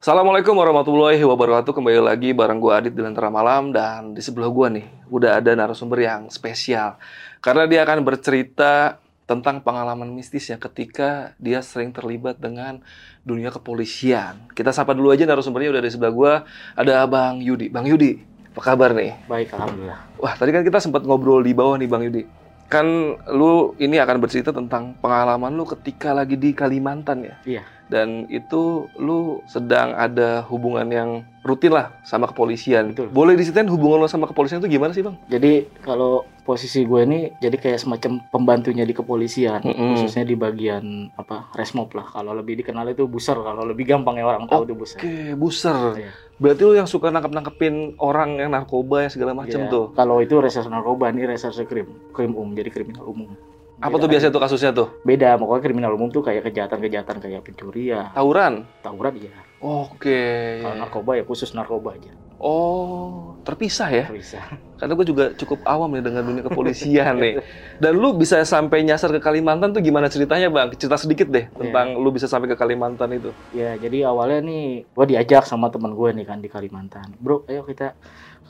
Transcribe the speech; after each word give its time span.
Assalamualaikum 0.00 0.56
warahmatullahi 0.56 1.20
wabarakatuh. 1.20 1.76
Kembali 1.76 2.00
lagi 2.00 2.32
bareng 2.32 2.56
gue 2.56 2.72
Adit 2.72 2.96
di 2.96 3.04
Lentera 3.04 3.28
Malam 3.28 3.68
dan 3.68 4.16
di 4.16 4.24
sebelah 4.24 4.48
gue 4.48 4.80
nih 4.80 4.86
udah 5.12 5.36
ada 5.36 5.52
narasumber 5.52 6.00
yang 6.00 6.32
spesial 6.32 6.96
karena 7.44 7.68
dia 7.68 7.84
akan 7.84 8.00
bercerita 8.00 8.96
tentang 9.28 9.60
pengalaman 9.60 10.08
mistisnya 10.08 10.56
ketika 10.56 11.36
dia 11.36 11.60
sering 11.60 11.92
terlibat 11.92 12.40
dengan 12.40 12.80
dunia 13.28 13.52
kepolisian. 13.52 14.48
Kita 14.56 14.72
sapa 14.72 14.96
dulu 14.96 15.12
aja 15.12 15.28
narasumbernya 15.28 15.68
udah 15.68 15.82
di 15.84 15.92
sebelah 15.92 16.12
gue 16.16 16.32
ada 16.80 17.04
Bang 17.04 17.44
Yudi. 17.44 17.68
Bang 17.68 17.84
Yudi, 17.84 18.24
apa 18.56 18.72
kabar 18.72 18.96
nih? 18.96 19.28
Baik, 19.28 19.52
alhamdulillah. 19.52 20.16
Wah, 20.16 20.32
tadi 20.32 20.48
kan 20.56 20.64
kita 20.64 20.80
sempat 20.80 21.04
ngobrol 21.04 21.44
di 21.44 21.52
bawah 21.52 21.76
nih 21.76 21.88
Bang 21.92 22.08
Yudi. 22.08 22.24
Kan 22.72 23.20
lu 23.36 23.76
ini 23.76 24.00
akan 24.00 24.16
bercerita 24.16 24.48
tentang 24.48 24.96
pengalaman 24.96 25.52
lu 25.52 25.68
ketika 25.68 26.16
lagi 26.16 26.40
di 26.40 26.56
Kalimantan 26.56 27.20
ya? 27.20 27.36
Iya. 27.44 27.79
Dan 27.90 28.30
itu 28.30 28.86
lu 28.94 29.42
sedang 29.50 29.98
ada 29.98 30.46
hubungan 30.46 30.86
yang 30.86 31.10
rutin 31.42 31.74
lah 31.74 31.90
sama 32.06 32.30
kepolisian. 32.30 32.94
Betul. 32.94 33.10
Boleh 33.10 33.34
diceritain 33.34 33.66
hubungan 33.66 34.04
lu 34.04 34.08
sama 34.08 34.30
kepolisian 34.30 34.62
itu 34.62 34.70
gimana 34.70 34.94
sih 34.94 35.02
Bang? 35.02 35.18
Jadi 35.26 35.66
kalau 35.82 36.22
posisi 36.46 36.86
gue 36.86 37.00
ini 37.02 37.34
jadi 37.38 37.56
kayak 37.58 37.82
semacam 37.82 38.22
pembantunya 38.30 38.86
di 38.86 38.94
kepolisian, 38.94 39.62
Mm-mm. 39.62 39.94
khususnya 39.98 40.22
di 40.22 40.38
bagian 40.38 41.10
apa 41.18 41.50
resmob 41.58 41.90
lah. 41.96 42.06
Kalau 42.06 42.30
lebih 42.36 42.62
dikenal 42.62 42.94
itu 42.94 43.10
buser, 43.10 43.38
kalau 43.38 43.66
lebih 43.66 43.88
gampang 43.90 44.22
ya 44.22 44.26
orang 44.26 44.46
tahu 44.46 44.70
itu 44.70 44.74
buser. 44.78 44.98
Oke, 45.02 45.34
buser. 45.34 45.76
Iya. 45.98 46.10
Berarti 46.40 46.62
lu 46.64 46.72
yang 46.72 46.88
suka 46.88 47.12
nangkep-nangkepin 47.12 48.00
orang 48.00 48.40
yang 48.40 48.50
narkoba 48.54 49.04
yang 49.08 49.12
segala 49.12 49.32
macam 49.36 49.60
Iya. 49.66 49.72
tuh. 49.72 49.84
Kalau 49.92 50.22
itu 50.22 50.38
reserse 50.38 50.70
narkoba, 50.70 51.10
ini 51.10 51.26
reserse 51.28 51.66
krim, 51.66 51.90
krim 52.14 52.32
umum, 52.32 52.54
jadi 52.54 52.70
kriminal 52.72 53.04
umum. 53.04 53.34
Apa 53.80 53.96
tuh 53.96 54.08
biasanya 54.12 54.32
tuh 54.32 54.42
kasusnya 54.44 54.70
tuh? 54.76 54.88
Beda, 55.08 55.40
pokoknya 55.40 55.62
kriminal 55.64 55.92
umum 55.96 56.12
tuh 56.12 56.20
kayak 56.20 56.52
kejahatan-kejahatan 56.52 57.16
kayak 57.16 57.40
pencurian, 57.40 58.12
Tawuran. 58.12 58.68
tawuran 58.84 59.16
ya. 59.16 59.32
Oke. 59.60 60.60
Kalau 60.60 60.76
narkoba 60.76 61.16
ya 61.16 61.24
khusus 61.24 61.52
narkoba 61.56 61.96
aja. 61.96 62.12
Oh, 62.40 63.36
terpisah 63.44 63.92
ya? 63.92 64.04
Bisa. 64.08 64.40
Karena 64.80 64.96
gue 64.96 65.06
juga 65.12 65.24
cukup 65.36 65.60
awam 65.68 65.92
nih 65.92 66.04
dengan 66.08 66.24
dunia 66.24 66.40
kepolisian 66.48 67.20
nih. 67.20 67.44
Dan 67.76 68.00
lu 68.00 68.16
bisa 68.16 68.40
sampai 68.48 68.80
nyasar 68.80 69.12
ke 69.12 69.20
Kalimantan 69.20 69.76
tuh 69.76 69.84
gimana 69.84 70.08
ceritanya 70.08 70.48
bang? 70.48 70.72
Cerita 70.72 70.96
sedikit 70.96 71.28
deh 71.28 71.52
tentang 71.52 72.00
lu 72.00 72.08
bisa 72.08 72.24
sampai 72.24 72.48
ke 72.48 72.56
Kalimantan 72.56 73.12
itu. 73.12 73.28
Ya, 73.52 73.76
jadi 73.76 74.08
awalnya 74.08 74.40
nih 74.40 74.88
gue 74.88 75.06
diajak 75.12 75.44
sama 75.44 75.68
teman 75.68 75.92
gue 75.92 76.08
nih 76.16 76.24
kan 76.24 76.40
di 76.40 76.48
Kalimantan. 76.48 77.12
Bro, 77.20 77.44
ayo 77.44 77.60
kita 77.68 77.92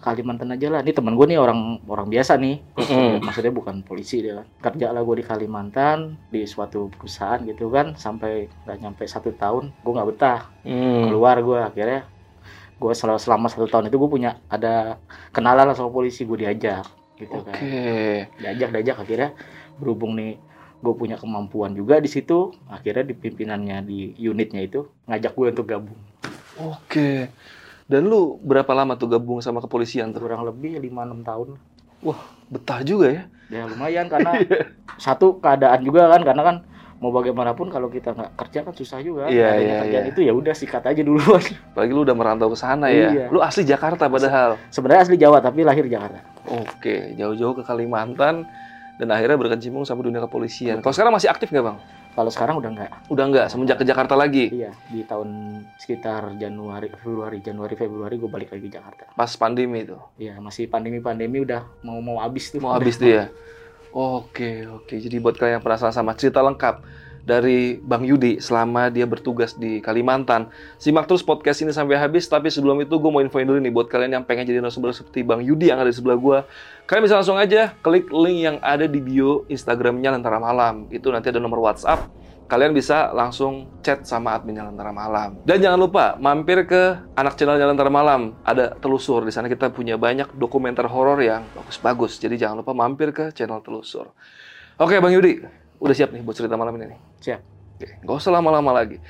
Kalimantan 0.01 0.51
aja 0.51 0.67
lah. 0.67 0.81
Ini 0.81 0.91
teman 0.91 1.13
gue 1.13 1.27
nih 1.29 1.37
orang 1.37 1.85
orang 1.85 2.09
biasa 2.09 2.41
nih. 2.41 2.57
Maksudnya 3.21 3.53
bukan 3.53 3.85
polisi 3.85 4.25
dia 4.25 4.41
kan. 4.41 4.47
Kerja 4.73 4.91
lah 4.91 5.01
gue 5.01 5.21
di 5.21 5.25
Kalimantan 5.25 6.17
di 6.29 6.43
suatu 6.45 6.89
perusahaan 6.89 7.39
gitu 7.45 7.69
kan 7.69 7.95
sampai 7.95 8.49
nggak 8.65 8.79
nyampe 8.81 9.05
satu 9.05 9.31
tahun 9.31 9.71
gue 9.77 9.93
nggak 9.93 10.09
betah 10.09 10.41
Hmm. 10.61 11.09
keluar 11.09 11.41
gue 11.41 11.57
akhirnya 11.57 12.05
gue 12.77 12.93
selama, 12.93 13.17
selama 13.17 13.47
satu 13.49 13.65
tahun 13.65 13.89
itu 13.89 13.97
gue 13.97 14.11
punya 14.11 14.41
ada 14.47 14.97
kenalan 15.31 15.69
lah 15.69 15.77
sama 15.77 15.89
polisi 15.89 16.25
gue 16.25 16.41
diajak 16.41 16.85
gitu 17.17 17.33
Oke. 17.33 17.49
kan 17.49 17.61
diajak 18.37 18.73
diajak 18.73 18.97
akhirnya 18.99 19.31
berhubung 19.77 20.17
nih 20.17 20.41
gue 20.81 20.95
punya 20.95 21.17
kemampuan 21.17 21.73
juga 21.73 21.97
di 21.97 22.09
situ 22.09 22.57
akhirnya 22.69 23.05
di 23.05 23.13
pimpinannya 23.13 23.85
di 23.85 23.99
unitnya 24.19 24.61
itu 24.61 24.81
ngajak 25.05 25.33
gue 25.33 25.47
untuk 25.53 25.67
gabung 25.67 26.01
Oke. 26.57 27.29
Dan 27.91 28.07
lu 28.07 28.39
berapa 28.41 28.71
lama 28.71 28.95
tuh 28.95 29.11
gabung 29.11 29.43
sama 29.43 29.59
kepolisian 29.59 30.15
tuh? 30.15 30.23
kurang 30.23 30.47
lebih 30.47 30.79
5-6 30.79 31.27
tahun 31.27 31.49
Betah 32.47 32.81
juga 32.87 33.07
ya? 33.11 33.23
ya 33.51 33.67
lumayan 33.67 34.07
karena 34.07 34.39
satu 35.05 35.43
keadaan 35.43 35.83
juga 35.83 36.07
kan 36.07 36.23
karena 36.23 36.43
kan 36.47 36.57
mau 37.03 37.11
bagaimanapun 37.11 37.67
kalau 37.67 37.91
kita 37.91 38.15
nggak 38.15 38.39
kerja 38.39 38.59
kan 38.63 38.75
susah 38.77 39.03
juga 39.03 39.27
Iya, 39.27 39.51
iya, 39.59 39.77
kerjaan 39.83 40.05
iya. 40.07 40.13
itu 40.15 40.21
ya 40.23 40.33
udah 40.37 40.55
sikat 40.55 40.87
aja 40.87 41.03
duluan 41.03 41.43
Apalagi 41.75 41.93
lu 41.97 42.07
udah 42.07 42.15
merantau 42.15 42.47
ke 42.53 42.59
sana 42.61 42.93
ya. 42.93 43.11
Iya. 43.11 43.27
Lu 43.35 43.43
asli 43.43 43.67
Jakarta 43.67 44.07
padahal. 44.07 44.55
sebenarnya 44.71 45.11
asli 45.11 45.17
Jawa 45.19 45.43
tapi 45.43 45.67
lahir 45.67 45.83
Jakarta 45.91 46.23
Oke, 46.47 47.19
jauh-jauh 47.19 47.59
ke 47.59 47.63
Kalimantan 47.67 48.47
dan 49.01 49.09
akhirnya 49.11 49.35
berkecimpung 49.35 49.83
sama 49.83 50.05
dunia 50.05 50.21
kepolisian. 50.21 50.79
Kalau 50.79 50.93
sekarang 50.95 51.13
masih 51.17 51.33
aktif 51.33 51.49
nggak 51.51 51.65
bang? 51.65 51.79
Kalau 52.11 52.31
sekarang 52.31 52.59
udah 52.59 52.71
nggak 52.75 52.91
Udah 53.11 53.25
nggak 53.31 53.47
semenjak 53.49 53.79
ke 53.79 53.85
Jakarta 53.87 54.15
lagi. 54.19 54.51
iya 54.51 54.75
di 54.91 55.07
tahun 55.07 55.63
sekitar 55.79 56.35
Januari 56.37 56.91
Februari 56.95 57.39
Januari 57.41 57.75
Februari 57.79 58.15
gue 58.19 58.31
balik 58.31 58.51
lagi 58.51 58.67
ke 58.67 58.73
Jakarta 58.77 59.05
Pas 59.15 59.31
pandemi 59.39 59.87
itu. 59.87 59.99
Iya 60.19 60.39
masih 60.43 60.67
pandemi 60.67 60.99
pandemi 60.99 61.43
udah 61.43 61.67
mau 61.87 61.99
mau 62.03 62.19
habis 62.19 62.51
tuh 62.51 62.59
Mau 62.59 62.75
habis 62.75 62.99
tuh 62.99 63.09
ya? 63.09 63.25
Oke, 63.91 64.71
oke. 64.71 64.95
Jadi 64.95 65.19
buat 65.19 65.35
kalian 65.35 65.59
yang 65.59 65.65
penasaran 65.67 65.91
sama 65.91 66.15
cerita 66.15 66.39
lengkap 66.39 66.79
dari 67.25 67.79
Bang 67.81 68.05
Yudi 68.05 68.41
selama 68.41 68.89
dia 68.89 69.05
bertugas 69.05 69.57
di 69.57 69.79
Kalimantan, 69.81 70.49
simak 70.81 71.07
terus 71.09 71.21
podcast 71.21 71.61
ini 71.65 71.73
sampai 71.73 71.97
habis. 71.97 72.27
Tapi 72.29 72.49
sebelum 72.49 72.81
itu 72.85 72.97
gue 72.97 73.11
mau 73.11 73.23
infoin 73.23 73.47
dulu 73.47 73.59
nih 73.61 73.73
buat 73.73 73.87
kalian 73.89 74.21
yang 74.21 74.25
pengen 74.25 74.49
jadi 74.49 74.59
narasumber 74.61 74.93
seperti 74.93 75.25
Bang 75.25 75.45
Yudi 75.45 75.73
yang 75.73 75.81
ada 75.81 75.91
di 75.91 75.97
sebelah 75.97 76.19
gue. 76.19 76.39
Kalian 76.89 77.03
bisa 77.07 77.17
langsung 77.23 77.39
aja 77.39 77.75
klik 77.85 78.11
link 78.11 78.39
yang 78.43 78.57
ada 78.65 78.85
di 78.89 78.99
bio 78.99 79.47
Instagramnya 79.47 80.17
Lentera 80.17 80.43
Malam. 80.43 80.91
Itu 80.91 81.15
nanti 81.15 81.31
ada 81.31 81.39
nomor 81.39 81.63
WhatsApp. 81.63 82.11
Kalian 82.51 82.75
bisa 82.75 83.15
langsung 83.15 83.71
chat 83.79 84.03
sama 84.03 84.35
adminnya 84.35 84.67
Lentera 84.67 84.91
Malam. 84.91 85.39
Dan 85.47 85.63
jangan 85.63 85.79
lupa 85.79 86.19
mampir 86.19 86.67
ke 86.67 86.99
anak 87.15 87.39
channelnya 87.39 87.71
Lentera 87.71 87.95
Malam. 87.95 88.35
Ada 88.43 88.75
Telusur. 88.75 89.23
Di 89.23 89.31
sana 89.31 89.47
kita 89.47 89.71
punya 89.71 89.95
banyak 89.95 90.35
dokumenter 90.35 90.91
horor 90.91 91.23
yang 91.23 91.47
bagus-bagus. 91.55 92.19
Jadi 92.19 92.43
jangan 92.43 92.67
lupa 92.67 92.75
mampir 92.75 93.15
ke 93.15 93.31
channel 93.31 93.63
Telusur. 93.63 94.11
Oke 94.83 94.99
Bang 94.99 95.15
Yudi, 95.15 95.45
udah 95.81 95.95
siap 95.97 96.13
nih 96.13 96.23
buat 96.23 96.37
cerita 96.37 96.55
malam 96.61 96.77
ini 96.77 96.95
nih? 96.95 97.01
siap 97.25 97.41
Oke, 97.81 97.97
nggak 98.05 98.13
usah 98.13 98.37
lama-lama 98.37 98.77
lagi. 98.77 99.01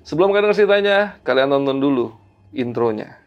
Sebelum 0.00 0.32
kalian 0.32 0.56
ceritanya, 0.56 1.20
kalian 1.28 1.52
tonton 1.52 1.76
dulu 1.76 2.08
intronya. 2.56 3.20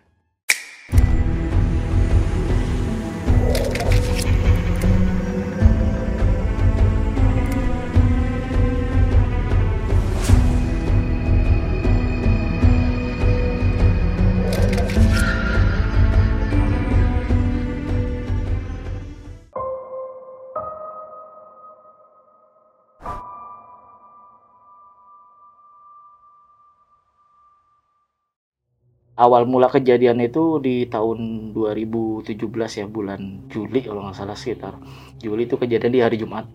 Awal 29.18 29.50
mula 29.50 29.66
kejadian 29.68 30.22
itu 30.22 30.62
di 30.62 30.86
tahun 30.86 31.52
2017 31.58 32.38
ya 32.78 32.86
bulan 32.86 33.50
Juli 33.50 33.82
kalau 33.82 34.06
nggak 34.06 34.16
salah 34.16 34.38
sekitar. 34.38 34.78
Juli 35.18 35.50
itu 35.50 35.58
kejadian 35.58 35.92
di 35.92 36.02
hari 36.06 36.22
Jumat. 36.22 36.46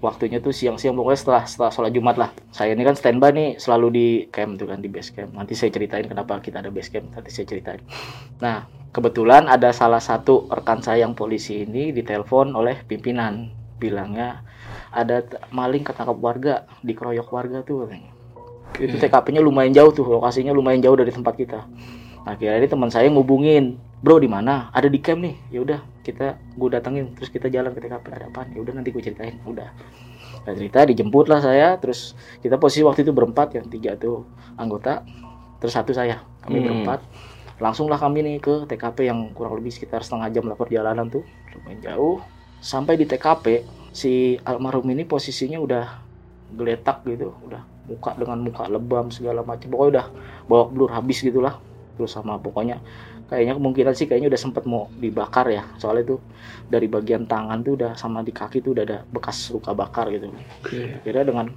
Waktunya 0.00 0.40
tuh 0.40 0.54
siang-siang 0.54 0.96
pokoknya 0.96 1.18
setelah 1.20 1.42
setelah 1.44 1.70
sholat 1.74 1.92
Jumat 1.92 2.16
lah. 2.16 2.30
Saya 2.54 2.72
ini 2.72 2.88
kan 2.88 2.96
standby 2.96 3.36
nih 3.36 3.48
selalu 3.60 3.86
di 3.92 4.06
camp 4.32 4.56
tuh 4.56 4.72
kan 4.72 4.80
di 4.80 4.88
base 4.88 5.12
camp. 5.12 5.36
Nanti 5.36 5.52
saya 5.52 5.68
ceritain 5.76 6.08
kenapa 6.08 6.40
kita 6.40 6.64
ada 6.64 6.72
base 6.72 6.88
camp 6.88 7.12
nanti 7.12 7.28
saya 7.28 7.44
ceritain. 7.44 7.84
Nah 8.40 8.64
kebetulan 8.94 9.44
ada 9.50 9.74
salah 9.76 10.00
satu 10.00 10.48
rekan 10.48 10.80
saya 10.80 11.04
yang 11.04 11.12
polisi 11.12 11.68
ini 11.68 11.92
ditelepon 11.92 12.56
oleh 12.56 12.80
pimpinan. 12.88 13.52
Bilangnya 13.76 14.40
ada 14.88 15.26
maling 15.52 15.84
ketangkap 15.84 16.16
warga 16.16 16.54
dikeroyok 16.86 17.28
warga 17.28 17.60
tuh 17.66 17.84
katanya 17.84 18.13
itu 18.80 18.94
TKP-nya 18.98 19.38
lumayan 19.38 19.70
jauh 19.70 19.94
tuh 19.94 20.02
lokasinya 20.06 20.50
lumayan 20.50 20.82
jauh 20.82 20.98
dari 20.98 21.14
tempat 21.14 21.34
kita. 21.38 21.60
Nah 22.24 22.30
akhirnya 22.34 22.58
ini 22.58 22.68
teman 22.68 22.90
saya 22.90 23.06
ngubungin 23.12 23.78
bro 24.02 24.18
di 24.18 24.26
mana? 24.26 24.72
Ada 24.74 24.90
di 24.90 24.98
camp 24.98 25.22
nih. 25.22 25.34
Ya 25.52 25.60
udah 25.62 25.80
kita 26.02 26.36
gue 26.56 26.68
datengin 26.72 27.14
terus 27.14 27.30
kita 27.30 27.46
jalan 27.52 27.70
ke 27.72 27.80
TKP 27.84 28.04
ada 28.10 28.26
apaan? 28.28 28.50
Ya 28.50 28.60
udah 28.64 28.72
nanti 28.74 28.90
gue 28.90 29.02
ceritain 29.04 29.38
udah. 29.46 29.70
Nah, 30.44 30.52
cerita 30.52 30.84
dijemput 30.84 31.30
lah 31.30 31.40
saya 31.40 31.76
terus 31.80 32.12
kita 32.44 32.60
posisi 32.60 32.84
waktu 32.84 33.06
itu 33.06 33.12
berempat 33.16 33.56
yang 33.56 33.66
tiga 33.70 33.96
tuh 33.96 34.28
anggota 34.60 35.00
terus 35.62 35.72
satu 35.72 35.94
saya 35.94 36.20
kami 36.44 36.60
Hmm. 36.60 36.66
berempat. 36.68 37.00
Langsunglah 37.62 37.96
kami 38.02 38.26
nih 38.26 38.36
ke 38.42 38.66
TKP 38.66 39.06
yang 39.06 39.30
kurang 39.30 39.54
lebih 39.56 39.70
sekitar 39.70 40.02
setengah 40.02 40.28
jam 40.34 40.44
lah 40.50 40.58
perjalanan 40.58 41.06
tuh 41.06 41.22
lumayan 41.54 41.80
jauh. 41.80 42.18
Sampai 42.58 42.98
di 42.98 43.06
TKP 43.06 43.62
si 43.94 44.40
almarhum 44.42 44.90
ini 44.90 45.06
posisinya 45.06 45.62
udah 45.62 45.84
geletak 46.50 47.06
gitu 47.06 47.30
udah 47.46 47.73
muka 47.88 48.16
dengan 48.16 48.38
muka 48.40 48.64
lebam 48.68 49.12
segala 49.12 49.44
macam. 49.44 49.68
Pokoknya 49.70 49.90
udah 50.00 50.06
bawa 50.48 50.64
blur 50.70 50.90
habis 50.92 51.20
gitulah. 51.20 51.60
Terus 51.94 52.10
sama 52.10 52.40
pokoknya 52.40 52.82
kayaknya 53.30 53.56
kemungkinan 53.56 53.94
sih 53.96 54.06
kayaknya 54.10 54.28
udah 54.34 54.40
sempet 54.40 54.64
mau 54.66 54.90
dibakar 54.98 55.46
ya. 55.48 55.64
Soalnya 55.78 56.16
tuh 56.16 56.20
dari 56.68 56.90
bagian 56.90 57.28
tangan 57.28 57.60
tuh 57.62 57.72
udah 57.78 57.92
sama 57.96 58.20
di 58.24 58.32
kaki 58.32 58.60
tuh 58.64 58.74
udah 58.76 58.84
ada 58.84 58.98
bekas 59.08 59.52
luka 59.52 59.72
bakar 59.72 60.10
gitu. 60.10 60.32
Oke. 60.60 61.00
kira 61.04 61.22
dengan 61.22 61.52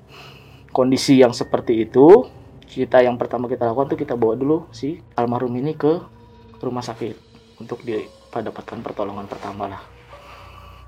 kondisi 0.71 1.17
yang 1.17 1.31
seperti 1.33 1.87
itu 1.87 2.27
kita 2.67 3.01
yang 3.01 3.15
pertama 3.15 3.47
kita 3.47 3.63
lakukan 3.63 3.95
tuh 3.95 3.99
kita 3.99 4.13
bawa 4.19 4.35
dulu 4.35 4.67
si 4.75 4.99
almarhum 5.15 5.55
ini 5.55 5.73
ke 5.73 6.03
rumah 6.59 6.83
sakit 6.83 7.15
untuk 7.63 7.81
dia 7.81 8.03
dapatkan 8.37 8.85
pertolongan 8.85 9.25
pertama 9.25 9.65
lah. 9.65 9.81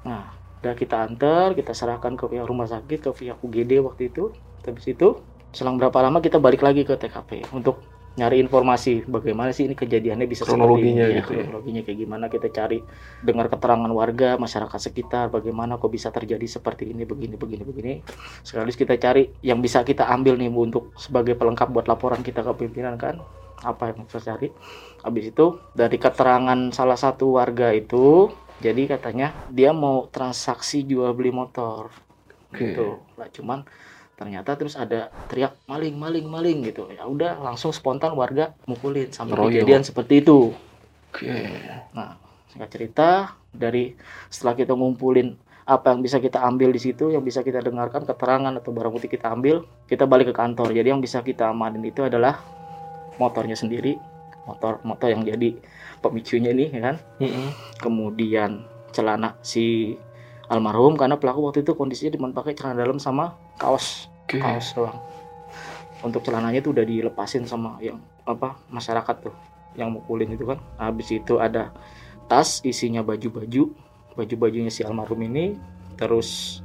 Nah 0.05 0.37
udah 0.59 0.75
kita 0.75 1.07
antar 1.07 1.55
kita 1.55 1.71
serahkan 1.73 2.19
ke 2.19 2.29
pihak 2.29 2.45
rumah 2.45 2.67
sakit 2.69 3.09
ke 3.09 3.09
pihak 3.09 3.41
UGD 3.41 3.81
waktu 3.81 4.13
itu. 4.13 4.29
Habis 4.61 4.85
itu 4.93 5.17
selang 5.49 5.81
berapa 5.81 5.97
lama 6.01 6.21
kita 6.21 6.37
balik 6.37 6.61
lagi 6.61 6.85
ke 6.85 6.93
TKP 6.93 7.49
untuk 7.53 7.81
nyari 8.19 8.41
informasi 8.43 9.07
bagaimana 9.07 9.55
sih 9.55 9.69
ini 9.69 9.79
kejadiannya 9.79 10.27
bisa 10.27 10.43
Kronologinya 10.43 10.75
seperti 10.75 10.91
ini, 10.91 10.99
ya, 10.99 11.19
gitu 11.23 11.31
ya. 11.31 11.43
kronologinya 11.47 11.81
kayak 11.87 11.97
gimana 12.03 12.25
kita 12.27 12.47
cari 12.51 12.79
dengar 13.23 13.47
keterangan 13.47 13.91
warga 13.95 14.29
masyarakat 14.35 14.79
sekitar 14.81 15.25
bagaimana 15.31 15.79
kok 15.79 15.87
bisa 15.87 16.11
terjadi 16.11 16.43
seperti 16.43 16.91
ini 16.91 17.07
begini 17.07 17.39
begini 17.39 17.63
begini. 17.63 17.93
Sekaligus 18.43 18.75
kita 18.75 18.99
cari 18.99 19.29
yang 19.39 19.63
bisa 19.63 19.87
kita 19.87 20.09
ambil 20.11 20.35
nih 20.35 20.51
Bu, 20.51 20.67
untuk 20.67 20.91
sebagai 20.99 21.39
pelengkap 21.39 21.71
buat 21.71 21.87
laporan 21.87 22.19
kita 22.19 22.43
ke 22.43 22.51
pimpinan 22.59 22.99
kan? 22.99 23.23
Apa 23.63 23.95
yang 23.95 24.03
kita 24.03 24.19
cari. 24.19 24.51
Habis 24.99 25.31
itu 25.31 25.45
dari 25.71 25.95
keterangan 25.95 26.59
salah 26.75 26.99
satu 26.99 27.39
warga 27.39 27.71
itu 27.71 28.27
jadi 28.59 28.99
katanya 28.99 29.31
dia 29.47 29.71
mau 29.71 30.11
transaksi 30.11 30.83
jual 30.83 31.15
beli 31.15 31.31
motor. 31.31 31.87
Oke. 32.51 32.73
gitu. 32.73 32.99
Lah 33.15 33.29
cuman 33.31 33.63
ternyata 34.19 34.59
terus 34.59 34.75
ada 34.75 35.07
teriak 35.31 35.55
maling 35.63 35.95
maling 35.95 36.27
maling 36.27 36.59
gitu 36.67 36.91
ya 36.91 37.07
udah 37.07 37.39
langsung 37.39 37.71
spontan 37.71 38.11
warga 38.19 38.51
mukulin 38.67 39.07
sampai 39.15 39.31
Ngeroyok. 39.31 39.51
kejadian 39.55 39.81
seperti 39.87 40.13
itu 40.19 40.51
Oke. 41.07 41.31
nah 41.95 42.19
singkat 42.51 42.67
cerita 42.67 43.09
dari 43.55 43.95
setelah 44.27 44.59
kita 44.59 44.75
ngumpulin 44.75 45.39
apa 45.63 45.95
yang 45.95 46.03
bisa 46.03 46.19
kita 46.19 46.43
ambil 46.43 46.75
di 46.75 46.81
situ 46.83 47.15
yang 47.15 47.23
bisa 47.23 47.47
kita 47.47 47.63
dengarkan 47.63 48.03
keterangan 48.03 48.51
atau 48.59 48.75
barang 48.75 48.91
bukti 48.91 49.07
kita 49.07 49.31
ambil 49.31 49.63
kita 49.87 50.03
balik 50.03 50.33
ke 50.33 50.35
kantor 50.35 50.75
jadi 50.75 50.91
yang 50.91 50.99
bisa 50.99 51.23
kita 51.23 51.55
amanin 51.55 51.87
itu 51.87 52.03
adalah 52.03 52.43
motornya 53.15 53.55
sendiri 53.55 53.95
motor 54.43 54.83
motor 54.83 55.15
yang 55.15 55.23
jadi 55.23 55.55
pemicunya 56.03 56.51
ini 56.51 56.75
ya 56.75 56.81
kan 56.91 56.95
Mm-mm. 57.23 57.47
kemudian 57.79 58.67
celana 58.91 59.39
si 59.45 59.95
almarhum 60.49 60.97
karena 60.97 61.15
pelaku 61.15 61.45
waktu 61.47 61.61
itu 61.61 61.77
kondisinya 61.77 62.17
cuma 62.17 62.33
pakai 62.33 62.57
celana 62.57 62.81
dalam 62.81 62.97
sama 62.97 63.37
kaos 63.59 64.07
Oke. 64.25 64.39
kaos 64.39 64.71
doang. 64.73 64.97
Untuk 65.99 66.23
celananya 66.23 66.63
itu 66.63 66.71
udah 66.71 66.87
dilepasin 66.87 67.43
sama 67.43 67.75
yang 67.83 67.99
apa 68.23 68.55
masyarakat 68.71 69.15
tuh 69.19 69.35
yang 69.75 69.91
mukulin 69.91 70.31
itu 70.31 70.47
kan. 70.47 70.63
Habis 70.79 71.11
itu 71.11 71.37
ada 71.37 71.75
tas 72.31 72.63
isinya 72.63 73.03
baju-baju 73.03 73.75
baju-bajunya 74.15 74.71
si 74.71 74.81
almarhum 74.87 75.19
ini 75.27 75.59
terus 75.99 76.61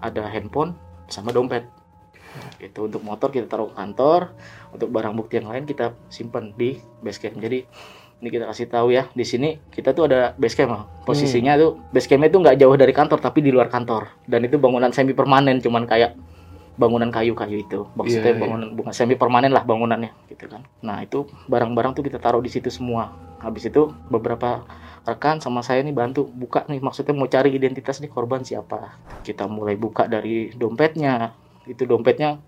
ada 0.00 0.24
handphone 0.26 0.72
sama 1.12 1.30
dompet. 1.30 1.68
Itu 2.56 2.88
untuk 2.88 3.04
motor 3.04 3.28
kita 3.28 3.44
taruh 3.44 3.68
kantor 3.76 4.32
untuk 4.72 4.88
barang 4.88 5.12
bukti 5.12 5.36
yang 5.36 5.52
lain 5.52 5.68
kita 5.68 5.92
simpan 6.08 6.56
di 6.56 6.80
base 7.04 7.20
camp 7.20 7.36
jadi 7.36 7.68
ini 8.22 8.30
kita 8.30 8.46
kasih 8.46 8.70
tahu 8.70 8.94
ya 8.94 9.10
di 9.10 9.26
sini 9.26 9.58
kita 9.66 9.90
tuh 9.90 10.06
ada 10.06 10.30
base 10.38 10.54
camp 10.54 10.70
Bang. 10.70 10.82
posisinya 11.02 11.58
tuh 11.58 11.74
base 11.90 12.06
campnya 12.06 12.30
tuh 12.30 12.38
nggak 12.38 12.54
jauh 12.54 12.76
dari 12.78 12.94
kantor 12.94 13.18
tapi 13.18 13.42
di 13.42 13.50
luar 13.50 13.66
kantor. 13.66 14.14
Dan 14.22 14.46
itu 14.46 14.62
bangunan 14.62 14.94
semi 14.94 15.10
permanen 15.10 15.58
cuman 15.58 15.82
kayak 15.84 16.14
bangunan 16.78 17.10
kayu-kayu 17.10 17.66
itu. 17.66 17.82
Maksudnya 17.98 18.30
Iya, 18.30 18.38
iya. 18.38 18.40
bangunan 18.40 18.68
bukan 18.72 18.94
semi 18.94 19.18
permanen 19.18 19.50
lah 19.50 19.66
bangunannya 19.66 20.14
gitu 20.30 20.46
kan. 20.46 20.62
Nah 20.86 21.02
itu 21.02 21.26
barang-barang 21.50 21.98
tuh 21.98 22.06
kita 22.06 22.22
taruh 22.22 22.38
di 22.38 22.46
situ 22.46 22.70
semua. 22.70 23.10
Habis 23.42 23.66
itu 23.66 23.90
beberapa 24.06 24.62
rekan 25.02 25.42
sama 25.42 25.66
saya 25.66 25.82
nih 25.82 25.90
bantu 25.90 26.22
buka 26.22 26.62
nih 26.70 26.78
maksudnya 26.78 27.10
mau 27.10 27.26
cari 27.26 27.50
identitas 27.50 27.98
nih 27.98 28.06
korban 28.06 28.46
siapa. 28.46 29.02
Kita 29.26 29.50
mulai 29.50 29.74
buka 29.74 30.06
dari 30.06 30.54
dompetnya. 30.54 31.34
Itu 31.66 31.90
dompetnya 31.90 32.38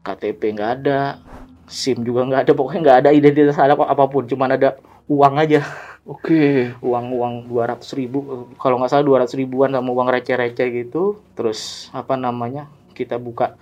KTP 0.00 0.56
nggak 0.56 0.70
ada 0.80 1.20
SIM 1.68 2.00
juga 2.00 2.24
nggak 2.24 2.48
ada 2.48 2.52
pokoknya 2.56 2.80
nggak 2.80 2.98
ada 3.04 3.10
identitas 3.12 3.54
ada 3.54 3.76
apa- 3.76 3.86
apa 3.86 4.04
pun 4.08 4.26
cuman 4.26 4.56
ada 4.56 4.74
uang 5.08 5.34
aja. 5.38 5.62
Oke. 6.02 6.74
uang 6.82 7.14
uang 7.14 7.34
dua 7.46 7.70
ratus 7.70 7.94
ribu 7.94 8.50
kalau 8.58 8.82
nggak 8.82 8.90
salah 8.90 9.06
dua 9.06 9.22
ratus 9.22 9.38
ribuan 9.38 9.70
sama 9.70 9.90
uang 9.94 10.10
receh-receh 10.10 10.68
gitu. 10.82 11.22
Terus 11.38 11.90
apa 11.94 12.18
namanya 12.18 12.66
kita 12.92 13.22
buka 13.22 13.54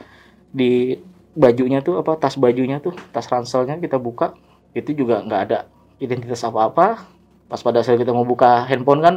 di 0.48 0.96
bajunya 1.36 1.84
tuh 1.84 2.00
apa 2.00 2.16
tas 2.16 2.40
bajunya 2.40 2.80
tuh 2.80 2.96
tas 3.12 3.28
ranselnya 3.28 3.76
kita 3.76 4.00
buka. 4.00 4.32
Itu 4.72 4.96
juga 4.96 5.20
nggak 5.20 5.40
ada 5.52 5.68
identitas 6.00 6.40
apa-apa. 6.40 7.04
Pas 7.50 7.60
pada 7.60 7.84
saat 7.84 8.00
kita 8.00 8.16
mau 8.16 8.24
buka 8.24 8.64
handphone 8.64 9.04
kan 9.04 9.14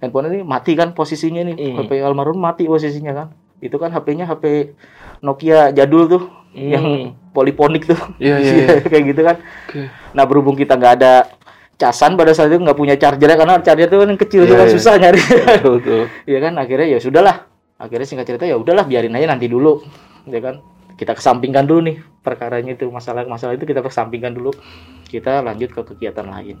handphone 0.00 0.32
ini 0.32 0.40
mati 0.40 0.72
kan 0.72 0.96
posisinya 0.96 1.44
nih. 1.52 1.56
Hmm. 1.60 1.84
HP 1.84 2.00
almarhum 2.00 2.40
mati 2.40 2.64
posisinya 2.64 3.12
kan. 3.12 3.28
Itu 3.60 3.76
kan 3.76 3.92
HP-nya 3.92 4.24
HP 4.28 4.72
Nokia 5.20 5.72
jadul 5.76 6.08
tuh 6.08 6.24
yang 6.56 7.12
poliponik 7.36 7.84
tuh. 7.84 8.00
Iya, 8.16 8.36
iya, 8.40 8.52
iya. 8.64 8.68
kayak 8.80 9.04
gitu 9.12 9.20
kan. 9.20 9.36
Oke. 9.68 9.92
Nah 10.16 10.24
berhubung 10.24 10.56
kita 10.56 10.76
nggak 10.76 10.94
ada 11.00 11.35
casan 11.76 12.16
pada 12.16 12.32
saat 12.32 12.48
itu 12.48 12.60
nggak 12.60 12.76
punya 12.76 12.96
chargernya 12.96 13.36
karena 13.36 13.54
charger 13.60 13.88
itu 13.88 13.96
kan 14.00 14.16
kecil 14.16 14.40
Iya, 14.44 14.50
tuh 14.50 14.56
kan 14.56 14.66
iya. 14.66 14.74
susah 14.74 14.94
nyari. 14.96 15.20
Betul, 15.20 15.72
betul. 15.80 16.02
ya 16.32 16.38
kan 16.40 16.52
akhirnya 16.56 16.86
ya 16.96 16.98
sudahlah. 16.98 17.36
Akhirnya 17.76 18.06
singkat 18.08 18.26
cerita 18.32 18.48
ya 18.48 18.56
udahlah 18.56 18.88
biarin 18.88 19.12
aja 19.12 19.28
nanti 19.28 19.46
dulu. 19.52 19.84
Ya 20.24 20.40
kan 20.40 20.64
kita 20.96 21.12
kesampingkan 21.12 21.68
dulu 21.68 21.92
nih 21.92 21.96
perkaranya 22.24 22.72
itu 22.72 22.88
masalah 22.88 23.28
masalah 23.28 23.60
itu 23.60 23.68
kita 23.68 23.84
kesampingkan 23.84 24.32
dulu. 24.32 24.56
Kita 25.06 25.44
lanjut 25.44 25.76
ke 25.76 25.80
kegiatan 25.92 26.24
lain. 26.24 26.56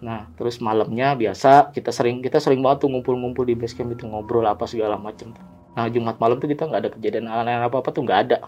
Nah 0.00 0.32
terus 0.40 0.64
malamnya 0.64 1.12
biasa 1.12 1.76
kita 1.76 1.92
sering 1.92 2.24
kita 2.24 2.40
sering 2.40 2.64
banget 2.64 2.88
tuh 2.88 2.88
ngumpul-ngumpul 2.88 3.44
di 3.44 3.52
base 3.52 3.76
camp 3.76 3.92
itu 3.92 4.08
ngobrol 4.08 4.48
apa 4.48 4.64
segala 4.64 4.96
macam. 4.96 5.36
Nah 5.76 5.84
Jumat 5.92 6.16
malam 6.16 6.40
tuh 6.40 6.48
kita 6.48 6.64
nggak 6.64 6.80
ada 6.80 6.90
kejadian 6.96 7.28
aneh-aneh 7.28 7.68
apa 7.68 7.76
apa 7.84 7.92
tuh 7.92 8.08
nggak 8.08 8.20
ada 8.26 8.38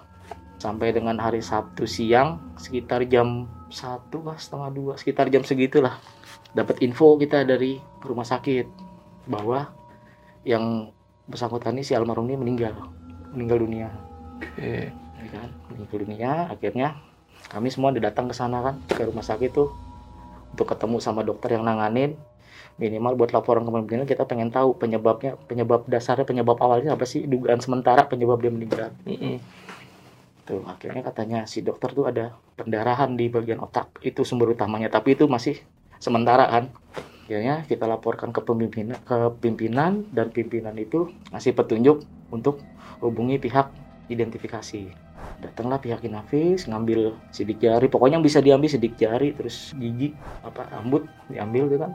sampai 0.56 0.94
dengan 0.94 1.18
hari 1.18 1.42
Sabtu 1.42 1.84
siang 1.84 2.38
sekitar 2.54 3.04
jam 3.10 3.50
satu 3.72 4.20
lah 4.20 4.36
setengah 4.36 4.70
dua 4.70 4.92
sekitar 5.00 5.32
jam 5.32 5.42
segitulah. 5.42 5.96
Dapat 6.52 6.84
info 6.84 7.16
kita 7.16 7.48
dari 7.48 7.80
rumah 8.04 8.28
sakit 8.28 8.68
bahwa 9.26 9.72
yang 10.44 10.92
bersangkutan 11.24 11.72
ini 11.78 11.82
si 11.86 11.96
almarhum 11.96 12.28
ini 12.28 12.36
meninggal 12.36 12.76
meninggal 13.32 13.58
dunia. 13.64 13.88
Oke. 14.38 14.92
ya 14.92 15.26
kan? 15.32 15.48
Meninggal 15.72 15.98
dunia 16.04 16.30
akhirnya 16.52 16.88
kami 17.48 17.72
semua 17.72 17.90
datang 17.96 18.28
ke 18.28 18.34
sana 18.36 18.60
kan 18.60 18.76
ke 18.86 19.02
rumah 19.08 19.24
sakit 19.24 19.50
tuh 19.50 19.72
untuk 20.52 20.68
ketemu 20.68 21.00
sama 21.00 21.24
dokter 21.24 21.56
yang 21.56 21.64
nanganin. 21.64 22.20
Minimal 22.80 23.20
buat 23.20 23.30
laporan 23.36 23.68
ke 23.68 23.70
pimpinan 23.72 24.06
kita 24.08 24.24
pengen 24.24 24.48
tahu 24.48 24.76
penyebabnya 24.76 25.36
penyebab 25.44 25.84
dasarnya 25.88 26.24
penyebab 26.24 26.56
awalnya 26.56 26.96
apa 26.96 27.04
sih 27.04 27.28
dugaan 27.28 27.60
sementara 27.60 28.08
penyebab 28.08 28.40
dia 28.40 28.52
meninggal. 28.52 28.92
Mm-mm. 29.04 29.40
Tuh, 30.42 30.66
akhirnya 30.66 31.06
katanya 31.06 31.38
si 31.46 31.62
dokter 31.62 31.94
tuh 31.94 32.10
ada 32.10 32.34
pendarahan 32.58 33.14
di 33.14 33.30
bagian 33.30 33.62
otak. 33.62 34.02
Itu 34.02 34.26
sumber 34.26 34.50
utamanya, 34.50 34.90
tapi 34.90 35.14
itu 35.14 35.30
masih 35.30 35.62
sementara 36.02 36.50
kan. 36.50 36.64
Akhirnya 37.22 37.62
kita 37.64 37.86
laporkan 37.86 38.34
ke 38.34 38.42
pimpinan 38.42 38.98
ke 39.06 39.16
pimpinan 39.38 40.04
dan 40.10 40.34
pimpinan 40.34 40.74
itu 40.74 41.14
ngasih 41.30 41.54
petunjuk 41.54 42.02
untuk 42.34 42.60
hubungi 42.98 43.38
pihak 43.38 43.70
identifikasi. 44.10 44.90
Datanglah 45.38 45.78
pihak 45.78 46.02
Inafis 46.02 46.66
ngambil 46.66 47.14
sidik 47.30 47.62
jari, 47.62 47.86
pokoknya 47.86 48.18
yang 48.18 48.26
bisa 48.26 48.42
diambil 48.42 48.68
sidik 48.68 48.98
jari, 48.98 49.32
terus 49.32 49.70
gigi, 49.78 50.12
apa 50.42 50.66
rambut 50.74 51.06
diambil 51.30 51.70
tuh 51.70 51.78
kan. 51.86 51.92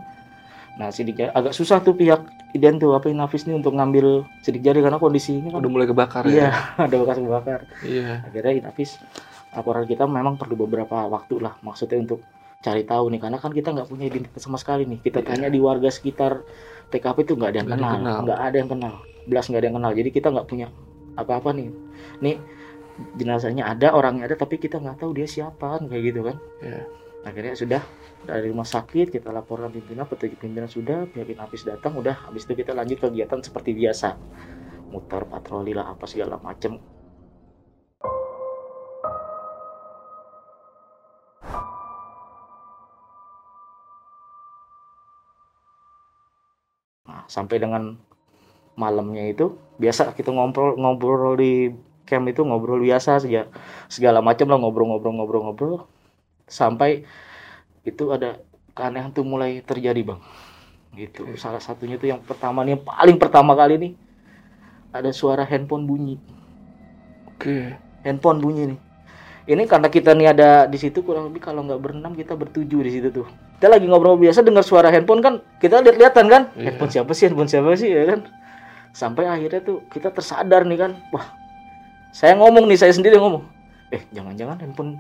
Nah, 0.77 0.89
sidik 0.89 1.17
jari 1.17 1.31
agak 1.31 1.51
susah 1.51 1.81
tuh 1.81 1.93
pihak 1.93 2.21
ident 2.53 2.77
tuh 2.77 2.93
apa 2.93 3.09
Inafis 3.09 3.43
nih 3.43 3.53
untuk 3.53 3.73
ngambil 3.73 4.05
sidik 4.39 4.61
jari 4.61 4.79
karena 4.79 4.95
kondisinya 4.95 5.49
kan 5.49 5.59
Udah 5.59 5.71
mulai 5.71 5.85
kebakar 5.85 6.23
iya, 6.25 6.53
ya. 6.77 6.85
ada 6.85 6.95
bekas 6.95 7.17
kebakar 7.17 7.59
Iya. 7.81 8.21
akhirnya 8.23 8.53
Inafis 8.61 9.01
laporan 9.49 9.83
kita 9.83 10.05
memang 10.05 10.37
perlu 10.37 10.53
beberapa 10.55 11.03
waktu 11.03 11.41
lah 11.41 11.57
maksudnya 11.59 11.97
untuk 11.97 12.21
cari 12.57 12.83
tahu 12.83 13.09
nih 13.09 13.19
karena 13.19 13.37
kan 13.37 13.49
kita 13.49 13.69
nggak 13.69 13.85
punya 13.85 14.05
identitas 14.05 14.37
sama 14.39 14.57
sekali 14.57 14.85
nih 14.85 15.01
kita 15.01 15.19
Iya. 15.19 15.27
tanya 15.27 15.47
di 15.47 15.57
warga 15.57 15.89
sekitar 15.89 16.45
TKP 16.87 17.17
itu 17.23 17.33
nggak 17.33 17.51
ada 17.51 17.61
kenal 17.63 17.77
yang 17.81 17.97
kenal. 17.97 18.17
nggak 18.23 18.39
ada 18.39 18.55
yang 18.55 18.69
kenal 18.69 18.93
belas 19.25 19.45
nggak 19.45 19.59
ada 19.59 19.67
yang 19.67 19.77
kenal 19.77 19.91
jadi 19.91 20.09
kita 20.09 20.27
nggak 20.29 20.47
punya 20.47 20.67
apa-apa 21.13 21.49
nih 21.51 21.67
nih 22.19 22.35
jenazahnya 23.13 23.63
ada 23.65 23.93
orangnya 23.93 24.25
ada 24.25 24.35
tapi 24.35 24.57
kita 24.57 24.77
nggak 24.77 24.97
tahu 24.97 25.13
dia 25.13 25.25
siapa 25.25 25.77
kan 25.77 25.85
kayak 25.85 26.03
gitu 26.05 26.21
kan 26.21 26.37
Iya. 26.61 26.81
Akhirnya 27.27 27.59
sudah 27.59 27.83
dari 28.23 28.47
rumah 28.47 28.63
sakit 28.63 29.11
kita 29.11 29.35
laporkan 29.35 29.67
pimpinan 29.67 30.07
petunjuk 30.07 30.39
pimpinan 30.39 30.71
sudah 30.71 31.03
pihak 31.11 31.35
Inafis 31.35 31.67
datang 31.67 31.99
udah 31.99 32.31
habis 32.31 32.47
itu 32.47 32.55
kita 32.55 32.71
lanjut 32.71 33.03
kegiatan 33.03 33.43
seperti 33.43 33.75
biasa. 33.75 34.15
Muter 34.87 35.27
patroli 35.27 35.75
lah 35.75 35.91
apa 35.91 36.07
segala 36.07 36.39
macem. 36.39 36.79
Nah, 47.03 47.23
sampai 47.27 47.59
dengan 47.59 47.99
malamnya 48.79 49.27
itu 49.27 49.59
biasa 49.75 50.15
kita 50.15 50.31
ngobrol 50.31 50.79
ngobrol 50.79 51.35
di 51.35 51.75
camp 52.07 52.23
itu 52.31 52.47
ngobrol 52.47 52.79
biasa 52.79 53.19
saja. 53.19 53.51
Segala 53.91 54.23
macam 54.23 54.47
lah 54.47 54.63
ngobrol-ngobrol-ngobrol-ngobrol 54.63 55.96
sampai 56.47 57.03
itu 57.83 58.09
ada 58.11 58.39
keanehan 58.73 59.11
tuh 59.11 59.27
mulai 59.27 59.61
terjadi 59.61 60.01
bang. 60.01 60.19
Gitu. 60.97 61.29
Oke. 61.29 61.37
salah 61.37 61.61
satunya 61.61 62.01
tuh 62.01 62.09
yang 62.09 62.23
pertama 62.25 62.65
nih 62.65 62.73
yang 62.73 62.83
paling 62.87 63.17
pertama 63.21 63.53
kali 63.53 63.77
nih 63.77 63.91
ada 64.95 65.13
suara 65.13 65.45
handphone 65.45 65.85
bunyi. 65.85 66.15
Oke. 67.29 67.75
handphone 68.01 68.41
bunyi 68.41 68.73
nih. 68.73 68.79
Ini 69.47 69.63
karena 69.63 69.87
kita 69.87 70.11
nih 70.11 70.27
ada 70.35 70.67
di 70.67 70.75
situ 70.75 71.05
kurang 71.05 71.31
lebih 71.31 71.39
kalau 71.39 71.63
nggak 71.63 71.79
berenam 71.79 72.11
kita 72.17 72.35
bertujuh 72.35 72.81
di 72.83 72.91
situ 72.91 73.07
tuh. 73.13 73.27
Kita 73.59 73.71
lagi 73.71 73.87
ngobrol 73.87 74.19
biasa 74.19 74.43
dengar 74.43 74.65
suara 74.65 74.91
handphone 74.91 75.21
kan 75.21 75.39
kita 75.61 75.79
lihat-lihatan 75.85 76.25
kan? 76.27 76.41
Iya. 76.57 76.73
handphone 76.73 76.91
siapa 76.91 77.11
sih 77.13 77.23
handphone 77.29 77.51
siapa 77.51 77.69
sih 77.77 77.93
ya 77.93 78.03
kan? 78.09 78.19
Sampai 78.91 79.29
akhirnya 79.29 79.61
tuh 79.61 79.85
kita 79.93 80.09
tersadar 80.11 80.65
nih 80.65 80.79
kan. 80.81 80.91
Wah 81.13 81.47
saya 82.17 82.33
ngomong 82.39 82.65
nih 82.65 82.79
saya 82.81 82.93
sendiri 82.95 83.21
ngomong 83.21 83.45
eh 83.93 84.03
jangan-jangan 84.09 84.57
handphone 84.57 84.99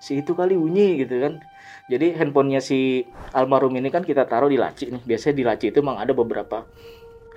si 0.00 0.20
itu 0.20 0.32
kali 0.36 0.54
bunyi 0.56 1.02
gitu 1.04 1.18
kan. 1.20 1.40
Jadi 1.86 2.18
handphonenya 2.18 2.58
si 2.58 3.06
almarhum 3.30 3.70
ini 3.78 3.88
kan 3.94 4.02
kita 4.02 4.26
taruh 4.26 4.50
di 4.50 4.58
laci 4.58 4.90
nih. 4.90 5.02
Biasanya 5.06 5.34
di 5.38 5.44
laci 5.46 5.66
itu 5.70 5.78
emang 5.78 6.02
ada 6.02 6.10
beberapa 6.10 6.66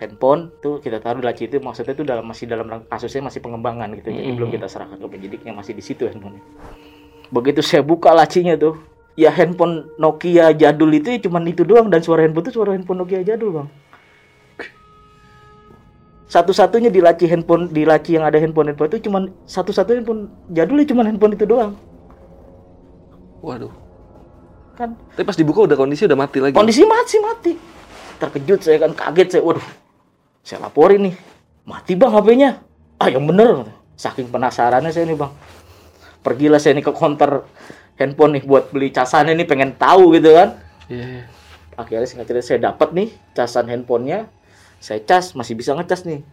handphone 0.02 0.50
tuh 0.58 0.82
kita 0.82 0.98
taruh 0.98 1.22
di 1.22 1.28
laci 1.30 1.46
itu. 1.46 1.62
Maksudnya 1.62 1.94
itu 1.94 2.04
dalam 2.08 2.26
masih 2.26 2.50
dalam 2.50 2.66
kasusnya 2.90 3.30
masih 3.30 3.40
pengembangan 3.46 3.94
gitu. 3.94 4.10
Jadi 4.10 4.30
Mhm. 4.34 4.38
belum 4.42 4.50
kita 4.50 4.66
serahkan 4.66 4.98
ke 4.98 5.08
penyidik 5.08 5.42
yang 5.46 5.54
masih 5.54 5.78
di 5.78 5.84
situ 5.86 6.10
handphonenya. 6.10 6.42
Begitu 7.30 7.62
saya 7.62 7.86
buka 7.86 8.10
lacinya 8.10 8.58
tuh 8.58 8.82
ya 9.14 9.30
handphone 9.30 9.86
Nokia 10.02 10.50
jadul 10.58 10.90
itu 10.98 11.14
ya 11.14 11.20
cuman 11.22 11.46
itu 11.46 11.62
doang. 11.62 11.86
Dan 11.94 12.02
suara 12.02 12.26
handphone 12.26 12.50
itu 12.50 12.54
suara 12.58 12.74
handphone 12.74 13.06
Nokia 13.06 13.22
jadul 13.22 13.54
bang. 13.54 13.70
Satu-satunya 16.30 16.94
di 16.94 17.02
laci 17.02 17.26
handphone 17.26 17.74
di 17.74 17.86
laci 17.86 18.14
yang 18.18 18.26
ada 18.26 18.38
handphone 18.38 18.70
handphone 18.70 18.90
itu 18.94 19.10
cuman 19.10 19.34
satu-satu 19.50 19.98
handphone 19.98 20.30
jadulnya 20.54 20.86
cuman 20.90 21.06
handphone 21.10 21.34
itu 21.34 21.46
doang 21.50 21.74
Waduh. 23.40 23.74
kan 24.80 24.96
Tapi 24.96 25.24
pas 25.28 25.36
dibuka 25.36 25.68
udah 25.68 25.76
kondisi 25.76 26.08
udah 26.08 26.16
mati 26.16 26.40
lagi. 26.40 26.56
kondisi 26.56 26.88
mati 26.88 27.16
mati. 27.20 27.52
Terkejut 28.20 28.60
saya 28.64 28.78
kan 28.80 28.92
kaget 28.96 29.40
saya. 29.40 29.44
Waduh 29.44 29.68
saya 30.44 30.66
laporin 30.66 31.12
nih. 31.12 31.16
Mati 31.68 31.94
bang 31.94 32.10
HP-nya 32.10 32.50
ah 33.00 33.08
yang 33.08 33.24
bener. 33.30 33.70
Saking 34.00 34.32
penasarannya 34.32 34.90
saya 34.90 35.06
nih 35.06 35.18
bang. 35.20 35.32
Pergilah 36.26 36.60
saya 36.60 36.74
nih 36.76 36.86
ke 36.90 36.94
counter 36.96 37.46
handphone 38.00 38.40
nih 38.40 38.44
buat 38.44 38.72
beli 38.74 38.90
casannya 38.90 39.36
nih 39.38 39.48
pengen 39.48 39.76
tahu 39.76 40.16
gitu 40.18 40.34
kan. 40.34 40.58
Iya. 40.90 41.06
iya. 41.06 41.24
akhirnya 41.80 42.12
singkat 42.12 42.28
cerita 42.28 42.44
saya 42.44 42.60
dapat 42.74 42.92
nih 42.92 43.10
casan 43.38 43.70
handphonenya. 43.72 44.28
Saya 44.84 45.00
cas 45.04 45.36
masih 45.36 45.56
bisa 45.56 45.76
ngecas 45.76 46.04
nih. 46.08 46.26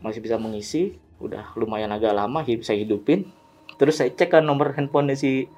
Masih 0.00 0.20
bisa 0.20 0.36
mengisi. 0.36 0.96
Udah 1.20 1.52
lumayan 1.56 1.92
agak 1.92 2.16
lama 2.16 2.44
saya 2.64 2.80
hidupin. 2.80 3.28
Terus 3.76 4.00
saya 4.00 4.12
cek 4.12 4.34
kan 4.34 4.44
nomor 4.44 4.76
handphonenya 4.76 5.16
si 5.16 5.48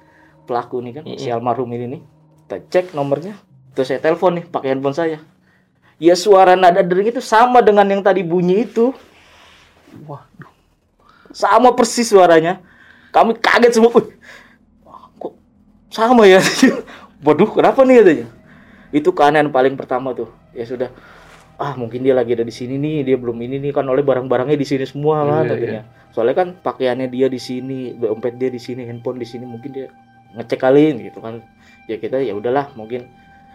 pelaku 0.43 0.79
nih 0.79 0.91
kan 0.95 1.03
si 1.15 1.27
Mm-mm. 1.27 1.35
almarhum 1.35 1.69
ini 1.71 1.85
nih. 1.97 2.01
Kita 2.43 2.55
cek 2.69 2.85
nomornya 2.93 3.35
terus 3.73 3.89
saya 3.89 3.97
telepon 3.97 4.37
nih 4.37 4.45
pakai 4.45 4.75
handphone 4.75 4.93
saya. 4.93 5.17
Ya 5.97 6.13
suara 6.13 6.53
nada 6.53 6.83
dering 6.83 7.09
itu 7.09 7.21
sama 7.23 7.61
dengan 7.61 7.85
yang 7.87 8.01
tadi 8.01 8.21
bunyi 8.21 8.65
itu. 8.65 8.91
Waduh. 10.05 10.51
sama 11.33 11.73
persis 11.73 12.05
suaranya. 12.05 12.61
Kami 13.09 13.37
kaget 13.37 13.77
semua 13.77 13.89
"Wih, 13.93 14.09
kok 15.17 15.33
sama 15.89 16.25
ya? 16.25 16.41
Waduh 17.25 17.49
kenapa 17.49 17.81
nih 17.81 18.01
katanya? 18.01 18.27
Itu 18.89 19.09
keanehan 19.13 19.49
paling 19.49 19.73
pertama 19.73 20.13
tuh. 20.13 20.29
Ya 20.53 20.65
sudah. 20.65 20.89
Ah 21.57 21.77
mungkin 21.77 22.01
dia 22.01 22.13
lagi 22.13 22.33
ada 22.33 22.41
di 22.41 22.51
sini 22.51 22.77
nih 22.77 23.05
dia 23.05 23.17
belum 23.17 23.37
ini 23.37 23.61
nih 23.61 23.71
kan 23.71 23.85
oleh 23.85 24.01
barang-barangnya 24.01 24.57
di 24.57 24.65
sini 24.65 24.85
semua 24.85 25.21
kan 25.23 25.45
Iya, 25.45 25.53
katanya. 25.53 25.81
soalnya 26.09 26.35
kan 26.35 26.47
pakaiannya 26.57 27.07
dia 27.09 27.29
di 27.29 27.37
sini 27.37 27.93
dompet 27.93 28.37
dia 28.37 28.49
di 28.49 28.57
sini 28.57 28.85
handphone 28.85 29.21
di 29.21 29.25
sini 29.25 29.45
mungkin 29.45 29.69
dia 29.69 29.87
ngecek 30.37 30.59
kali 30.59 31.09
gitu 31.09 31.19
kan. 31.21 31.41
Ya 31.89 31.99
kita 31.99 32.19
ya 32.23 32.33
udahlah 32.33 32.71
mungkin 32.79 33.09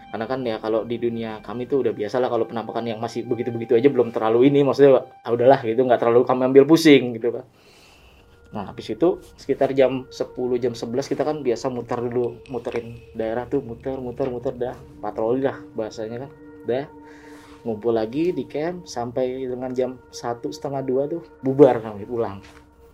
karena 0.09 0.25
kan 0.25 0.41
ya 0.41 0.57
kalau 0.57 0.81
di 0.89 0.97
dunia 0.97 1.37
kami 1.45 1.69
tuh 1.69 1.85
udah 1.85 1.93
biasa 1.93 2.17
lah 2.17 2.33
kalau 2.33 2.49
penampakan 2.49 2.89
yang 2.89 2.97
masih 2.97 3.29
begitu-begitu 3.29 3.77
aja 3.77 3.93
belum 3.93 4.09
terlalu 4.09 4.49
ini 4.49 4.65
maksudnya 4.65 5.05
ah 5.05 5.29
udahlah 5.29 5.61
gitu 5.61 5.85
nggak 5.85 6.01
terlalu 6.01 6.25
kami 6.25 6.49
ambil 6.49 6.65
pusing 6.65 7.13
gitu 7.13 7.29
kan. 7.29 7.45
Nah 8.49 8.73
habis 8.73 8.89
itu 8.89 9.21
sekitar 9.37 9.69
jam 9.77 10.09
10 10.09 10.33
jam 10.57 10.73
11 10.73 11.05
kita 11.05 11.21
kan 11.21 11.45
biasa 11.45 11.69
muter 11.69 12.01
dulu 12.01 12.41
muterin 12.49 12.97
daerah 13.13 13.45
tuh 13.45 13.61
muter 13.61 14.01
muter 14.01 14.25
muter 14.33 14.53
dah 14.57 14.73
patroli 14.97 15.45
lah 15.45 15.61
bahasanya 15.77 16.25
kan 16.25 16.31
dah. 16.65 16.85
Ngumpul 17.59 17.91
lagi 17.91 18.31
di 18.31 18.47
camp 18.47 18.87
sampai 18.87 19.45
dengan 19.45 19.75
jam 19.75 19.99
satu 20.15 20.47
setengah 20.47 20.79
dua 20.79 21.03
tuh 21.11 21.21
bubar 21.43 21.83
kami 21.83 22.07
pulang. 22.07 22.39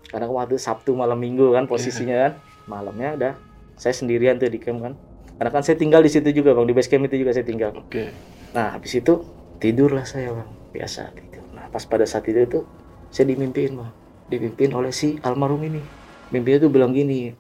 Karena 0.10 0.26
waktu 0.28 0.58
Sabtu 0.58 0.98
malam 0.98 1.22
Minggu 1.22 1.54
kan 1.54 1.70
posisinya 1.70 2.18
kan 2.28 2.34
malamnya 2.74 3.10
udah 3.14 3.34
saya 3.76 3.94
sendirian 3.96 4.40
tuh 4.40 4.52
di 4.52 4.60
camp 4.60 4.84
kan. 4.84 4.94
Karena 5.36 5.52
kan 5.52 5.64
saya 5.64 5.76
tinggal 5.76 6.00
di 6.00 6.12
situ 6.12 6.32
juga 6.32 6.56
bang. 6.56 6.66
Di 6.68 6.74
base 6.76 6.90
camp 6.92 7.06
itu 7.08 7.16
juga 7.20 7.32
saya 7.36 7.46
tinggal. 7.46 7.72
Oke. 7.76 8.12
nah 8.56 8.72
habis 8.72 8.96
itu 8.96 9.24
tidurlah 9.60 10.08
saya 10.08 10.32
bang. 10.32 10.50
Biasa 10.72 11.12
tidur. 11.16 11.44
Nah 11.52 11.68
pas 11.72 11.84
pada 11.84 12.08
saat 12.08 12.24
itu 12.28 12.40
tuh 12.48 12.64
saya 13.12 13.28
dimimpiin 13.32 13.76
bang. 13.76 13.92
Dimimpin 14.32 14.72
oleh 14.74 14.96
si 14.96 15.20
almarhum 15.22 15.62
ini. 15.64 15.84
Mimpinya 16.32 16.66
tuh 16.66 16.72
bilang 16.72 16.92
gini 16.96 17.36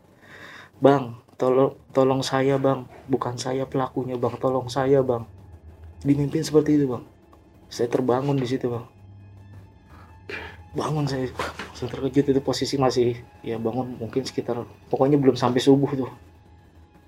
bang 0.76 1.16
tolong 1.40 1.80
tolong 1.96 2.22
saya 2.24 2.60
bang. 2.60 2.88
Bukan 3.08 3.40
saya 3.40 3.64
pelakunya 3.64 4.20
bang. 4.20 4.36
Tolong 4.40 4.68
saya 4.68 5.00
bang. 5.04 5.24
Dimimpin 6.04 6.44
seperti 6.44 6.80
itu 6.80 6.92
bang. 6.92 7.04
Saya 7.72 7.88
terbangun 7.88 8.36
di 8.36 8.48
situ 8.48 8.68
bang 8.72 8.95
bangun 10.76 11.08
saya. 11.08 11.32
Langsung 11.72 11.88
terkejut 11.88 12.36
itu 12.36 12.42
posisi 12.44 12.76
masih 12.76 13.16
ya 13.42 13.56
bangun 13.56 13.96
mungkin 13.98 14.24
sekitar 14.24 14.60
pokoknya 14.92 15.16
belum 15.16 15.36
sampai 15.36 15.60
subuh 15.60 15.92
tuh. 15.96 16.12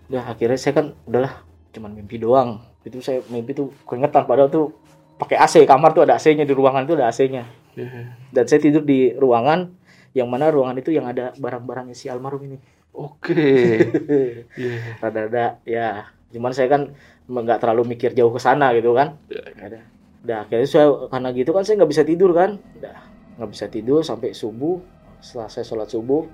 Udah 0.07 0.23
akhirnya 0.31 0.55
saya 0.55 0.73
kan 0.73 0.85
udahlah 1.03 1.43
cuman 1.75 1.91
mimpi 1.93 2.17
doang. 2.17 2.63
Itu 2.81 3.03
saya 3.03 3.19
mimpi 3.27 3.51
tuh 3.51 3.75
keingetan 3.83 4.23
padahal 4.23 4.47
tuh 4.47 4.71
pakai 5.19 5.35
AC 5.35 5.67
kamar 5.67 5.91
tuh 5.91 6.07
ada 6.07 6.15
AC-nya 6.15 6.45
di 6.45 6.53
ruangan 6.53 6.85
tuh 6.85 6.93
ada 6.95 7.09
AC-nya 7.09 7.43
Iya. 7.77 8.09
dan 8.33 8.43
saya 8.49 8.57
tidur 8.61 8.81
di 8.81 9.13
ruangan 9.13 9.69
yang 10.13 10.25
mana 10.29 10.49
ruangan 10.49 10.77
itu 10.81 10.89
yang 10.89 11.05
ada 11.05 11.29
barang-barangnya 11.37 11.93
si 11.93 12.09
almarhum 12.09 12.41
ini. 12.49 12.57
Oke. 12.93 13.37
Iya. 14.57 14.97
rada-rada 14.97 15.45
ya. 15.61 16.09
Cuman 16.33 16.51
saya 16.53 16.67
kan 16.69 16.81
nggak 17.29 17.59
terlalu 17.61 17.93
mikir 17.97 18.17
jauh 18.17 18.33
ke 18.33 18.41
sana 18.41 18.73
gitu 18.73 18.97
kan. 18.97 19.17
Ya, 19.29 19.41
Nggak 19.53 19.67
ada. 19.69 19.79
Udah 20.25 20.37
akhirnya 20.43 20.67
saya 20.67 20.87
karena 21.07 21.29
gitu 21.37 21.51
kan 21.53 21.63
saya 21.65 21.75
nggak 21.81 21.91
bisa 21.93 22.03
tidur 22.05 22.31
kan. 22.33 22.57
Udah 22.81 22.97
nggak 23.37 23.49
bisa 23.53 23.65
tidur 23.69 24.01
sampai 24.01 24.33
subuh 24.33 24.81
setelah 25.21 25.49
saya 25.49 25.65
sholat 25.65 25.89
subuh 25.89 26.25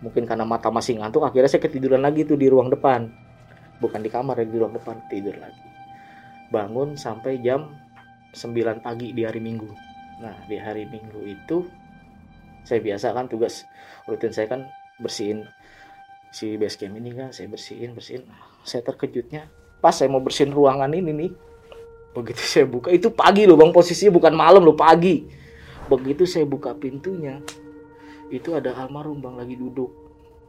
mungkin 0.00 0.24
karena 0.24 0.46
mata 0.46 0.70
masih 0.70 1.00
ngantuk 1.00 1.26
akhirnya 1.26 1.50
saya 1.50 1.62
ketiduran 1.64 2.00
lagi 2.00 2.24
tuh 2.24 2.38
di 2.38 2.48
ruang 2.48 2.72
depan. 2.72 3.10
Bukan 3.78 4.02
di 4.02 4.10
kamar 4.10 4.42
di 4.42 4.58
ruang 4.58 4.74
depan 4.74 4.98
tidur 5.06 5.38
lagi. 5.38 5.62
Bangun 6.50 6.98
sampai 6.98 7.38
jam 7.44 7.70
9 8.34 8.82
pagi 8.82 9.14
di 9.14 9.22
hari 9.22 9.38
minggu. 9.38 9.70
Nah 10.18 10.34
di 10.50 10.58
hari 10.58 10.88
minggu 10.88 11.22
itu 11.22 11.68
saya 12.66 12.82
biasa 12.82 13.14
kan 13.14 13.30
tugas 13.30 13.64
rutin 14.10 14.34
saya 14.34 14.50
kan 14.50 14.66
bersihin 14.98 15.46
si 16.28 16.58
base 16.58 16.76
camp 16.76 16.98
ini 16.98 17.14
kan 17.14 17.30
saya 17.30 17.46
bersihin 17.46 17.94
bersihin. 17.94 18.26
Saya 18.66 18.82
terkejutnya 18.82 19.46
pas 19.78 19.94
saya 19.94 20.10
mau 20.10 20.18
bersihin 20.18 20.50
ruangan 20.50 20.90
ini 20.90 21.14
nih 21.14 21.30
begitu 22.18 22.42
saya 22.42 22.66
buka 22.66 22.90
itu 22.90 23.14
pagi 23.14 23.46
loh 23.46 23.54
bang 23.54 23.70
posisinya 23.70 24.10
bukan 24.10 24.34
malam 24.34 24.66
loh 24.66 24.74
pagi 24.74 25.22
begitu 25.88 26.28
saya 26.28 26.44
buka 26.44 26.76
pintunya 26.76 27.40
itu 28.28 28.52
ada 28.52 28.76
almarhum 28.76 29.18
bang 29.24 29.34
lagi 29.40 29.56
duduk. 29.56 29.90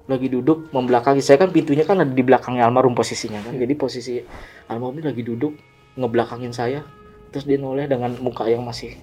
Lagi 0.10 0.28
duduk 0.28 0.74
membelakangi. 0.76 1.24
Saya 1.24 1.40
kan 1.40 1.50
pintunya 1.54 1.88
kan 1.88 2.02
ada 2.04 2.12
di 2.12 2.24
belakangnya 2.26 2.68
almarhum 2.68 2.94
posisinya 2.94 3.40
kan. 3.40 3.56
Jadi 3.56 3.74
posisi 3.80 4.20
almarhum 4.68 5.00
ini 5.00 5.06
lagi 5.08 5.24
duduk 5.24 5.54
ngebelakangin 5.96 6.52
saya. 6.52 6.84
Terus 7.32 7.46
dia 7.48 7.62
noleh 7.62 7.88
dengan 7.88 8.12
muka 8.20 8.50
yang 8.50 8.66
masih 8.66 9.00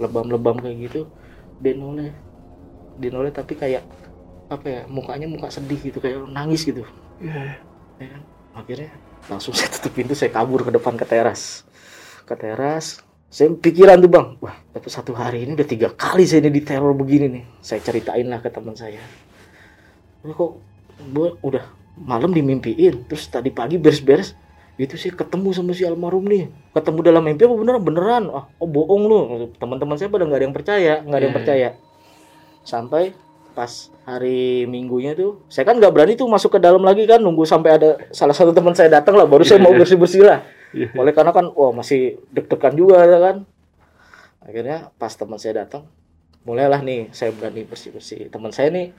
lebam-lebam 0.00 0.56
kayak 0.62 0.76
gitu. 0.88 1.00
Dia 1.60 1.74
noleh. 1.76 2.10
Dia 2.96 3.10
noleh 3.12 3.34
tapi 3.34 3.58
kayak 3.58 3.84
apa 4.48 4.66
ya 4.68 4.82
mukanya 4.86 5.24
muka 5.24 5.48
sedih 5.48 5.80
gitu 5.80 5.98
kayak 6.00 6.24
nangis 6.30 6.64
gitu. 6.64 6.84
Iya. 7.20 7.60
ya 7.96 8.08
kan? 8.10 8.22
akhirnya 8.54 8.90
langsung 9.26 9.50
saya 9.58 9.68
tutup 9.74 9.92
pintu 9.98 10.14
saya 10.14 10.30
kabur 10.30 10.62
ke 10.62 10.70
depan 10.70 10.94
ke 10.94 11.04
teras. 11.04 11.66
Ke 12.24 12.38
teras 12.38 13.02
saya 13.34 13.50
pikiran 13.50 13.98
tuh 13.98 14.06
bang. 14.06 14.26
Wah 14.38 14.54
tapi 14.70 14.86
satu 14.86 15.10
hari 15.10 15.42
ini 15.42 15.58
udah 15.58 15.66
tiga 15.66 15.90
kali 15.90 16.22
saya 16.22 16.46
ini 16.46 16.54
diteror 16.54 16.94
begini 16.94 17.26
nih. 17.26 17.44
Saya 17.58 17.82
ceritain 17.82 18.30
lah 18.30 18.38
ke 18.38 18.46
teman 18.46 18.78
saya. 18.78 19.02
Ini 20.22 20.30
kok 20.30 20.50
gua 21.10 21.34
udah 21.42 21.66
malam 21.98 22.30
dimimpiin 22.30 23.10
terus 23.10 23.26
tadi 23.26 23.50
pagi 23.50 23.74
beres-beres 23.74 24.38
itu 24.74 24.94
sih 24.98 25.10
ketemu 25.10 25.50
sama 25.50 25.74
si 25.74 25.82
almarhum 25.82 26.30
nih. 26.30 26.46
Ketemu 26.70 26.98
dalam 27.02 27.22
mimpi 27.26 27.42
apa 27.42 27.54
beneran? 27.58 27.82
Beneran. 27.82 28.24
Ah 28.30 28.46
oh 28.62 28.68
bohong 28.70 29.02
lu. 29.10 29.18
Teman-teman 29.58 29.98
saya 29.98 30.14
pada 30.14 30.22
nggak 30.30 30.38
ada 30.38 30.46
yang 30.46 30.54
percaya 30.54 30.92
nggak 31.02 31.18
ada 31.18 31.24
yang 31.26 31.34
Iya. 31.34 31.38
percaya. 31.42 31.68
Sampai 32.62 33.18
pas 33.54 33.70
hari 34.06 34.66
minggunya 34.66 35.14
tuh 35.14 35.42
saya 35.46 35.66
kan 35.66 35.78
nggak 35.78 35.90
berani 35.94 36.14
tuh 36.14 36.26
masuk 36.26 36.54
ke 36.54 36.58
dalam 36.58 36.82
lagi 36.82 37.06
kan 37.06 37.22
nunggu 37.22 37.46
sampai 37.46 37.78
ada 37.78 37.90
salah 38.10 38.34
satu 38.34 38.50
teman 38.50 38.74
saya 38.74 38.90
datang 38.90 39.14
lah 39.14 39.30
baru 39.30 39.46
saya 39.46 39.58
mau 39.58 39.74
bersih 39.78 39.98
bersih 39.98 40.22
lah. 40.22 40.38
Iya. 40.42 40.62
Oleh 40.74 41.12
karena 41.14 41.30
kan 41.30 41.46
wah 41.54 41.70
masih 41.70 42.18
deg-degan 42.34 42.74
juga 42.74 43.06
ya 43.06 43.18
kan? 43.22 43.36
Akhirnya 44.44 44.90
pas 44.98 45.14
teman 45.14 45.38
saya 45.38 45.64
datang 45.64 45.86
mulailah 46.44 46.84
nih 46.84 47.08
saya 47.16 47.32
berani 47.32 47.64
bersih 47.64 47.88
bersih 47.88 48.28
teman 48.28 48.52
saya 48.52 48.68
nih 48.68 48.92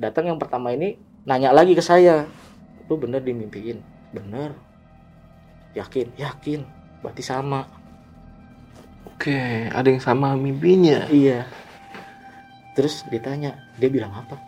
datang 0.00 0.32
yang 0.32 0.40
pertama 0.40 0.72
ini 0.72 0.96
nanya 1.28 1.50
lagi 1.52 1.74
ke 1.74 1.82
saya. 1.82 2.24
Lu 2.86 2.96
bener 2.96 3.20
dimimpiin. 3.20 3.82
Bener. 4.14 4.54
Yakin? 5.74 6.14
Yakin. 6.16 6.62
Berarti 7.02 7.22
sama. 7.26 7.66
Oke, 9.10 9.66
ada 9.72 9.88
yang 9.90 10.00
sama 10.00 10.38
mimpinya. 10.38 11.10
iya. 11.10 11.50
Terus 12.78 13.02
ditanya 13.08 13.56
dia 13.80 13.90
bilang 13.90 14.12
apa? 14.14 14.38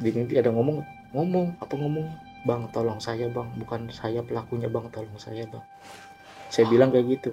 Di 0.00 0.10
mimpi 0.10 0.40
ada 0.40 0.50
ngomong 0.50 0.82
ngomong 1.14 1.60
apa 1.62 1.74
ngomong? 1.78 2.08
Bang 2.42 2.66
tolong 2.72 2.98
saya 2.98 3.28
bang. 3.30 3.48
Bukan 3.60 3.92
saya 3.94 4.24
pelakunya 4.24 4.66
bang. 4.66 4.88
Tolong 4.90 5.20
saya 5.20 5.44
bang 5.46 5.62
saya 6.48 6.66
bilang 6.68 6.90
kayak 6.92 7.06
gitu. 7.20 7.30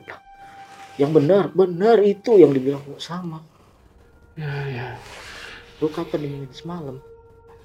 Yang 0.95 1.11
benar 1.19 1.43
benar 1.51 1.97
itu 2.03 2.39
yang 2.39 2.55
dibilang 2.55 2.83
"Oh, 2.87 2.99
sama. 2.99 3.43
Ya, 4.35 4.51
ya. 4.67 4.87
lu 5.83 5.91
kapan 5.91 6.23
dimimpi 6.23 6.55
semalam? 6.55 7.03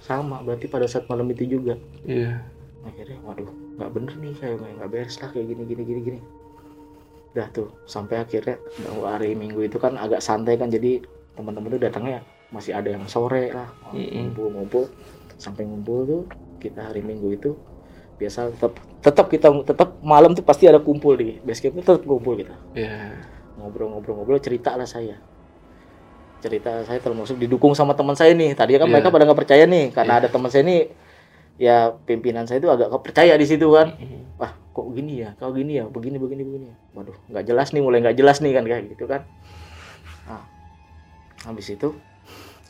Sama 0.02 0.42
berarti 0.42 0.66
pada 0.66 0.87
saat 0.90 1.07
malam 1.07 1.30
itu 1.30 1.47
juga. 1.47 1.78
Iya. 2.07 2.42
akhirnya 2.80 3.21
waduh 3.28 3.45
nggak 3.76 3.90
bener 3.92 4.14
nih 4.25 4.33
kayak 4.40 4.57
nggak 4.57 4.88
beres 4.88 5.21
lah 5.21 5.28
kayak 5.28 5.52
gini 5.52 5.62
gini 5.69 5.83
gini 5.85 6.00
gini. 6.00 6.21
Udah 7.37 7.47
tuh 7.52 7.69
sampai 7.85 8.25
akhirnya 8.25 8.57
hari 9.04 9.37
minggu 9.37 9.69
itu 9.69 9.76
kan 9.76 10.00
agak 10.00 10.25
santai 10.25 10.57
kan 10.57 10.73
jadi 10.73 11.04
teman-teman 11.37 11.76
tuh 11.76 11.83
datangnya 11.85 12.25
masih 12.49 12.73
ada 12.73 12.88
yang 12.90 13.04
sore 13.04 13.52
lah 13.52 13.69
ngumpul-ngumpul. 13.92 14.88
Sampai 15.37 15.69
ngumpul 15.69 15.99
tuh 16.09 16.23
kita 16.57 16.88
hari 16.88 17.04
minggu 17.04 17.37
itu 17.37 17.52
biasa 18.20 18.52
tetap 18.52 18.72
tetap 19.00 19.26
kita 19.32 19.48
tetap 19.64 19.96
malam 20.04 20.36
tuh 20.36 20.44
pasti 20.44 20.68
ada 20.68 20.76
kumpul 20.76 21.16
di 21.16 21.40
base 21.40 21.64
camp 21.64 21.80
tuh 21.80 21.96
tetap 21.96 22.04
kumpul 22.04 22.36
kita. 22.36 22.52
Iya. 22.76 23.16
ngobrol-ngobrol-ngobrol 23.56 24.40
cerita 24.40 24.72
lah 24.72 24.88
saya. 24.88 25.20
Cerita 26.40 26.80
saya 26.88 26.96
termasuk 27.00 27.36
didukung 27.36 27.76
sama 27.76 27.92
teman 27.92 28.16
saya 28.16 28.32
nih. 28.32 28.56
Tadi 28.56 28.80
kan 28.80 28.88
Iya. 28.88 28.92
mereka 28.96 29.12
pada 29.12 29.28
nggak 29.28 29.40
percaya 29.44 29.64
nih. 29.68 29.92
Karena 29.92 30.16
Iya. 30.16 30.20
ada 30.24 30.28
teman 30.32 30.48
saya 30.48 30.64
nih 30.64 30.80
ya 31.60 31.92
pimpinan 32.08 32.48
saya 32.48 32.64
itu 32.64 32.72
agak 32.72 32.88
nggak 32.88 33.04
percaya 33.04 33.36
di 33.36 33.44
situ 33.44 33.68
kan. 33.72 33.92
Mm-mm. 34.00 34.40
wah 34.40 34.56
kok 34.56 34.86
gini 34.96 35.20
ya? 35.20 35.36
Kau 35.36 35.52
gini 35.52 35.76
ya? 35.76 35.84
Begini 35.84 36.16
begini 36.16 36.40
begini 36.40 36.66
waduh 36.96 37.12
nggak 37.28 37.44
jelas 37.44 37.68
nih 37.76 37.82
mulai 37.84 38.00
nggak 38.00 38.16
jelas 38.16 38.40
nih 38.40 38.52
kan 38.56 38.64
kayak 38.64 38.88
gitu 38.96 39.04
kan. 39.04 39.28
Nah, 40.24 40.44
habis 41.44 41.68
itu 41.68 41.92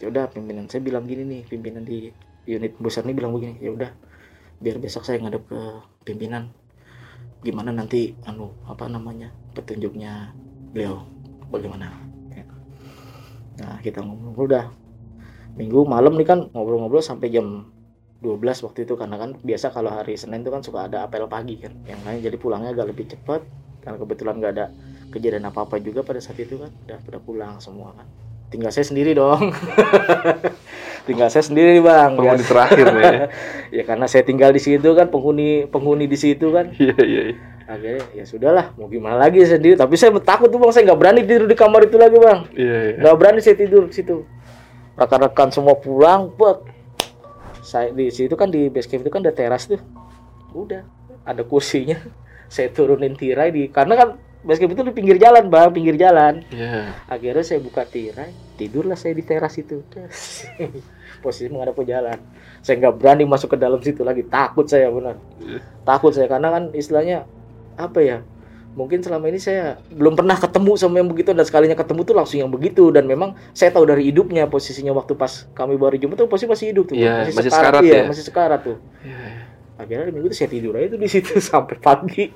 ya 0.03 0.11
udah 0.11 0.27
pimpinan 0.27 0.67
saya 0.67 0.83
bilang 0.83 1.07
gini 1.07 1.23
nih 1.23 1.41
pimpinan 1.47 1.87
di 1.87 2.11
unit 2.51 2.75
besar 2.83 3.07
nih 3.07 3.15
bilang 3.15 3.31
begini 3.31 3.63
ya 3.63 3.71
udah 3.71 3.91
biar 4.61 4.77
besok 4.77 5.09
saya 5.09 5.19
ngadep 5.19 5.49
ke 5.49 5.61
pimpinan. 6.05 6.53
Gimana 7.41 7.73
nanti 7.73 8.13
anu 8.29 8.53
apa 8.69 8.87
namanya 8.87 9.33
petunjuknya 9.57 10.37
beliau. 10.77 11.03
Bagaimana? 11.51 11.91
Ya. 12.31 12.45
nah 13.59 13.77
kita 13.83 14.05
ngobrol 14.05 14.47
udah. 14.47 14.71
Minggu 15.59 15.83
malam 15.83 16.15
nih 16.15 16.29
kan 16.29 16.47
ngobrol-ngobrol 16.55 17.03
sampai 17.03 17.33
jam 17.33 17.73
12 18.23 18.39
waktu 18.69 18.87
itu. 18.87 18.95
Karena 18.95 19.17
kan 19.19 19.41
biasa 19.41 19.73
kalau 19.73 19.91
hari 19.91 20.15
Senin 20.15 20.45
itu 20.45 20.53
kan 20.53 20.63
suka 20.63 20.87
ada 20.87 21.09
apel 21.09 21.27
pagi 21.27 21.59
kan. 21.59 21.75
Yang 21.89 22.01
lain 22.07 22.19
jadi 22.23 22.37
pulangnya 22.39 22.71
agak 22.77 22.95
lebih 22.95 23.11
cepat. 23.11 23.43
Karena 23.81 23.97
kebetulan 23.97 24.35
nggak 24.39 24.53
ada 24.55 24.67
kejadian 25.11 25.49
apa 25.49 25.65
apa 25.65 25.81
juga 25.81 26.05
pada 26.05 26.21
saat 26.23 26.39
itu 26.39 26.61
kan. 26.61 26.71
Udah 26.87 26.99
pada 27.03 27.19
pulang 27.19 27.59
semua 27.59 27.97
kan. 27.97 28.07
Tinggal 28.51 28.75
saya 28.75 28.83
sendiri 28.83 29.15
dong 29.15 29.55
tinggal 31.11 31.27
saya 31.27 31.43
sendiri 31.43 31.75
nih 31.75 31.83
bang 31.83 32.11
Penghuni 32.15 32.45
terakhir 32.45 32.87
nih. 32.89 33.03
ya. 33.03 33.25
ya 33.77 33.83
karena 33.83 34.07
saya 34.07 34.23
tinggal 34.23 34.51
di 34.51 34.59
situ 34.59 34.89
kan 34.93 35.07
penghuni 35.07 35.67
penghuni 35.67 36.07
di 36.07 36.15
situ 36.15 36.49
kan 36.49 36.71
Iya 36.79 36.95
iya. 36.97 37.23
iya. 37.27 37.37
akhirnya 37.67 38.03
ya 38.13 38.25
sudahlah 38.25 38.67
mau 38.75 38.87
gimana 38.87 39.15
lagi 39.17 39.43
sendiri 39.43 39.75
tapi 39.75 39.95
saya 39.95 40.11
takut 40.17 40.47
tuh 40.47 40.57
bang 40.57 40.71
saya 40.71 40.87
nggak 40.87 40.99
berani 40.99 41.21
tidur 41.23 41.45
di 41.45 41.55
kamar 41.55 41.85
itu 41.85 41.97
lagi 41.97 42.15
bang 42.17 42.39
Iya 42.53 42.79
iya. 42.87 42.95
nggak 42.99 43.17
berani 43.17 43.39
saya 43.39 43.57
tidur 43.57 43.83
di 43.85 43.95
situ 43.95 44.23
rekan-rekan 44.95 45.49
semua 45.51 45.75
pulang 45.75 46.31
buat 46.31 46.63
saya 47.61 47.91
di 47.91 48.09
situ 48.09 48.35
kan 48.35 48.47
di 48.47 48.67
base 48.67 48.87
camp 48.87 49.01
itu 49.01 49.11
kan 49.11 49.21
ada 49.21 49.31
teras 49.31 49.65
tuh 49.65 49.79
udah 50.53 50.83
ada 51.23 51.43
kursinya 51.43 51.95
saya 52.51 52.69
turunin 52.69 53.15
tirai 53.15 53.49
di 53.49 53.67
karena 53.67 53.95
kan 53.95 54.09
base 54.41 54.59
camp 54.59 54.73
itu 54.73 54.83
di 54.83 54.93
pinggir 54.93 55.17
jalan 55.17 55.47
bang 55.47 55.71
pinggir 55.71 55.95
jalan 55.95 56.43
Iya. 56.51 56.91
akhirnya 57.07 57.45
saya 57.45 57.61
buka 57.61 57.85
tirai 57.85 58.35
tidurlah 58.57 58.93
saya 58.95 59.15
di 59.15 59.23
teras 59.23 59.55
itu 59.55 59.79
posisi 61.21 61.53
menghadap 61.53 61.77
ke 61.77 61.85
jalan 61.87 62.19
saya 62.65 62.81
nggak 62.81 62.95
berani 62.97 63.25
masuk 63.29 63.55
ke 63.55 63.59
dalam 63.61 63.81
situ 63.81 64.01
lagi 64.03 64.25
takut 64.27 64.67
saya 64.67 64.89
benar 64.89 65.17
takut 65.85 66.13
saya 66.17 66.27
karena 66.27 66.49
kan 66.51 66.63
istilahnya 66.75 67.29
apa 67.77 68.01
ya 68.01 68.19
mungkin 68.71 69.03
selama 69.03 69.27
ini 69.27 69.43
saya 69.43 69.83
belum 69.91 70.15
pernah 70.15 70.39
ketemu 70.39 70.79
sama 70.79 71.03
yang 71.03 71.11
begitu 71.11 71.35
dan 71.35 71.43
sekalinya 71.43 71.75
ketemu 71.75 72.01
tuh 72.07 72.15
langsung 72.15 72.39
yang 72.39 72.53
begitu 72.55 72.87
dan 72.95 73.03
memang 73.03 73.35
saya 73.51 73.75
tahu 73.75 73.83
dari 73.83 74.07
hidupnya 74.07 74.47
posisinya 74.47 74.95
waktu 74.95 75.19
pas 75.19 75.51
kami 75.59 75.75
baru 75.75 75.99
jumpa 75.99 76.15
tuh 76.15 76.31
posisi 76.31 76.47
masih 76.47 76.67
hidup 76.71 76.85
tuh 76.87 76.95
Iya, 76.95 77.27
masih 77.35 77.51
sekarat, 77.51 77.51
sekarat 77.51 77.83
iya, 77.83 77.99
ya. 77.99 78.05
masih 78.07 78.25
sekarat 78.25 78.61
tuh 78.63 78.77
Iya. 79.03 79.19
iya. 79.19 79.40
Akhirnya 79.81 80.13
minggu 80.13 80.29
itu 80.29 80.37
saya 80.37 80.51
tidur 80.53 80.77
aja 80.77 80.93
tuh 80.93 81.01
di 81.01 81.09
situ 81.09 81.33
sampai 81.51 81.77
pagi. 81.81 82.29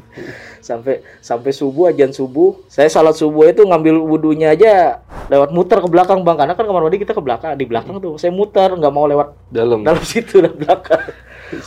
Sampai 0.64 1.04
sampai 1.20 1.50
subuh 1.52 1.92
ajan 1.92 2.10
subuh. 2.10 2.64
Saya 2.66 2.88
salat 2.88 3.14
subuh 3.14 3.46
itu 3.46 3.62
ngambil 3.62 4.00
wudhunya 4.00 4.56
aja 4.56 5.04
lewat 5.28 5.52
muter 5.52 5.78
ke 5.84 5.88
belakang 5.92 6.24
bang. 6.24 6.36
Karena 6.40 6.54
kan 6.56 6.64
kamar 6.64 6.82
mandi 6.88 6.98
kita 6.98 7.12
ke 7.12 7.22
belakang 7.22 7.54
di 7.60 7.68
belakang 7.68 8.00
tuh. 8.00 8.16
Saya 8.16 8.32
muter 8.32 8.72
nggak 8.72 8.92
mau 8.92 9.04
lewat 9.04 9.52
Dalam. 9.52 9.84
dalam 9.84 10.02
situ 10.10 10.40
dan 10.40 10.56
belakang. 10.56 11.04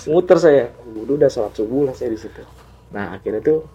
Muter 0.10 0.38
saya. 0.42 0.74
Wudhu 0.84 1.22
udah 1.22 1.30
salat 1.30 1.54
subuh 1.54 1.88
lah 1.88 1.94
saya 1.94 2.10
di 2.12 2.20
situ. 2.20 2.42
Nah 2.92 3.14
akhirnya 3.14 3.46
tuh 3.46 3.70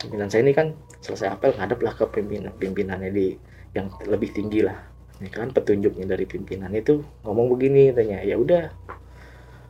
pimpinan 0.00 0.32
saya 0.32 0.42
ini 0.42 0.56
kan 0.56 0.72
selesai 1.04 1.36
apel 1.36 1.52
ngadep 1.54 1.78
lah 1.84 1.92
ke 1.94 2.04
pimpinan 2.08 2.50
pimpinannya 2.56 3.10
di 3.12 3.36
yang 3.76 3.92
lebih 4.08 4.32
tinggi 4.32 4.64
lah. 4.64 4.76
Ini 5.22 5.30
kan 5.30 5.54
petunjuknya 5.54 6.08
dari 6.08 6.26
pimpinan 6.26 6.72
itu 6.74 6.98
ngomong 7.22 7.52
begini 7.54 7.94
tanya 7.94 8.24
ya 8.26 8.34
udah 8.34 8.74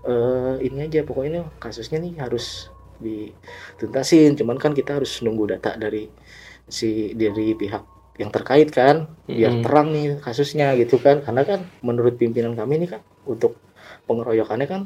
eh 0.02 0.54
ini 0.66 0.90
aja 0.90 1.06
pokoknya 1.06 1.46
kasusnya 1.62 2.02
nih 2.02 2.18
harus 2.18 2.70
dituntasin 3.02 4.34
cuman 4.38 4.56
kan 4.58 4.72
kita 4.74 4.98
harus 4.98 5.22
nunggu 5.22 5.54
data 5.58 5.74
dari 5.78 6.10
si 6.66 7.14
dari 7.14 7.54
pihak 7.54 7.82
yang 8.20 8.30
terkait 8.30 8.68
kan 8.70 9.08
biar 9.26 9.52
Mm-mm. 9.58 9.64
terang 9.64 9.88
nih 9.94 10.20
kasusnya 10.20 10.76
gitu 10.78 11.00
kan 11.00 11.24
karena 11.24 11.42
kan 11.42 11.60
menurut 11.82 12.14
pimpinan 12.20 12.54
kami 12.54 12.82
ini 12.82 12.86
kan 12.90 13.00
untuk 13.26 13.56
pengeroyokannya 14.06 14.68
kan 14.68 14.82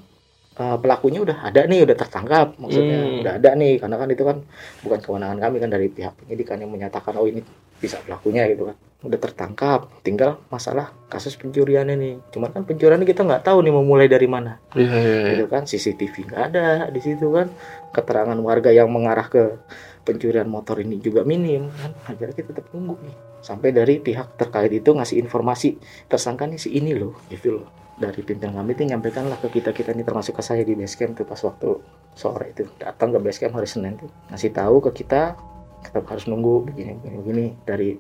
eh, 0.56 0.76
pelakunya 0.80 1.20
udah 1.20 1.38
ada 1.44 1.60
nih 1.64 1.84
udah 1.84 1.96
tertangkap. 1.96 2.56
Maksudnya 2.56 2.98
Hmm. 2.98 3.20
udah 3.22 3.32
ada 3.36 3.50
nih 3.54 3.72
karena 3.76 3.96
kan 4.00 4.08
itu 4.08 4.22
kan 4.24 4.36
bukan 4.80 4.98
kewenangan 5.04 5.38
kami 5.38 5.56
kan 5.60 5.70
dari 5.70 5.86
pihak 5.88 6.12
penyidikan 6.16 6.56
yang 6.60 6.70
menyatakan 6.72 7.12
oh 7.16 7.28
ini 7.28 7.44
bisa 7.76 8.00
pelakunya 8.00 8.48
gitu 8.48 8.72
kan. 8.72 8.76
Udah 9.04 9.20
tertangkap 9.20 9.80
tinggal 10.00 10.40
masalah 10.48 10.90
kasus 11.12 11.36
pencuriannya 11.36 11.94
nih. 11.94 12.14
Cuman 12.32 12.50
kan 12.50 12.64
pencuriannya 12.64 13.04
kita 13.04 13.22
nggak 13.22 13.44
tahu 13.44 13.60
nih 13.60 13.72
mau 13.76 13.84
mulai 13.84 14.08
dari 14.08 14.24
mana. 14.24 14.56
Iya 14.72 14.88
iya. 14.88 14.98
iya. 14.98 15.30
gitu 15.36 15.44
kan 15.52 15.68
CCTV 15.68 16.14
nggak 16.32 16.42
ada 16.52 16.66
di 16.88 17.00
situ 17.04 17.28
kan. 17.28 17.52
Keterangan 17.92 18.36
warga 18.40 18.72
yang 18.72 18.88
mengarah 18.88 19.28
ke 19.28 19.60
pencurian 20.08 20.48
motor 20.48 20.80
ini 20.80 20.96
juga 20.98 21.22
minim 21.22 21.68
kan. 21.68 21.92
Akhirnya 22.08 22.32
kita 22.32 22.56
tetap 22.56 22.72
nunggu 22.72 22.96
nih. 23.04 23.16
Sampai 23.44 23.70
dari 23.70 24.00
pihak 24.00 24.40
terkait 24.40 24.72
itu 24.72 24.90
ngasih 24.90 25.20
informasi 25.20 25.76
tersangka 26.08 26.48
nih 26.48 26.58
si 26.58 26.72
ini 26.74 26.96
loh 26.96 27.14
gitu 27.30 27.60
loh 27.60 27.85
dari 27.96 28.20
pimpinan 28.20 28.60
kami 28.60 28.76
itu 28.76 28.82
nyampaikan 28.84 29.24
lah 29.26 29.40
ke 29.40 29.48
kita 29.48 29.72
kita 29.72 29.96
ini 29.96 30.04
termasuk 30.04 30.36
ke 30.36 30.42
saya 30.44 30.60
di 30.60 30.76
base 30.76 31.00
camp 31.00 31.16
tuh 31.16 31.24
pas 31.24 31.40
waktu 31.40 31.80
sore 32.12 32.52
itu. 32.52 32.68
Datang 32.76 33.16
ke 33.16 33.18
base 33.24 33.40
camp 33.40 33.56
hari 33.56 33.68
Senin 33.68 33.96
tuh. 33.96 34.12
Ngasih 34.28 34.52
tahu 34.52 34.84
ke 34.84 35.04
kita 35.04 35.36
kita 35.80 35.98
harus 36.04 36.28
nunggu 36.28 36.68
begini 36.68 36.92
begini, 37.00 37.16
begini. 37.24 37.46
Dari 37.64 37.90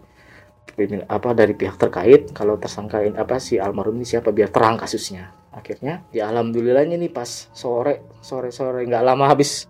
pimpinan- 0.76 1.08
apa 1.08 1.32
dari 1.32 1.56
pihak 1.56 1.80
terkait 1.80 2.28
kalau 2.36 2.60
tersangkain 2.60 3.16
apa 3.16 3.40
si 3.40 3.56
almarhum 3.56 3.96
ini 3.96 4.04
siapa 4.04 4.28
biar 4.36 4.52
terang 4.52 4.76
kasusnya. 4.76 5.32
Akhirnya 5.56 6.04
ya 6.12 6.28
alhamdulillahnya 6.28 7.00
nih 7.00 7.08
pas 7.08 7.48
sore 7.56 8.04
sore 8.20 8.52
sore 8.52 8.84
nggak 8.84 9.00
lama 9.00 9.32
habis 9.32 9.64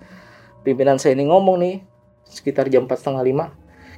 pimpinan 0.67 0.99
saya 0.99 1.15
ini 1.15 1.31
ngomong 1.31 1.63
nih 1.63 1.77
sekitar 2.27 2.67
jam 2.67 2.91
empat 2.91 2.99
setengah 2.99 3.23
lima 3.23 3.45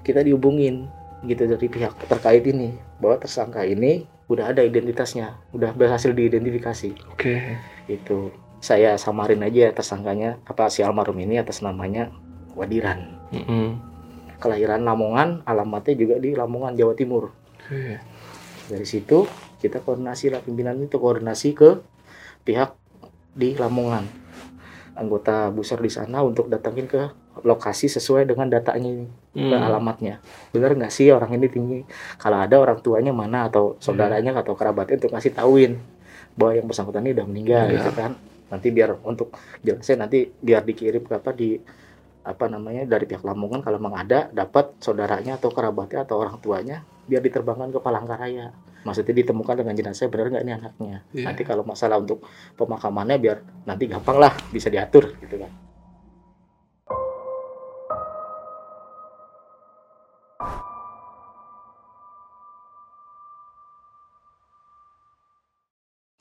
kita 0.05 0.21
dihubungin 0.21 0.85
gitu 1.25 1.49
dari 1.49 1.67
pihak 1.73 1.97
terkait 2.05 2.45
ini 2.45 2.77
bahwa 3.01 3.17
tersangka 3.17 3.65
ini 3.65 4.05
udah 4.29 4.53
ada 4.53 4.61
identitasnya 4.61 5.41
udah 5.57 5.73
berhasil 5.73 6.13
diidentifikasi 6.13 6.93
Oke. 7.09 7.57
itu 7.89 8.33
saya 8.61 9.01
samarin 9.01 9.41
aja 9.41 9.73
tersangkanya 9.73 10.37
apa 10.45 10.69
si 10.69 10.85
almarhum 10.85 11.17
ini 11.17 11.41
atas 11.41 11.65
namanya 11.65 12.13
Wadiran 12.53 13.17
Mm-mm. 13.33 13.81
kelahiran 14.37 14.85
Lamongan 14.85 15.49
alamatnya 15.49 15.95
juga 15.97 16.21
di 16.21 16.37
Lamongan 16.37 16.77
Jawa 16.77 16.93
Timur 16.93 17.33
Oke. 17.65 17.97
dari 18.69 18.87
situ 18.87 19.25
kita 19.59 19.81
koordinasi 19.81 20.31
lah 20.31 20.45
pimpinan 20.45 20.77
itu 20.79 21.01
koordinasi 21.01 21.57
ke 21.57 21.81
pihak 22.45 22.77
di 23.33 23.57
Lamongan 23.57 24.05
anggota 24.99 25.49
busar 25.55 25.79
di 25.81 25.89
sana 25.89 26.21
untuk 26.21 26.51
datangin 26.51 26.91
ke 26.91 27.15
lokasi 27.47 27.87
sesuai 27.87 28.27
dengan 28.27 28.51
datanya 28.51 28.91
ini 28.91 29.07
ke 29.39 29.55
Hmm. 29.55 29.63
alamatnya. 29.65 30.19
Bener 30.51 30.75
nggak 30.75 30.91
sih 30.91 31.09
orang 31.09 31.31
ini 31.33 31.47
tinggi? 31.47 31.79
Kalau 32.17 32.39
ada 32.39 32.59
orang 32.59 32.79
tuanya 32.79 33.11
mana 33.11 33.47
atau 33.47 33.79
saudaranya 33.79 34.35
atau 34.35 34.53
kerabatnya 34.53 34.99
untuk 34.99 35.13
ngasih 35.13 35.33
tauin 35.33 35.73
bahwa 36.35 36.53
yang 36.55 36.67
bersangkutan 36.67 37.03
ini 37.03 37.15
udah 37.15 37.27
meninggal 37.27 37.65
Iya. 37.67 37.75
gitu 37.79 37.91
kan. 37.93 38.13
Nanti 38.49 38.69
biar 38.69 38.97
untuk 39.03 39.31
jelasnya 39.61 40.03
nanti 40.03 40.27
biar 40.33 40.63
dikirim 40.63 41.03
ke 41.03 41.15
apa 41.15 41.31
di 41.31 41.61
apa 42.21 42.45
namanya 42.45 42.85
dari 42.85 43.05
pihak 43.05 43.23
Lamongan 43.23 43.61
kalau 43.61 43.79
memang 43.79 44.05
ada 44.05 44.29
dapat 44.29 44.77
saudaranya 44.79 45.37
atau 45.37 45.49
kerabatnya 45.49 46.05
atau 46.05 46.19
orang 46.19 46.37
tuanya 46.39 46.81
biar 47.05 47.21
diterbangkan 47.21 47.73
ke 47.73 47.81
Palangkaraya 47.81 48.53
maksudnya 48.79 49.17
ditemukan 49.17 49.55
dengan 49.57 49.73
jenazah 49.73 50.07
benar 50.07 50.29
nggak 50.29 50.45
ini 50.45 50.53
anaknya? 50.55 50.97
Iya. 51.11 51.25
nanti 51.25 51.43
kalau 51.43 51.65
masalah 51.65 51.97
untuk 51.97 52.21
pemakamannya 52.55 53.17
biar 53.17 53.37
nanti 53.65 53.89
gampang 53.89 54.21
lah 54.21 54.33
bisa 54.49 54.69
diatur 54.69 55.09
gitu 55.19 55.41
kan 55.41 55.49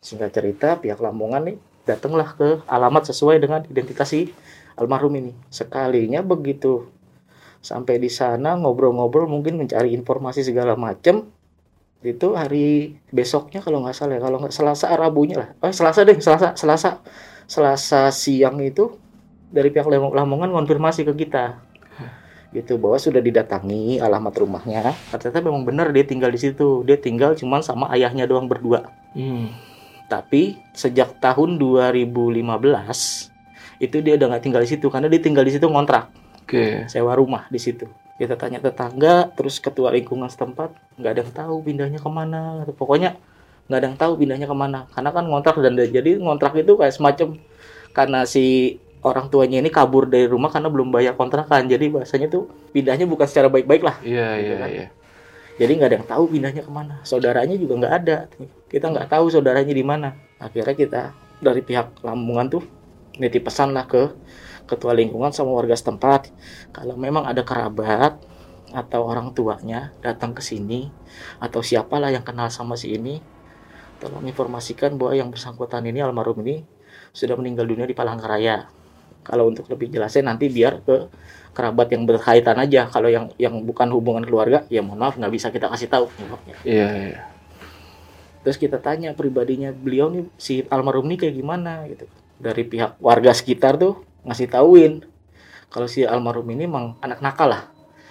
singkat 0.08 0.32
cerita 0.32 0.80
pihak 0.80 1.04
Lamongan 1.04 1.52
nih 1.52 1.58
datanglah 1.84 2.32
ke 2.32 2.63
alamat 2.63 3.12
sesuai 3.12 3.43
dengan 3.43 3.67
identitas 3.67 4.08
si 4.08 4.32
almarhum 4.80 5.12
ini. 5.20 5.36
Sekalinya 5.52 6.24
begitu. 6.24 6.88
Sampai 7.60 8.00
di 8.00 8.08
sana 8.08 8.56
ngobrol-ngobrol 8.56 9.28
mungkin 9.28 9.60
mencari 9.60 9.91
informasi 9.91 10.48
segala 10.48 10.80
macam 10.80 11.28
itu 12.06 12.38
hari 12.38 12.96
besoknya 13.12 13.60
kalau 13.60 13.84
nggak 13.84 13.96
salah 13.98 14.15
ya. 14.15 14.22
Kalau 14.24 14.38
nggak 14.39 14.56
Selasa 14.56 14.88
Rabunya 14.96 15.36
lah. 15.43 15.50
Oh 15.60 15.74
Selasa 15.76 16.08
deh 16.08 16.15
Selasa 16.24 16.56
Selasa. 16.56 17.04
Selasa 17.48 18.12
siang 18.12 18.60
itu 18.63 18.96
dari 19.52 19.72
pihak 19.72 19.88
Lam- 19.88 20.15
Lamongan 20.15 20.56
konfirmasi 20.56 21.04
ke 21.04 21.15
kita. 21.15 21.60
Gitu 22.56 22.80
bahwa 22.80 22.96
sudah 22.96 23.20
didatangi 23.20 24.00
alamat 24.00 24.34
rumahnya. 24.39 24.96
Ternyata 25.12 25.39
memang 25.43 25.67
benar 25.67 25.91
dia 25.91 26.04
tinggal 26.08 26.32
di 26.32 26.39
situ. 26.39 26.84
Dia 26.88 26.96
tinggal 26.96 27.36
cuman 27.36 27.60
sama 27.60 27.91
ayahnya 27.91 28.24
doang 28.28 28.48
berdua. 28.48 28.88
Hmm. 29.15 29.52
Tapi 30.08 30.58
sejak 30.72 31.20
tahun 31.20 31.60
2015 31.60 32.43
itu 33.78 33.98
dia 34.02 34.13
udah 34.17 34.28
nggak 34.34 34.43
tinggal 34.43 34.62
di 34.63 34.70
situ 34.70 34.88
karena 34.89 35.08
dia 35.08 35.22
tinggal 35.22 35.43
di 35.46 35.54
situ 35.54 35.67
ngontrak 35.67 36.10
Oke. 36.43 36.88
sewa 36.88 37.13
rumah 37.13 37.46
di 37.52 37.60
situ 37.60 37.86
kita 38.17 38.34
tanya 38.34 38.58
tetangga 38.58 39.30
terus 39.38 39.62
ketua 39.62 39.93
lingkungan 39.93 40.26
setempat 40.26 40.74
nggak 40.98 41.12
ada 41.13 41.22
yang 41.22 41.34
tahu 41.36 41.56
pindahnya 41.62 42.00
ke 42.02 42.10
mana 42.10 42.65
pokoknya 42.74 43.13
nggak 43.67 43.78
ada 43.78 43.88
yang 43.91 43.98
tahu 44.00 44.12
pindahnya 44.17 44.48
ke 44.50 44.56
mana 44.58 44.80
karena 44.89 45.10
kan 45.13 45.24
ngontrak 45.28 45.56
dan 45.62 45.76
jadi 45.78 46.12
ngontrak 46.17 46.56
itu 46.58 46.74
kayak 46.80 46.93
semacam 46.96 47.38
karena 47.93 48.24
si 48.26 48.78
orang 49.06 49.30
tuanya 49.30 49.62
ini 49.62 49.70
kabur 49.70 50.10
dari 50.10 50.26
rumah 50.26 50.50
karena 50.50 50.72
belum 50.74 50.89
bayar 50.89 51.13
kontrakan 51.13 51.70
jadi 51.70 51.91
bahasanya 51.93 52.32
tuh 52.32 52.50
pindahnya 52.74 53.06
bukan 53.06 53.28
secara 53.30 53.52
baik-baik 53.52 53.86
lah 53.86 53.96
Iya, 54.02 54.28
Gitu 54.41 54.50
iya, 54.50 54.58
kan. 54.58 54.70
iya. 54.72 54.88
Jadi 55.58 55.72
nggak 55.74 55.89
ada 55.89 55.98
yang 55.98 56.08
tahu 56.08 56.24
pindahnya 56.30 56.62
ke 56.62 56.72
mana. 56.72 57.02
Saudaranya 57.02 57.58
juga 57.58 57.74
nggak 57.82 57.93
ada. 58.06 58.17
Kita 58.70 58.93
nggak 58.93 59.10
tahu 59.10 59.26
saudaranya 59.34 59.74
di 59.74 59.82
mana. 59.82 60.13
Akhirnya 60.38 60.78
kita 60.78 61.02
dari 61.41 61.65
pihak 61.65 62.06
Lamongan 62.06 62.48
tuh 62.54 62.63
nitip 63.17 63.50
pesan 63.50 63.74
lah 63.74 63.89
ke 63.89 64.13
ketua 64.70 64.93
lingkungan 64.93 65.34
sama 65.34 65.58
warga 65.58 65.74
setempat. 65.74 66.30
Kalau 66.70 66.93
memang 66.93 67.26
ada 67.26 67.41
kerabat 67.41 68.22
atau 68.70 69.02
orang 69.10 69.34
tuanya 69.34 69.96
datang 70.04 70.38
ke 70.38 70.43
sini 70.46 70.91
atau 71.41 71.65
siapalah 71.65 72.13
yang 72.13 72.22
kenal 72.22 72.52
sama 72.52 72.76
si 72.76 72.93
ini 72.93 73.17
tolong 73.98 74.28
informasikan 74.30 75.00
bahwa 75.00 75.17
yang 75.17 75.34
bersangkutan 75.34 75.82
ini 75.88 76.04
almarhum 76.04 76.38
ini 76.46 76.62
sudah 77.15 77.34
meninggal 77.34 77.65
dunia 77.65 77.89
di 77.89 77.98
Palangkaraya. 77.98 78.70
Kalau 79.26 79.50
untuk 79.50 79.65
lebih 79.74 79.89
jelasnya 79.89 80.30
nanti 80.30 80.48
biar 80.48 80.86
ke 80.86 81.10
kerabat 81.58 81.89
yang 81.89 82.06
berkaitan 82.06 82.54
aja. 82.62 82.86
Kalau 82.86 83.10
yang 83.10 83.34
yang 83.41 83.65
bukan 83.65 83.89
hubungan 83.89 84.22
keluarga 84.22 84.62
ya 84.70 84.86
mohon 84.86 85.02
maaf 85.02 85.17
nggak 85.17 85.34
bisa 85.34 85.50
kita 85.50 85.65
kasih 85.74 85.89
tahu. 85.89 86.06
Iya, 86.62 86.88
iya. 86.93 87.20
terus 88.46 88.62
kita 88.62 88.80
tanya 88.80 89.12
pribadinya 89.12 89.74
beliau 89.76 90.08
nih 90.08 90.24
si 90.38 90.62
almarhum 90.70 91.10
nih 91.10 91.26
kayak 91.26 91.36
gimana? 91.36 91.84
Gitu. 91.89 92.06
Dari 92.38 92.63
pihak 92.63 93.02
warga 93.02 93.34
sekitar 93.34 93.82
tuh 93.82 94.06
ngasih 94.24 94.48
tauin 94.54 95.02
kalau 95.74 95.89
si 95.89 96.06
almarhum 96.06 96.48
ini 96.54 96.70
emang 96.70 96.96
anak 97.02 97.20
nakal 97.26 97.50
lah. 97.50 97.63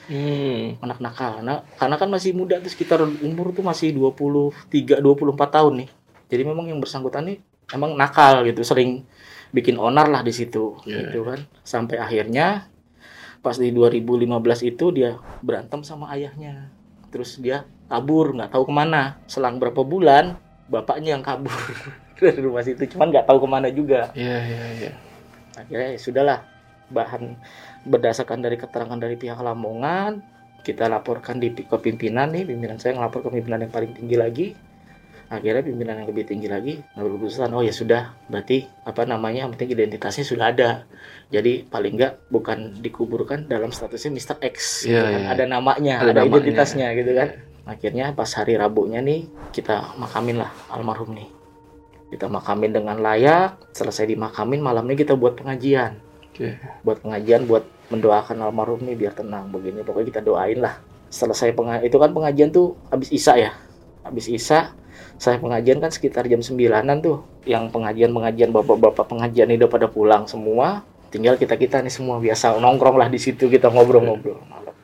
Hmm. 0.06 0.78
anak 0.86 1.02
nakal. 1.02 1.42
Nah, 1.42 1.66
karena 1.74 1.98
kan 1.98 2.06
masih 2.06 2.30
muda 2.30 2.62
tuh 2.62 2.70
sekitar 2.70 3.02
umur 3.02 3.50
tuh 3.50 3.66
masih 3.66 3.90
23 3.90 5.02
24 5.02 5.34
tahun 5.50 5.72
nih. 5.82 5.88
Jadi 6.30 6.42
memang 6.46 6.66
yang 6.70 6.78
bersangkutan 6.78 7.26
nih 7.26 7.38
emang 7.74 7.98
nakal 7.98 8.46
gitu 8.46 8.62
sering 8.62 9.02
bikin 9.50 9.74
onar 9.74 10.06
lah 10.06 10.22
di 10.22 10.30
situ 10.30 10.78
Iya. 10.86 11.10
gitu 11.10 11.26
kan. 11.26 11.42
Sampai 11.66 11.98
akhirnya 11.98 12.70
pas 13.46 13.54
di 13.54 13.70
2015 13.70 14.26
itu 14.66 14.90
dia 14.90 15.22
berantem 15.38 15.86
sama 15.86 16.10
ayahnya. 16.18 16.66
Terus 17.14 17.38
dia 17.38 17.62
kabur 17.86 18.34
nggak 18.34 18.50
tahu 18.50 18.66
ke 18.66 18.74
mana. 18.74 19.22
Selang 19.30 19.62
berapa 19.62 19.86
bulan 19.86 20.34
bapaknya 20.66 21.14
yang 21.14 21.22
kabur 21.22 21.54
dari 22.18 22.42
rumah 22.42 22.66
situ. 22.66 22.90
Cuman 22.90 23.14
nggak 23.14 23.30
tahu 23.30 23.46
ke 23.46 23.48
mana 23.48 23.70
juga. 23.70 24.10
Iya, 24.18 24.38
iya, 24.42 24.64
iya. 24.82 24.92
akhirnya 25.54 25.94
ya 25.94 25.98
sudahlah 26.02 26.38
bahan 26.90 27.38
berdasarkan 27.86 28.42
dari 28.42 28.58
keterangan 28.58 28.98
dari 28.98 29.14
pihak 29.14 29.38
Lamongan 29.38 30.20
kita 30.66 30.90
laporkan 30.90 31.38
di 31.38 31.54
ke 31.54 31.76
pimpinan 31.78 32.34
nih 32.34 32.42
pimpinan 32.42 32.76
saya 32.76 32.98
ngelapor 32.98 33.22
ke 33.24 33.30
pimpinan 33.38 33.62
yang 33.62 33.72
paling 33.72 33.94
tinggi 33.94 34.16
lagi 34.18 34.46
akhirnya 35.26 35.62
pimpinan 35.62 35.98
yang 35.98 36.08
lebih 36.08 36.22
tinggi 36.22 36.46
lagi 36.46 36.78
ngambil 36.94 37.18
keputusan 37.18 37.50
oh 37.50 37.62
ya 37.62 37.74
sudah 37.74 38.14
berarti 38.30 38.62
apa 38.86 39.02
namanya 39.02 39.42
yang 39.42 39.50
penting 39.50 39.74
identitasnya 39.74 40.22
sudah 40.22 40.54
ada 40.54 40.70
jadi 41.28 41.66
paling 41.66 41.98
enggak 41.98 42.22
bukan 42.30 42.78
dikuburkan 42.78 43.50
dalam 43.50 43.74
statusnya 43.74 44.14
Mr. 44.14 44.38
X 44.38 44.86
gitu 44.86 44.94
Iya, 44.94 45.02
kan. 45.02 45.18
iya. 45.18 45.26
ada 45.34 45.44
namanya 45.44 45.94
Ada 45.98 46.10
ada, 46.14 46.20
namanya. 46.22 46.30
identitasnya 46.30 46.86
gitu 46.94 47.10
kan 47.12 47.28
akhirnya 47.66 48.14
pas 48.14 48.30
hari 48.30 48.54
Rabunya 48.54 49.02
nih 49.02 49.26
kita 49.50 49.98
makamin 49.98 50.38
lah 50.38 50.50
almarhum 50.70 51.10
nih 51.10 51.26
kita 52.06 52.30
makamin 52.30 52.70
dengan 52.70 53.02
layak 53.02 53.58
selesai 53.74 54.06
dimakamin 54.06 54.62
malamnya 54.62 54.94
kita 54.94 55.18
buat 55.18 55.34
pengajian 55.34 55.98
Oke. 56.30 56.54
buat 56.86 57.02
pengajian 57.02 57.50
buat 57.50 57.66
mendoakan 57.90 58.46
almarhum 58.46 58.78
nih 58.86 58.94
biar 58.94 59.10
tenang 59.10 59.50
begini 59.50 59.82
pokoknya 59.82 60.06
kita 60.14 60.20
doain 60.22 60.62
lah 60.62 60.78
selesai 61.10 61.50
penga 61.50 61.82
itu 61.82 61.98
kan 61.98 62.14
pengajian 62.14 62.54
tuh 62.54 62.78
habis 62.86 63.10
isya 63.10 63.34
ya 63.34 63.52
habis 64.06 64.30
isya 64.30 64.70
saya 65.16 65.40
pengajian 65.40 65.80
kan 65.80 65.88
sekitar 65.88 66.28
jam 66.28 66.44
9-an 66.44 66.98
tuh. 67.00 67.24
Yang 67.48 67.72
pengajian 67.72 68.12
pengajian 68.12 68.50
bapak-bapak 68.52 69.08
pengajian 69.08 69.48
ini 69.48 69.56
udah 69.64 69.70
pada 69.70 69.86
pulang 69.88 70.28
semua. 70.28 70.84
Tinggal 71.08 71.40
kita 71.40 71.56
kita 71.56 71.80
nih 71.80 71.92
semua 71.92 72.20
biasa 72.20 72.58
nongkrong 72.60 73.00
lah 73.00 73.08
di 73.08 73.16
situ 73.16 73.48
kita 73.48 73.72
ngobrol-ngobrol 73.72 74.42
malam. 74.50 74.76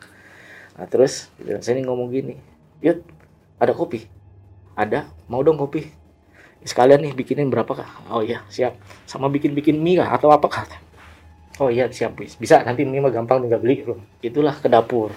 Nah 0.79 0.87
terus 0.88 1.29
saya 1.61 1.75
ini 1.77 1.85
ngomong 1.85 2.09
gini. 2.09 2.35
Yuk 2.81 3.05
ada 3.61 3.77
kopi? 3.77 4.09
Ada. 4.72 5.11
Mau 5.29 5.44
dong 5.44 5.61
kopi. 5.61 5.85
Sekalian 6.62 7.03
nih 7.03 7.12
bikinin 7.12 7.51
berapa 7.51 7.68
kah? 7.75 7.90
Oh 8.09 8.22
iya 8.22 8.46
siap. 8.48 8.79
Sama 9.05 9.27
bikin 9.29 9.53
bikin 9.53 9.83
mie 9.83 9.98
kah 9.98 10.14
atau 10.14 10.31
apa 10.31 10.46
kah? 10.48 10.64
Oh 11.61 11.68
iya 11.68 11.90
siap 11.92 12.16
bis. 12.16 12.40
bisa 12.40 12.64
nanti 12.64 12.87
ini 12.87 12.96
mah 13.03 13.12
gampang 13.12 13.44
tinggal 13.44 13.61
beli. 13.61 13.85
Itulah 14.25 14.57
ke 14.57 14.72
dapur. 14.72 15.12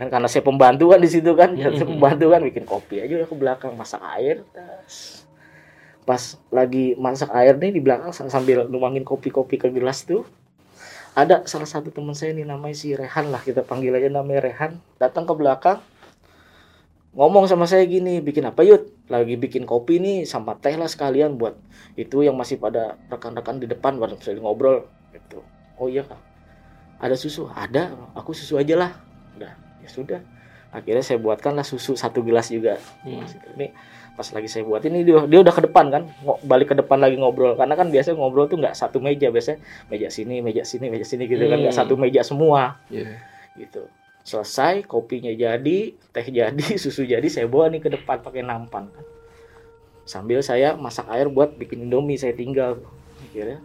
Kan 0.00 0.08
karena 0.08 0.32
saya 0.32 0.40
pembantu 0.40 0.96
kan 0.96 1.00
di 1.04 1.12
situ 1.12 1.36
kan, 1.36 1.52
saya 1.52 1.84
pembantu 1.84 2.32
kan 2.32 2.40
bikin 2.40 2.64
kopi 2.64 3.04
aja 3.04 3.20
udah 3.20 3.28
ke 3.28 3.36
belakang 3.36 3.76
masak 3.76 4.00
air. 4.16 4.40
tas. 4.56 5.28
Pas 6.08 6.40
lagi 6.48 6.96
masak 6.96 7.28
air 7.36 7.60
nih 7.60 7.76
di 7.76 7.84
belakang 7.84 8.08
sa- 8.16 8.32
sambil 8.32 8.64
nuangin 8.64 9.04
kopi-kopi 9.04 9.60
ke 9.60 9.68
gelas 9.68 10.08
tuh 10.08 10.24
ada 11.12 11.44
salah 11.44 11.68
satu 11.68 11.92
teman 11.92 12.16
saya 12.16 12.32
nih 12.32 12.48
namanya 12.48 12.72
si 12.72 12.96
Rehan 12.96 13.28
lah 13.28 13.44
kita 13.44 13.60
panggil 13.60 13.92
aja 13.92 14.08
namanya 14.08 14.48
Rehan. 14.48 14.80
Datang 14.96 15.28
ke 15.28 15.36
belakang 15.36 15.84
ngomong 17.12 17.44
sama 17.44 17.68
saya 17.68 17.84
gini 17.84 18.24
bikin 18.24 18.48
apa 18.48 18.64
yud? 18.64 18.88
Lagi 19.12 19.36
bikin 19.36 19.68
kopi 19.68 20.00
nih 20.00 20.24
sama 20.24 20.56
teh 20.56 20.80
lah 20.80 20.88
sekalian 20.88 21.36
buat 21.36 21.60
itu 21.92 22.24
yang 22.24 22.40
masih 22.40 22.56
pada 22.56 22.96
rekan-rekan 23.12 23.60
di 23.60 23.68
depan 23.68 24.00
baru 24.00 24.16
saya 24.16 24.40
ngobrol 24.40 24.88
gitu. 25.12 25.44
Oh 25.76 25.92
iya 25.92 26.08
kak. 26.08 26.16
Ada 27.04 27.20
susu? 27.20 27.52
Ada 27.52 27.92
aku 28.16 28.32
susu 28.32 28.56
aja 28.56 28.80
lah. 28.80 28.92
ya 28.96 29.09
sudah. 29.90 30.22
Akhirnya 30.70 31.02
saya 31.02 31.18
buatkan 31.18 31.58
lah 31.58 31.66
susu 31.66 31.98
satu 31.98 32.22
gelas 32.22 32.46
juga. 32.48 32.78
Hmm. 33.02 33.26
ini 33.58 33.74
pas 34.14 34.26
lagi 34.30 34.46
saya 34.46 34.62
buat 34.62 34.84
ini 34.84 35.02
dia 35.02 35.24
dia 35.26 35.38
udah 35.40 35.54
ke 35.54 35.62
depan 35.64 35.88
kan 35.88 36.02
balik 36.44 36.70
ke 36.70 36.76
depan 36.78 37.02
lagi 37.02 37.18
ngobrol. 37.18 37.58
Karena 37.58 37.74
kan 37.74 37.90
biasanya 37.90 38.16
ngobrol 38.16 38.46
tuh 38.46 38.62
nggak 38.62 38.78
satu 38.78 39.02
meja 39.02 39.28
biasanya 39.28 39.58
meja 39.90 40.06
sini 40.06 40.38
meja 40.38 40.62
sini 40.62 40.86
meja 40.86 41.02
sini 41.02 41.26
gitu 41.26 41.42
kan 41.42 41.58
nggak 41.58 41.74
Hmm. 41.74 41.82
satu 41.82 41.98
meja 41.98 42.22
semua. 42.22 42.78
Iya. 42.86 43.18
gitu. 43.58 43.90
Selesai 44.22 44.86
kopinya 44.86 45.32
jadi 45.34 45.78
teh 46.14 46.26
jadi 46.30 46.64
susu 46.82 47.02
jadi 47.02 47.26
saya 47.26 47.50
bawa 47.50 47.66
nih 47.68 47.82
ke 47.82 47.90
depan 47.90 48.22
pakai 48.22 48.46
nampan 48.46 48.86
kan. 48.94 49.04
Sambil 50.06 50.38
saya 50.40 50.74
masak 50.74 51.06
air 51.10 51.26
buat 51.26 51.54
bikin 51.54 51.86
indomie 51.86 52.14
saya 52.14 52.34
tinggal. 52.34 52.78
Akhirnya 53.26 53.58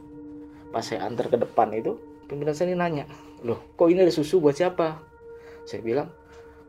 pas 0.70 0.84
saya 0.84 1.08
antar 1.08 1.30
ke 1.30 1.38
depan 1.38 1.72
itu 1.72 1.96
pimpinan 2.28 2.52
saya 2.52 2.68
ini 2.68 2.76
nanya 2.76 3.06
loh 3.48 3.64
kok 3.80 3.88
ini 3.88 4.04
ada 4.04 4.12
susu 4.12 4.44
buat 4.44 4.52
siapa 4.52 5.00
saya 5.66 5.82
bilang 5.82 6.08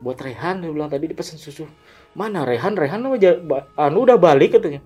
buat 0.01 0.17
Rehan 0.21 0.61
dia 0.61 0.73
bilang 0.73 0.93
tadi 0.93 1.09
dipesan 1.09 1.41
susu. 1.41 1.65
Mana 2.17 2.45
Rehan? 2.45 2.77
Rehan 2.77 3.01
apa 3.05 3.17
ja- 3.17 3.41
ba- 3.41 3.69
anu 3.77 4.05
udah 4.05 4.17
balik 4.17 4.57
katanya. 4.57 4.81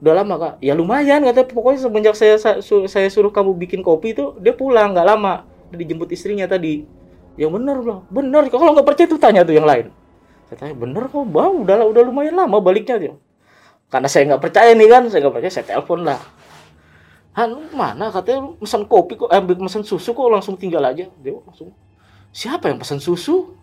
Udah 0.00 0.12
lama 0.20 0.34
kak. 0.36 0.54
Ya 0.64 0.72
lumayan 0.72 1.24
katanya 1.24 1.48
pokoknya 1.52 1.78
semenjak 1.84 2.14
saya 2.16 2.36
saya 2.64 3.08
suruh 3.12 3.32
kamu 3.32 3.56
bikin 3.56 3.80
kopi 3.84 4.16
itu 4.16 4.36
dia 4.40 4.56
pulang 4.56 4.96
nggak 4.96 5.06
lama. 5.06 5.44
Dia 5.72 5.76
dijemput 5.84 6.08
istrinya 6.12 6.48
tadi. 6.48 6.84
Yang 7.36 7.50
bener 7.60 7.76
bilang. 7.84 8.02
Bener 8.08 8.42
kalau 8.48 8.72
nggak 8.72 8.88
percaya 8.88 9.06
tuh 9.08 9.20
tanya 9.20 9.44
tuh 9.44 9.56
yang 9.56 9.68
lain. 9.68 9.92
Saya 10.48 10.56
tanya 10.56 10.74
bener 10.76 11.04
kok 11.08 11.24
bang? 11.28 11.52
Udah 11.52 11.76
udah 11.84 12.02
lumayan 12.04 12.36
lama 12.36 12.58
baliknya 12.60 12.96
dia 12.96 13.14
karena 13.90 14.06
saya 14.06 14.22
nggak 14.30 14.42
percaya 14.42 14.70
nih 14.72 14.88
kan? 14.88 15.02
Saya 15.10 15.20
nggak 15.26 15.34
percaya 15.34 15.52
saya 15.52 15.66
telepon 15.66 16.06
lah. 16.06 16.20
Han 17.34 17.50
mana? 17.74 18.14
katanya. 18.14 18.54
Pesan 18.56 18.86
kopi 18.86 19.18
kok 19.18 19.28
eh, 19.34 19.42
pesan 19.42 19.82
susu 19.82 20.14
kok 20.14 20.30
langsung 20.30 20.54
tinggal 20.54 20.86
aja. 20.86 21.10
Dia 21.10 21.32
langsung 21.34 21.74
siapa 22.30 22.70
yang 22.70 22.78
pesan 22.78 23.02
susu? 23.02 23.54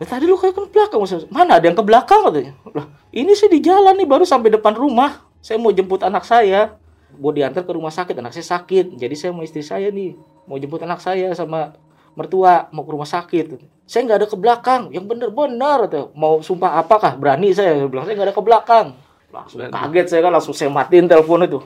Ya, 0.00 0.08
tadi 0.08 0.24
lu 0.24 0.40
kayak 0.40 0.56
ke 0.56 0.64
belakang 0.72 1.04
mana 1.28 1.60
ada 1.60 1.68
yang 1.68 1.76
ke 1.76 1.84
belakang 1.84 2.24
katanya? 2.24 2.56
Lah 2.72 2.88
ini 3.12 3.36
sih 3.36 3.52
di 3.52 3.60
jalan 3.60 3.92
nih 4.00 4.08
baru 4.08 4.24
sampai 4.24 4.48
depan 4.48 4.72
rumah. 4.72 5.28
Saya 5.44 5.60
mau 5.60 5.68
jemput 5.76 6.00
anak 6.00 6.24
saya. 6.24 6.80
Mau 7.20 7.36
diantar 7.36 7.68
ke 7.68 7.72
rumah 7.76 7.92
sakit 7.92 8.16
anak 8.16 8.32
saya 8.32 8.56
sakit. 8.56 8.96
Jadi 8.96 9.12
saya 9.12 9.36
mau 9.36 9.44
istri 9.44 9.60
saya 9.60 9.92
nih 9.92 10.16
mau 10.48 10.56
jemput 10.56 10.80
anak 10.80 11.04
saya 11.04 11.36
sama 11.36 11.76
mertua 12.16 12.72
mau 12.72 12.80
ke 12.88 12.90
rumah 12.96 13.04
sakit. 13.04 13.60
Saya 13.84 14.08
nggak 14.08 14.18
ada 14.24 14.28
ke 14.32 14.36
belakang. 14.40 14.82
Yang 14.88 15.04
bener-bener 15.04 15.78
tuh. 15.92 16.06
Mau 16.16 16.40
sumpah 16.40 16.80
apakah 16.80 17.20
berani 17.20 17.52
saya 17.52 17.76
Saya 17.76 17.88
bilang 17.92 18.08
saya 18.08 18.16
nggak 18.16 18.28
ada 18.32 18.36
ke 18.40 18.44
belakang. 18.44 18.86
Langsung 19.28 19.60
kaget 19.68 20.06
saya 20.08 20.20
kan 20.24 20.32
langsung 20.32 20.54
saya 20.56 20.72
matiin 20.72 21.12
telepon 21.12 21.44
itu. 21.44 21.60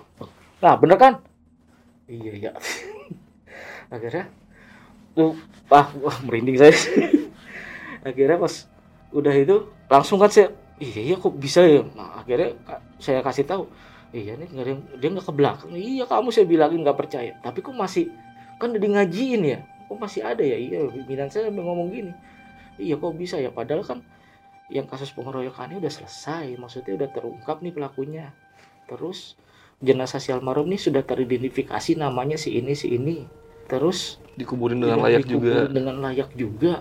Nah 0.59 0.75
bener 0.75 0.99
kan? 0.99 1.23
Iya 2.11 2.33
iya. 2.35 2.53
Akhirnya 3.95 4.27
tuh 5.15 5.39
ah 5.71 5.89
wah 6.03 6.19
merinding 6.27 6.59
saya. 6.61 6.75
Akhirnya 8.09 8.37
pas 8.37 8.69
udah 9.15 9.35
itu 9.35 9.71
langsung 9.87 10.19
kan 10.19 10.29
saya 10.29 10.51
iya 10.83 11.15
iya 11.15 11.17
kok 11.17 11.35
bisa 11.39 11.63
ya? 11.63 11.87
Nah, 11.95 12.21
akhirnya 12.21 12.59
saya 12.99 13.23
kasih 13.23 13.47
tahu 13.47 13.71
iya 14.11 14.35
nih 14.35 14.51
nggak 14.51 14.99
dia 14.99 15.09
nggak 15.15 15.27
ke 15.27 15.33
belakang. 15.33 15.71
Iya 15.73 16.05
kamu 16.05 16.29
saya 16.35 16.47
bilangin 16.51 16.83
nggak 16.83 16.99
percaya. 16.99 17.33
Tapi 17.41 17.63
kok 17.63 17.73
masih 17.73 18.11
kan 18.59 18.75
udah 18.75 18.91
ngajiin 19.01 19.43
ya? 19.47 19.59
Kok 19.87 19.99
masih 20.03 20.21
ada 20.27 20.43
ya? 20.43 20.59
Iya 20.59 20.91
pimpinan 20.91 21.31
saya 21.31 21.49
ngomong 21.49 21.89
gini. 21.95 22.13
Iya 22.77 22.99
kok 22.99 23.15
bisa 23.15 23.39
ya? 23.39 23.55
Padahal 23.55 23.87
kan 23.87 24.03
yang 24.69 24.91
kasus 24.91 25.15
pengeroyokannya 25.15 25.79
udah 25.79 25.93
selesai 25.93 26.57
maksudnya 26.59 26.99
udah 26.99 27.09
terungkap 27.15 27.63
nih 27.63 27.73
pelakunya. 27.73 28.35
Terus 28.91 29.39
jenazah 29.79 30.19
si 30.19 30.35
almarhum 30.35 30.69
nih 30.69 30.81
sudah 30.81 31.07
teridentifikasi 31.07 31.97
namanya 31.97 32.37
si 32.37 32.59
ini 32.59 32.75
si 32.75 32.95
ini 32.95 33.44
terus 33.67 34.19
Dikuburin 34.35 34.83
dengan 34.83 34.99
layak 34.99 35.23
dikuburin 35.25 35.47
juga. 35.47 35.71
dengan 35.71 35.97
layak 36.03 36.31
juga. 36.35 36.73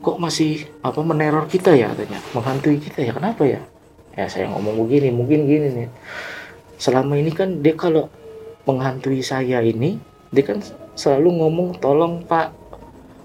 Kok 0.00 0.16
masih 0.16 0.64
apa 0.80 1.00
meneror 1.00 1.44
kita 1.44 1.72
ya 1.72 1.92
katanya? 1.92 2.20
Menghantui 2.32 2.76
kita 2.80 3.04
ya? 3.04 3.12
Kenapa 3.12 3.44
ya? 3.44 3.60
Ya 4.16 4.24
saya 4.28 4.48
ngomong 4.48 4.80
begini 4.80 5.12
mungkin 5.12 5.44
gini 5.44 5.68
nih. 5.72 5.88
Selama 6.76 7.16
ini 7.16 7.32
kan 7.32 7.60
dia 7.60 7.76
kalau 7.76 8.08
menghantui 8.64 9.20
saya 9.20 9.60
ini 9.60 10.00
dia 10.32 10.44
kan 10.44 10.60
selalu 10.96 11.40
ngomong 11.40 11.68
tolong 11.78 12.24
pak. 12.24 12.52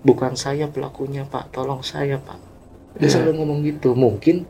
Bukan 0.03 0.35
saya 0.35 0.67
pelakunya 0.67 1.23
pak. 1.23 1.51
Tolong 1.51 1.79
saya 1.79 2.19
pak. 2.19 2.39
Dia 2.99 3.07
Iya. 3.07 3.11
selalu 3.19 3.31
ngomong 3.39 3.59
gitu. 3.63 3.95
Mungkin 3.95 4.43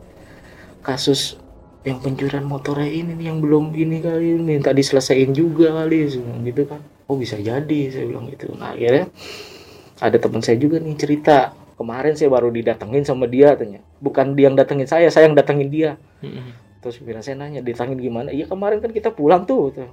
kasus 0.82 1.38
yang 1.86 2.02
pencurian 2.02 2.44
motornya 2.44 2.90
ini 2.90 3.14
nih 3.16 3.32
yang 3.32 3.38
belum 3.38 3.72
ini 3.72 4.02
kali 4.02 4.36
minta 4.36 4.68
diselesaikan 4.68 5.32
juga 5.32 5.72
kali 5.72 6.12
gitu 6.44 6.62
kan 6.68 6.80
oh 7.10 7.18
bisa 7.18 7.34
jadi 7.42 7.80
saya 7.90 8.06
bilang 8.06 8.30
gitu. 8.30 8.54
Nah 8.54 8.78
akhirnya 8.78 9.10
ada 9.98 10.16
teman 10.16 10.40
saya 10.46 10.56
juga 10.62 10.78
nih 10.78 10.94
cerita 10.94 11.50
kemarin 11.74 12.14
saya 12.14 12.30
baru 12.30 12.54
didatengin 12.54 13.02
sama 13.02 13.26
dia 13.26 13.58
katanya 13.58 13.82
bukan 13.98 14.38
dia 14.38 14.46
yang 14.46 14.54
datengin 14.54 14.86
saya 14.86 15.10
saya 15.10 15.26
yang 15.26 15.34
datengin 15.34 15.66
dia. 15.66 15.90
Mm-mm. 16.22 16.70
terus 16.80 16.96
pimpinan 16.96 17.20
saya 17.20 17.36
nanya 17.36 17.60
ditangin 17.60 17.98
gimana? 18.00 18.32
Iya 18.32 18.48
kemarin 18.48 18.80
kan 18.80 18.94
kita 18.94 19.10
pulang 19.12 19.44
tuh 19.44 19.74
tuh. 19.74 19.90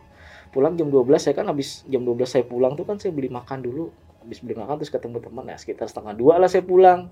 pulang 0.48 0.80
jam 0.80 0.88
12 0.88 1.04
saya 1.20 1.36
kan 1.36 1.44
habis 1.52 1.84
jam 1.92 2.08
12 2.08 2.24
saya 2.24 2.44
pulang 2.48 2.72
tuh 2.80 2.88
kan 2.88 2.96
saya 2.96 3.12
beli 3.12 3.28
makan 3.28 3.60
dulu. 3.60 3.92
Habis 4.24 4.40
beli 4.40 4.56
makan 4.56 4.80
terus 4.80 4.92
ketemu 4.94 5.20
teman 5.20 5.44
ya 5.52 5.60
sekitar 5.60 5.92
setengah 5.92 6.16
dua 6.16 6.40
lah 6.40 6.48
saya 6.48 6.64
pulang. 6.64 7.12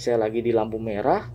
Saya 0.00 0.16
lagi 0.16 0.40
di 0.40 0.54
lampu 0.54 0.80
merah 0.80 1.28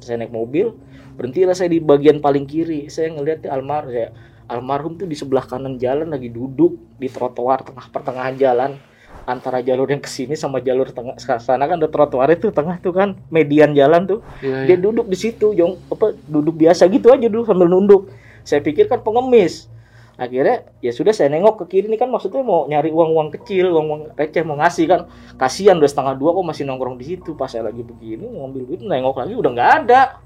saya 0.00 0.24
naik 0.24 0.32
mobil 0.32 0.72
berhentilah 1.20 1.52
saya 1.52 1.68
di 1.68 1.84
bagian 1.84 2.24
paling 2.24 2.48
kiri. 2.48 2.88
Saya 2.88 3.12
ngelihat 3.12 3.44
di 3.44 3.48
almarhum 3.52 3.92
saya 3.92 4.08
almarhum 4.50 4.98
tuh 4.98 5.06
di 5.06 5.14
sebelah 5.14 5.46
kanan 5.46 5.78
jalan 5.78 6.10
lagi 6.10 6.26
duduk 6.26 6.98
di 6.98 7.06
trotoar 7.06 7.62
tengah 7.62 7.86
pertengahan 7.94 8.34
jalan. 8.34 8.74
Antara 9.20 9.62
jalur 9.62 9.86
yang 9.86 10.02
ke 10.02 10.10
sini 10.10 10.34
sama 10.34 10.58
jalur 10.58 10.90
tengah 10.90 11.14
sana 11.38 11.70
kan 11.70 11.78
ada 11.78 11.86
trotoar 11.86 12.34
itu 12.34 12.50
tengah 12.50 12.82
tuh 12.82 12.90
kan 12.90 13.14
median 13.30 13.70
jalan 13.78 14.10
tuh. 14.10 14.20
Iya, 14.42 14.66
dia 14.66 14.74
iya. 14.74 14.82
duduk 14.82 15.06
di 15.06 15.14
situ 15.14 15.54
jong 15.54 15.78
apa 15.86 16.18
duduk 16.26 16.58
biasa 16.58 16.90
gitu 16.90 17.14
aja 17.14 17.30
dulu 17.30 17.46
sambil 17.46 17.70
nunduk. 17.70 18.10
Saya 18.42 18.58
pikir 18.58 18.90
kan 18.90 18.98
pengemis. 19.06 19.70
Akhirnya 20.18 20.66
ya 20.82 20.90
sudah 20.90 21.14
saya 21.14 21.30
nengok 21.30 21.64
ke 21.64 21.78
kiri 21.78 21.86
ini 21.88 21.96
kan 21.96 22.10
maksudnya 22.10 22.42
mau 22.42 22.66
nyari 22.66 22.92
uang 22.92 23.10
uang 23.16 23.28
kecil 23.40 23.72
uang 23.72 23.86
uang 23.86 24.02
receh 24.18 24.42
mau 24.42 24.58
ngasih 24.58 24.84
kan. 24.90 25.00
Kasihan 25.38 25.78
udah 25.78 25.90
setengah 25.90 26.14
dua 26.18 26.34
kok 26.34 26.44
masih 26.50 26.64
nongkrong 26.66 26.98
di 26.98 27.14
situ. 27.14 27.38
Pas 27.38 27.48
saya 27.48 27.70
lagi 27.70 27.86
begini 27.86 28.26
ngambil 28.26 28.66
duit 28.66 28.82
nengok 28.82 29.16
lagi 29.20 29.34
udah 29.36 29.50
nggak 29.52 29.70
ada. 29.84 30.18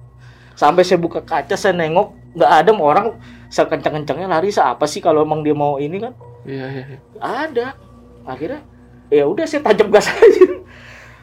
Sampai 0.55 0.87
saya 0.87 1.03
buka 1.03 1.21
kaca 1.21 1.59
saya 1.59 1.77
nengok 1.77 2.15
nggak 2.35 2.51
ada 2.51 2.71
orang 2.73 3.07
sekencang 3.55 4.03
kencangnya 4.03 4.27
lari 4.27 4.51
apa 4.59 4.83
sih 4.91 4.99
kalau 4.99 5.23
emang 5.23 5.47
dia 5.47 5.55
mau 5.55 5.79
ini 5.79 6.03
kan? 6.03 6.19
Iya, 6.43 6.67
iya, 6.75 6.85
iya. 6.91 6.99
ada. 7.23 7.67
Akhirnya 8.27 8.67
ya 9.15 9.31
udah 9.31 9.47
saya 9.47 9.63
tajam 9.63 9.95
gas 9.95 10.11
aja. 10.11 10.59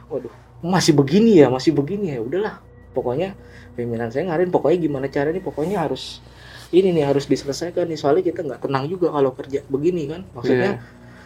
Waduh 0.08 0.42
masih 0.62 0.94
begini 0.94 1.42
ya 1.42 1.50
masih 1.50 1.74
begini 1.74 2.14
ya 2.14 2.22
udahlah. 2.22 2.62
Pokoknya 2.94 3.34
pimpinan 3.74 4.14
saya 4.14 4.30
ngarin 4.30 4.54
pokoknya 4.54 4.78
gimana 4.78 5.06
caranya 5.10 5.42
pokoknya 5.42 5.82
harus 5.82 6.22
ini 6.72 6.94
nih 6.96 7.10
harus 7.10 7.26
diselesaikan 7.26 7.90
nih. 7.90 7.98
Soalnya 7.98 8.24
kita 8.30 8.46
nggak 8.46 8.62
tenang 8.70 8.86
juga 8.88 9.10
kalau 9.10 9.34
kerja 9.34 9.66
begini 9.68 10.08
kan. 10.08 10.22
Maksudnya 10.38 10.80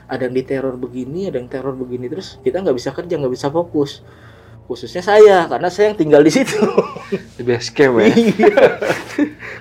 ada 0.06 0.22
yang 0.26 0.36
diteror 0.38 0.76
begini 0.80 1.28
ada 1.30 1.38
yang 1.42 1.50
teror 1.52 1.74
begini 1.74 2.06
terus 2.06 2.38
kita 2.46 2.62
nggak 2.64 2.78
bisa 2.80 2.90
kerja 2.96 3.14
nggak 3.20 3.34
bisa 3.36 3.48
fokus. 3.52 4.02
Khususnya 4.66 5.04
saya 5.06 5.46
karena 5.46 5.70
saya 5.70 5.94
yang 5.94 5.98
tinggal 6.00 6.22
di 6.26 6.32
situ. 6.34 6.58
Di 7.38 7.44
base 7.46 7.70
camp 7.70 8.02
ya. 8.02 8.10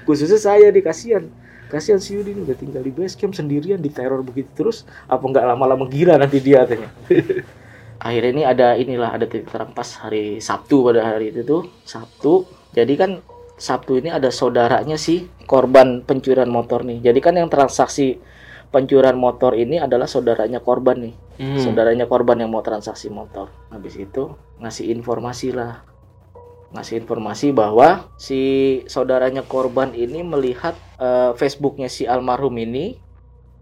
Khususnya 0.04 0.38
saya 0.38 0.68
nih 0.70 0.84
kasihan. 0.84 1.24
Kasihan 1.68 1.98
si 1.98 2.14
Yudi 2.14 2.36
udah 2.36 2.54
tinggal 2.54 2.84
di 2.84 2.92
base 2.92 3.16
camp 3.16 3.34
sendirian 3.34 3.80
diteror 3.80 4.20
begitu 4.22 4.52
terus 4.54 4.84
apa 5.08 5.24
nggak 5.24 5.42
lama-lama 5.42 5.88
gila 5.88 6.20
nanti 6.20 6.38
dia 6.38 6.62
katanya. 6.62 6.92
Akhirnya 8.04 8.30
ini 8.30 8.42
ada 8.44 8.68
inilah 8.76 9.10
ada 9.16 9.24
titik 9.24 9.48
terang 9.48 9.72
pas 9.72 9.88
hari 9.96 10.38
Sabtu 10.38 10.84
pada 10.84 11.02
hari 11.02 11.32
itu 11.32 11.40
tuh 11.42 11.72
Sabtu. 11.88 12.44
Jadi 12.76 12.94
kan 13.00 13.10
Sabtu 13.56 13.96
ini 13.96 14.12
ada 14.12 14.28
saudaranya 14.28 15.00
si 15.00 15.24
korban 15.48 16.04
pencurian 16.04 16.50
motor 16.52 16.84
nih. 16.84 17.00
Jadi 17.00 17.18
kan 17.24 17.34
yang 17.38 17.48
transaksi 17.48 18.20
pencurian 18.68 19.16
motor 19.16 19.56
ini 19.56 19.80
adalah 19.80 20.10
saudaranya 20.10 20.58
korban 20.60 20.98
nih 21.10 21.14
Hmm. 21.34 21.58
saudaranya 21.58 22.06
korban 22.06 22.38
yang 22.38 22.50
mau 22.54 22.62
transaksi 22.62 23.10
motor. 23.10 23.50
Habis 23.74 23.98
itu 23.98 24.38
ngasih 24.62 24.94
informasi 24.94 25.50
lah. 25.50 25.82
Ngasih 26.74 27.06
informasi 27.06 27.54
bahwa 27.54 28.10
si 28.18 28.82
saudaranya 28.90 29.46
korban 29.46 29.94
ini 29.94 30.26
melihat 30.26 30.74
eh, 30.98 31.32
Facebooknya 31.38 31.86
si 31.86 32.04
almarhum 32.04 32.52
ini 32.58 32.98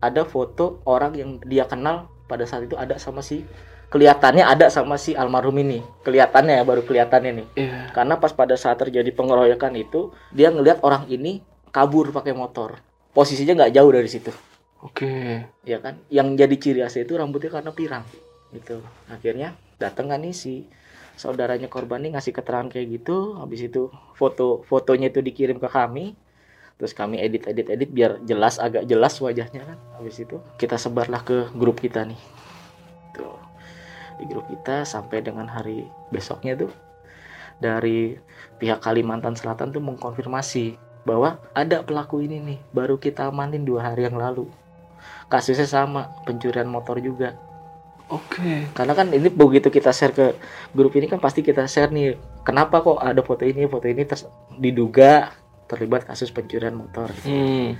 ada 0.00 0.24
foto 0.24 0.80
orang 0.88 1.12
yang 1.14 1.30
dia 1.44 1.68
kenal 1.68 2.08
pada 2.26 2.48
saat 2.48 2.66
itu 2.66 2.74
ada 2.74 2.96
sama 2.96 3.20
si 3.20 3.44
kelihatannya 3.92 4.42
ada 4.48 4.72
sama 4.72 4.96
si 4.96 5.12
almarhum 5.12 5.54
ini. 5.60 5.84
Kelihatannya 6.02 6.58
ya 6.58 6.64
baru 6.64 6.82
kelihatannya 6.88 7.32
nih. 7.36 7.46
Iya. 7.60 7.78
Karena 7.92 8.16
pas 8.16 8.32
pada 8.32 8.56
saat 8.56 8.80
terjadi 8.80 9.12
pengeroyokan 9.12 9.76
itu 9.76 10.10
dia 10.32 10.48
ngelihat 10.48 10.80
orang 10.80 11.04
ini 11.12 11.44
kabur 11.68 12.08
pakai 12.10 12.32
motor. 12.32 12.80
Posisinya 13.12 13.52
nggak 13.52 13.76
jauh 13.76 13.92
dari 13.92 14.08
situ 14.08 14.32
Oke. 14.82 15.46
ya 15.62 15.78
kan 15.78 16.02
yang 16.10 16.34
jadi 16.34 16.54
ciri 16.58 16.80
khasnya 16.82 17.06
itu 17.06 17.14
rambutnya 17.14 17.54
karena 17.54 17.70
pirang 17.70 18.04
gitu 18.50 18.82
akhirnya 19.06 19.54
datang 19.78 20.10
kan 20.10 20.18
nih 20.18 20.34
si 20.34 20.66
saudaranya 21.22 21.70
korban 21.70 22.02
nih 22.02 22.18
ngasih 22.18 22.34
keterangan 22.34 22.66
kayak 22.66 22.98
gitu. 22.98 23.38
Habis 23.38 23.70
itu 23.70 23.94
foto 24.18 24.66
fotonya 24.66 25.14
itu 25.14 25.22
dikirim 25.22 25.62
ke 25.62 25.70
kami. 25.70 26.18
Terus 26.82 26.98
kami 26.98 27.22
edit 27.22 27.46
edit 27.46 27.70
edit 27.70 27.90
biar 27.94 28.18
jelas 28.26 28.58
agak 28.58 28.82
jelas 28.90 29.14
wajahnya 29.22 29.62
kan. 29.62 29.78
Habis 30.02 30.26
itu 30.26 30.42
kita 30.58 30.74
sebarlah 30.74 31.22
ke 31.22 31.54
grup 31.54 31.78
kita 31.78 32.02
nih. 32.02 32.18
Tuh. 33.14 33.38
Di 34.18 34.26
grup 34.26 34.50
kita 34.50 34.82
sampai 34.82 35.22
dengan 35.22 35.46
hari 35.46 35.86
besoknya 36.10 36.58
tuh 36.58 36.74
dari 37.62 38.18
pihak 38.58 38.82
Kalimantan 38.82 39.38
Selatan 39.38 39.70
tuh 39.70 39.78
mengkonfirmasi 39.78 40.74
bahwa 41.06 41.38
ada 41.54 41.86
pelaku 41.86 42.26
ini 42.26 42.42
nih 42.42 42.58
baru 42.74 42.98
kita 42.98 43.30
amanin 43.30 43.62
dua 43.62 43.94
hari 43.94 44.10
yang 44.10 44.18
lalu. 44.18 44.50
Kasusnya 45.30 45.66
sama 45.70 46.10
pencurian 46.26 46.66
motor 46.66 46.98
juga 46.98 47.38
Oke. 48.12 48.68
karena 48.76 48.92
kan 48.92 49.08
ini 49.08 49.32
begitu 49.32 49.72
kita 49.72 49.88
share 49.88 50.12
ke 50.12 50.36
grup 50.76 50.92
ini 51.00 51.08
kan 51.08 51.16
pasti 51.16 51.40
kita 51.40 51.64
share 51.64 51.88
nih 51.88 52.20
kenapa 52.44 52.84
kok 52.84 53.00
ada 53.00 53.24
foto 53.24 53.48
ini 53.48 53.64
foto 53.64 53.88
ini 53.88 54.04
terus 54.04 54.28
diduga 54.60 55.32
terlibat 55.64 56.04
kasus 56.04 56.28
pencurian 56.28 56.76
motor 56.76 57.08
Hmm. 57.24 57.72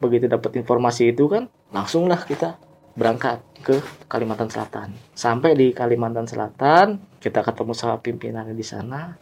begitu 0.00 0.26
dapat 0.26 0.56
informasi 0.56 1.12
itu 1.12 1.28
kan 1.28 1.52
langsunglah 1.70 2.24
kita 2.24 2.56
berangkat 2.98 3.42
ke 3.60 3.78
Kalimantan 4.08 4.48
Selatan. 4.48 4.96
Sampai 5.14 5.54
di 5.54 5.70
Kalimantan 5.70 6.26
Selatan 6.26 6.98
kita 7.20 7.44
ketemu 7.44 7.72
sama 7.76 8.00
pimpinannya 8.00 8.56
di 8.56 8.66
sana. 8.66 9.14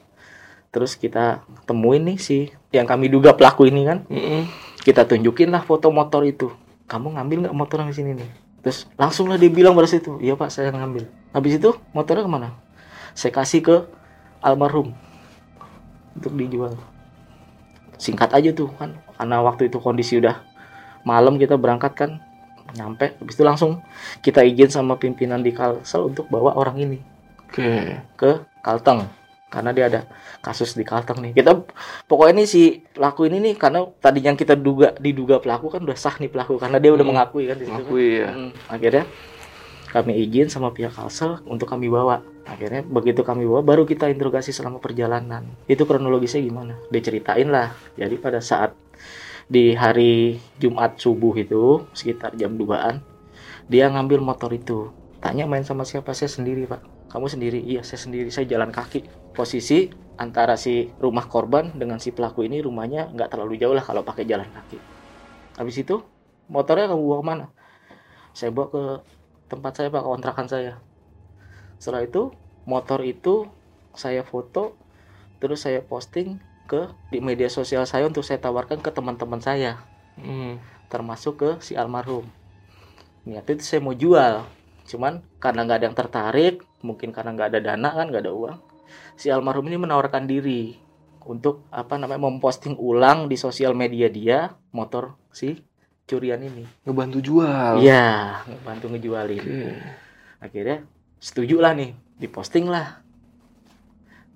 Terus 0.69 0.95
kita 0.95 1.43
temuin 1.65 2.05
nih 2.05 2.19
si 2.21 2.39
yang 2.71 2.85
kami 2.85 3.09
duga 3.09 3.35
pelaku 3.35 3.69
ini 3.69 3.89
kan. 3.89 4.05
Mm-mm. 4.09 4.45
kita 4.85 5.05
tunjukin 5.05 5.53
lah 5.53 5.61
foto 5.65 5.93
motor 5.93 6.25
itu. 6.25 6.49
Kamu 6.89 7.19
ngambil 7.19 7.49
nggak 7.49 7.57
motor 7.57 7.85
yang 7.85 7.91
di 7.93 7.97
sini 7.97 8.11
nih? 8.17 8.31
Terus 8.65 8.89
langsung 8.97 9.29
lah 9.29 9.37
dia 9.37 9.53
bilang 9.53 9.77
pada 9.77 9.89
situ 9.89 10.17
iya 10.21 10.37
pak 10.37 10.49
saya 10.49 10.73
ngambil. 10.73 11.09
Habis 11.33 11.61
itu 11.61 11.77
motornya 11.93 12.25
ke 12.25 12.31
mana? 12.31 12.49
Saya 13.13 13.33
kasih 13.35 13.61
ke 13.61 13.77
almarhum 14.41 14.95
untuk 16.17 16.33
dijual. 16.37 16.79
Singkat 17.99 18.33
aja 18.33 18.51
tuh 18.55 18.71
kan. 18.79 18.97
Karena 19.19 19.43
waktu 19.43 19.69
itu 19.69 19.83
kondisi 19.83 20.23
udah 20.23 20.41
malam 21.03 21.37
kita 21.37 21.59
berangkat 21.59 21.93
kan 21.99 22.11
nyampe 22.75 23.17
habis 23.17 23.35
itu 23.37 23.45
langsung 23.47 23.81
kita 24.21 24.45
izin 24.45 24.69
sama 24.69 25.01
pimpinan 25.01 25.41
di 25.41 25.57
Kalsel 25.57 26.13
untuk 26.13 26.29
bawa 26.29 26.53
orang 26.53 26.77
ini 26.83 26.99
Oke. 27.49 27.97
ke 28.19 28.31
Kalteng 28.61 29.09
karena 29.49 29.73
dia 29.73 29.89
ada 29.89 30.01
kasus 30.45 30.77
di 30.77 30.85
Kalteng 30.85 31.25
nih. 31.25 31.33
Kita 31.33 31.57
pokoknya 32.05 32.37
ini 32.37 32.45
si 32.45 32.85
pelaku 32.93 33.33
ini 33.33 33.41
nih 33.41 33.55
karena 33.57 33.81
tadi 33.97 34.21
yang 34.21 34.37
kita 34.37 34.53
duga 34.53 34.93
diduga 35.01 35.41
pelaku 35.41 35.73
kan 35.73 35.81
udah 35.81 35.97
sah 35.97 36.13
nih 36.21 36.29
pelaku 36.29 36.61
karena 36.61 36.77
dia 36.77 36.93
udah 36.93 37.01
Hmm. 37.01 37.13
mengakui 37.17 37.49
kan 37.49 37.57
di 37.57 37.65
situ. 37.65 37.73
kan. 37.81 37.97
Ya. 37.97 38.29
Mm, 38.29 38.51
akhirnya 38.69 39.05
kami 39.89 40.13
izin 40.21 40.53
sama 40.53 40.69
pihak 40.77 40.93
Kalsel 40.93 41.41
untuk 41.49 41.65
kami 41.65 41.89
bawa. 41.89 42.21
Akhirnya 42.45 42.85
begitu 42.85 43.25
kami 43.25 43.49
bawa 43.49 43.65
baru 43.65 43.89
kita 43.89 44.13
interogasi 44.13 44.53
selama 44.53 44.85
perjalanan. 44.85 45.49
Itu 45.65 45.89
kronologisnya 45.89 46.45
gimana? 46.45 46.77
Diceritain 46.93 47.49
lah. 47.49 47.73
Jadi 47.97 48.21
pada 48.21 48.45
saat 48.45 48.77
di 49.49 49.73
hari 49.73 50.37
Jumat 50.61 51.01
subuh 51.01 51.33
itu 51.41 51.89
sekitar 51.97 52.37
jam 52.37 52.61
2-an 52.61 53.01
dia 53.69 53.93
ngambil 53.93 54.25
motor 54.25 54.49
itu. 54.57 54.97
Tanya 55.21 55.45
main 55.45 55.61
sama 55.61 55.85
siapa? 55.85 56.17
Saya 56.17 56.33
sendiri 56.33 56.65
pak. 56.65 56.81
Kamu 57.13 57.29
sendiri? 57.29 57.61
Iya 57.61 57.85
saya 57.85 58.01
sendiri. 58.01 58.33
Saya 58.33 58.49
jalan 58.49 58.73
kaki. 58.73 59.05
Posisi 59.37 59.93
antara 60.17 60.57
si 60.57 60.89
rumah 60.99 61.29
korban 61.29 61.77
dengan 61.77 62.01
si 62.01 62.11
pelaku 62.11 62.49
ini 62.49 62.65
rumahnya 62.65 63.13
nggak 63.13 63.29
terlalu 63.29 63.61
jauh 63.61 63.77
lah 63.77 63.85
kalau 63.85 64.01
pakai 64.03 64.25
jalan 64.25 64.49
kaki. 64.49 64.81
Habis 65.61 65.85
itu 65.85 66.01
motornya 66.49 66.89
kamu 66.89 67.03
bawa 67.05 67.17
ke 67.21 67.27
mana? 67.29 67.47
Saya 68.33 68.51
bawa 68.57 68.67
ke 68.73 68.83
tempat 69.53 69.73
saya 69.77 69.89
pak 69.93 70.03
kontrakan 70.03 70.47
saya. 70.49 70.73
Setelah 71.77 72.09
itu 72.09 72.33
motor 72.65 73.05
itu 73.05 73.53
saya 73.93 74.25
foto 74.25 74.81
terus 75.45 75.61
saya 75.61 75.85
posting 75.85 76.41
ke 76.69 76.81
di 77.09 77.19
media 77.19 77.49
sosial 77.49 77.83
saya 77.83 78.05
untuk 78.05 78.21
saya 78.23 78.39
tawarkan 78.39 78.79
ke 78.79 78.93
teman-teman 78.93 79.41
saya 79.41 79.81
Hmm. 80.15 80.59
termasuk 80.91 81.35
ke 81.39 81.51
si 81.63 81.73
almarhum 81.73 82.27
niatnya 83.23 83.55
itu 83.55 83.63
saya 83.63 83.79
mau 83.79 83.95
jual 83.95 84.43
cuman 84.85 85.23
karena 85.39 85.63
nggak 85.63 85.79
ada 85.79 85.87
yang 85.87 85.95
tertarik 85.95 86.55
mungkin 86.81 87.15
karena 87.15 87.33
nggak 87.33 87.49
ada 87.55 87.61
dana 87.63 87.89
kan 87.89 88.11
nggak 88.11 88.25
ada 88.27 88.33
uang 88.35 88.59
si 89.15 89.31
almarhum 89.31 89.71
ini 89.71 89.79
menawarkan 89.79 90.27
diri 90.27 90.75
untuk 91.23 91.63
apa 91.71 91.95
namanya 91.95 92.19
memposting 92.19 92.75
ulang 92.75 93.31
di 93.31 93.39
sosial 93.39 93.79
media 93.79 94.11
dia 94.11 94.39
motor 94.75 95.15
si 95.31 95.61
curian 96.03 96.41
ini 96.41 96.67
Ngebantu 96.83 97.23
jual. 97.23 97.79
iya 97.79 98.43
bantu 98.67 98.91
ngejualin 98.91 99.39
Oke. 99.39 99.71
akhirnya 100.41 100.83
setuju 101.23 101.63
lah 101.63 101.79
nih 101.79 101.95
diposting 102.19 102.67
lah 102.67 103.05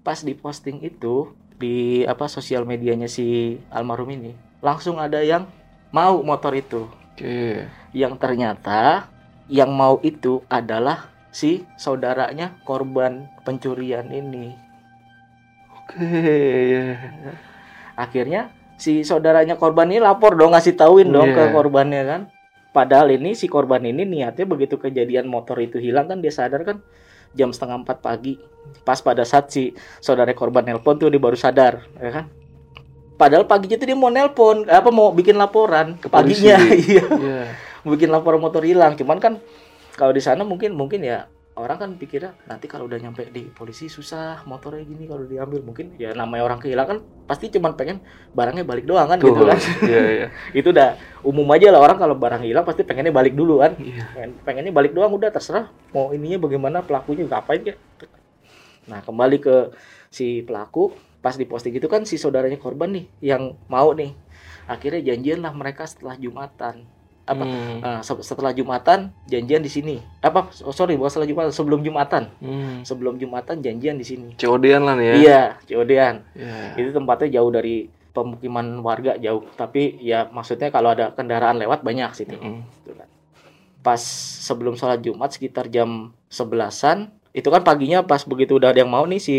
pas 0.02 0.20
diposting 0.20 0.78
itu 0.78 1.32
di 1.62 2.02
apa 2.02 2.26
sosial 2.26 2.66
medianya 2.66 3.06
si 3.06 3.54
almarhum 3.70 4.10
ini 4.10 4.34
langsung 4.58 4.98
ada 4.98 5.22
yang 5.22 5.46
mau 5.94 6.18
motor 6.26 6.50
itu 6.58 6.90
Oke. 7.14 7.62
yang 7.94 8.18
ternyata 8.18 9.06
yang 9.46 9.70
mau 9.70 10.02
itu 10.02 10.42
adalah 10.50 11.06
si 11.30 11.62
saudaranya 11.78 12.58
korban 12.66 13.30
pencurian 13.46 14.10
ini 14.10 14.58
Oke. 15.78 16.02
ya. 16.74 17.32
akhirnya 17.94 18.50
si 18.74 19.06
saudaranya 19.06 19.54
korban 19.54 19.86
ini 19.92 20.02
lapor 20.02 20.34
dong 20.34 20.52
ngasih 20.56 20.74
tauin 20.74 21.06
dong 21.06 21.30
ke 21.30 21.42
Iya. 21.46 21.54
korbannya 21.54 22.02
kan 22.02 22.20
padahal 22.72 23.12
ini 23.12 23.36
si 23.36 23.46
korban 23.46 23.84
ini 23.84 24.02
niatnya 24.02 24.48
begitu 24.48 24.80
kejadian 24.80 25.28
motor 25.28 25.60
itu 25.60 25.76
hilang 25.76 26.08
kan 26.08 26.18
dia 26.24 26.32
sadar 26.32 26.64
kan 26.64 26.80
jam 27.36 27.50
setengah 27.50 27.82
empat 27.84 27.98
pagi. 28.00 28.38
Pas 28.86 28.98
pada 29.02 29.26
saat 29.26 29.50
si 29.50 29.74
saudara 29.98 30.30
korban 30.32 30.62
nelpon 30.62 30.96
tuh 30.96 31.10
dia 31.10 31.18
baru 31.18 31.34
sadar 31.34 31.82
ya 31.98 32.10
kan? 32.10 32.24
Padahal 33.18 33.46
paginya 33.46 33.76
tuh 33.78 33.86
dia 33.86 33.98
mau 33.98 34.10
nelpon 34.10 34.66
apa 34.66 34.90
mau 34.90 35.14
bikin 35.14 35.38
laporan 35.38 35.94
Ke 36.00 36.10
paginya 36.10 36.58
iya. 36.88 37.04
Iya. 37.06 37.42
bikin 37.84 38.08
laporan 38.10 38.38
motor 38.38 38.62
hilang. 38.62 38.94
Cuman 38.94 39.18
kan 39.18 39.42
kalau 39.98 40.14
di 40.14 40.22
sana 40.22 40.46
mungkin 40.46 40.72
mungkin 40.72 41.04
ya 41.04 41.28
orang 41.52 41.76
kan 41.76 41.90
pikirnya 42.00 42.32
nanti 42.48 42.64
kalau 42.64 42.88
udah 42.88 42.96
nyampe 42.96 43.28
di 43.28 43.44
polisi 43.52 43.84
susah 43.92 44.40
motornya 44.48 44.88
gini 44.88 45.04
kalau 45.04 45.28
diambil. 45.28 45.60
Mungkin 45.60 46.00
ya 46.00 46.16
namanya 46.16 46.48
orang 46.48 46.58
kehilangan 46.64 47.28
pasti 47.28 47.52
cuman 47.52 47.76
pengen 47.76 48.00
barangnya 48.32 48.64
balik 48.64 48.88
doang 48.88 49.04
kan 49.04 49.20
Tuh. 49.20 49.32
gitu 49.32 49.44
kan. 49.44 49.58
Iya, 49.90 50.02
iya. 50.08 50.26
itu 50.58 50.68
udah 50.72 50.96
umum 51.20 51.44
aja 51.52 51.68
lah 51.68 51.80
orang 51.84 52.00
kalau 52.00 52.16
barang 52.16 52.42
hilang 52.44 52.64
pasti 52.64 52.88
pengennya 52.88 53.12
balik 53.12 53.36
dulu 53.36 53.60
kan. 53.60 53.76
Iya. 53.76 54.04
Pengen- 54.16 54.38
pengennya 54.44 54.72
balik 54.72 54.92
doang 54.96 55.12
udah 55.12 55.28
terserah 55.28 55.68
mau 55.92 56.08
ininya 56.16 56.40
bagaimana 56.40 56.80
pelakunya 56.80 57.28
ngapain 57.28 57.60
kayak 57.60 57.78
nah 58.82 58.98
kembali 58.98 59.38
ke 59.38 59.70
si 60.10 60.42
pelaku 60.42 60.90
pas 61.22 61.38
diposting 61.38 61.70
itu 61.78 61.86
kan 61.86 62.02
si 62.02 62.18
saudaranya 62.18 62.58
korban 62.58 62.96
nih 62.96 63.04
yang 63.20 63.54
mau 63.68 63.92
nih. 63.92 64.16
Akhirnya 64.66 65.12
janjian 65.12 65.44
lah 65.44 65.52
mereka 65.52 65.84
setelah 65.84 66.16
jumatan 66.16 66.86
apa 67.22 67.42
Hmm. 67.42 67.78
Nah, 67.78 68.00
se- 68.02 68.18
setelah 68.20 68.50
Jumatan 68.50 69.14
janjian 69.24 69.62
di 69.62 69.70
sini. 69.70 69.96
Apa? 70.18 70.50
Oh, 70.62 70.74
sorry, 70.74 70.98
bukan 70.98 71.06
setelah 71.08 71.28
Jumatan, 71.28 71.50
sebelum 71.50 71.80
Jumatan. 71.80 72.22
Hmm. 72.38 72.82
Sebelum 72.82 73.14
Jumatan 73.14 73.62
janjian 73.62 73.94
di 73.94 74.02
sini. 74.02 74.34
COD-an 74.34 74.82
lah 74.82 74.94
nih 74.98 75.06
ya. 75.06 75.14
Iya, 75.14 75.42
Ciudean. 75.64 76.14
Iya. 76.34 76.74
Itu 76.74 76.90
tempatnya 76.90 77.38
jauh 77.38 77.50
dari 77.50 77.86
pemukiman 78.10 78.82
warga 78.82 79.16
jauh, 79.16 79.46
tapi 79.54 79.96
ya 79.98 80.28
maksudnya 80.28 80.68
kalau 80.68 80.92
ada 80.92 81.10
kendaraan 81.10 81.56
lewat 81.56 81.80
banyak 81.80 82.10
situ. 82.12 82.36
Mm. 82.36 82.60
Gitu 82.76 82.92
kan. 82.92 83.08
Pas 83.80 84.02
sebelum 84.42 84.74
sholat 84.74 85.00
Jumat 85.00 85.30
sekitar 85.30 85.66
jam 85.66 86.12
11-an, 86.28 87.08
itu 87.30 87.48
kan 87.48 87.62
paginya 87.62 88.02
pas 88.02 88.20
begitu 88.22 88.60
udah 88.60 88.68
ada 88.68 88.82
yang 88.82 88.90
mau 88.90 89.06
nih 89.06 89.16
si 89.16 89.36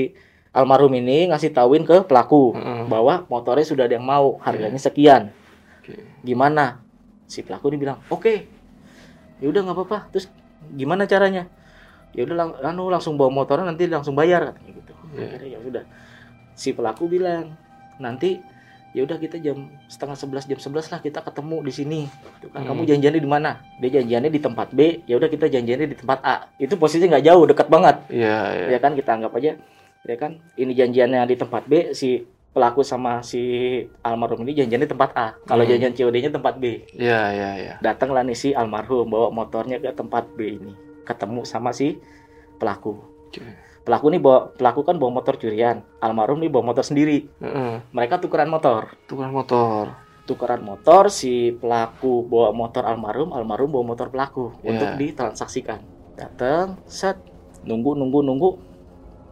almarhum 0.50 0.90
ini 0.92 1.30
ngasih 1.30 1.52
tauin 1.52 1.82
ke 1.82 2.02
pelaku 2.04 2.54
Mm-mm. 2.54 2.86
bahwa 2.88 3.28
motornya 3.28 3.62
sudah 3.62 3.86
ada 3.86 3.94
yang 3.94 4.06
mau, 4.06 4.40
harganya 4.40 4.78
sekian. 4.78 5.30
Oke. 5.78 6.00
gimana 6.24 6.80
si 7.28 7.42
pelaku 7.42 7.74
ini 7.74 7.78
bilang 7.82 7.98
oke. 8.10 8.34
Ya 9.42 9.48
udah 9.50 9.62
nggak 9.66 9.76
apa-apa. 9.76 9.98
Terus 10.14 10.32
gimana 10.74 11.04
caranya? 11.10 11.50
Ya 12.14 12.24
udah 12.24 12.36
lang- 12.38 12.58
anu 12.62 12.88
langsung 12.88 13.18
bawa 13.18 13.34
motornya 13.34 13.68
nanti 13.68 13.90
langsung 13.90 14.14
bayar 14.14 14.54
katanya 14.54 14.72
gitu. 14.78 14.94
Akhirnya 15.18 15.50
ya 15.50 15.60
udah. 15.60 15.84
Si 16.54 16.70
pelaku 16.72 17.10
bilang 17.10 17.58
nanti 17.98 18.38
ya 18.94 19.02
udah 19.02 19.18
kita 19.18 19.42
jam 19.42 19.74
setengah 19.90 20.14
sebelas 20.14 20.46
jam 20.46 20.62
sebelas 20.62 20.86
lah 20.94 21.02
kita 21.02 21.26
ketemu 21.26 21.58
di 21.66 21.74
sini. 21.74 22.02
Gitu 22.40 22.54
kan. 22.54 22.62
Hmm. 22.64 22.70
kamu 22.72 22.82
janjiannya 22.88 23.22
di 23.22 23.30
mana? 23.30 23.52
Dia 23.82 24.00
janjiannya 24.00 24.32
di 24.32 24.42
tempat 24.42 24.68
B. 24.72 25.04
Ya 25.10 25.18
udah 25.18 25.28
kita 25.28 25.50
janjiannya 25.50 25.88
di 25.90 25.98
tempat 25.98 26.20
A. 26.22 26.36
Itu 26.62 26.78
posisinya 26.78 27.18
nggak 27.18 27.26
jauh 27.26 27.44
dekat 27.50 27.68
banget. 27.68 27.96
Iya, 28.14 28.38
iya. 28.54 28.66
ya 28.74 28.80
kan 28.80 28.94
kita 28.94 29.18
anggap 29.18 29.34
aja 29.36 29.58
ya 30.04 30.16
kan 30.20 30.36
ini 30.60 30.76
janjiannya 30.76 31.24
di 31.24 31.36
tempat 31.40 31.64
B 31.64 31.96
si 31.96 32.28
pelaku 32.54 32.82
sama 32.82 33.20
si 33.20 33.42
almarhum 34.00 34.46
ini 34.46 34.54
janjiannya 34.56 34.86
di 34.86 34.92
tempat 34.92 35.10
A 35.12 35.28
kalau 35.44 35.66
Hmm. 35.66 35.72
janjian 35.74 35.94
COD-nya 35.96 36.30
tempat 36.32 36.54
B 36.56 36.86
Iya, 36.94 37.22
iya, 37.30 37.50
iya. 37.58 37.74
datanglah 37.80 38.22
nih 38.22 38.38
si 38.38 38.54
almarhum 38.54 39.10
bawa 39.10 39.28
motornya 39.30 39.78
ke 39.78 39.90
tempat 39.90 40.30
B 40.32 40.54
ini 40.54 40.72
ketemu 41.04 41.44
sama 41.44 41.74
si 41.74 41.98
pelaku 42.56 43.02
Oke. 43.28 43.42
pelaku 43.84 44.06
nih 44.08 44.22
bawa 44.22 44.54
pelaku 44.54 44.82
kan 44.82 44.96
bawa 44.96 45.12
motor 45.16 45.36
curian 45.36 45.82
almarhum 45.98 46.38
nih 46.38 46.48
bawa 46.48 46.72
motor 46.72 46.86
sendiri 46.86 47.26
Heeh. 47.36 47.82
mereka 47.90 48.18
tukeran 48.18 48.48
motor 48.48 48.94
Tukang 49.04 49.34
motor. 49.34 49.98
tukeran 50.24 50.62
motor 50.62 51.10
si 51.10 51.52
pelaku 51.52 52.24
bawa 52.24 52.54
motor 52.54 52.86
almarhum 52.86 53.34
almarhum 53.34 53.74
bawa 53.74 53.86
motor 53.88 54.08
pelaku 54.08 54.54
Iya. 54.62 54.70
untuk 54.70 54.90
ditransaksikan 54.96 55.82
datang 56.14 56.78
set 56.86 57.18
nunggu 57.64 57.98
nunggu 57.98 58.22
nunggu 58.22 58.50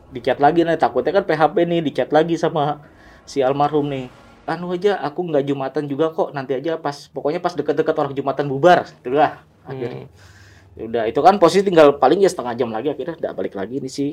dicat 0.09 0.41
lagi 0.41 0.65
nih 0.65 0.75
takutnya 0.75 1.13
kan 1.13 1.23
PHP 1.23 1.63
nih 1.63 1.79
dicat 1.81 2.09
lagi 2.09 2.35
sama 2.35 2.83
si 3.25 3.39
almarhum 3.41 3.87
nih 3.87 4.07
anu 4.49 4.73
aja 4.73 4.97
aku 4.99 5.29
nggak 5.29 5.43
jumatan 5.47 5.83
juga 5.85 6.11
kok 6.11 6.33
nanti 6.33 6.57
aja 6.57 6.75
pas 6.75 7.07
pokoknya 7.13 7.39
pas 7.39 7.53
deket-deket 7.53 7.95
orang 7.95 8.13
jumatan 8.17 8.45
bubar 8.49 8.89
gitu 8.89 9.15
lah 9.15 9.45
akhirnya. 9.63 10.09
Hmm. 10.09 10.87
Udah 10.87 11.03
itu 11.05 11.19
kan 11.19 11.35
posisi 11.37 11.67
tinggal 11.67 11.99
paling 11.99 12.23
ya 12.23 12.31
setengah 12.31 12.55
jam 12.57 12.69
lagi 12.71 12.89
akhirnya 12.89 13.19
udah 13.21 13.31
balik 13.37 13.53
lagi 13.53 13.77
nih 13.79 13.91
si 13.91 14.05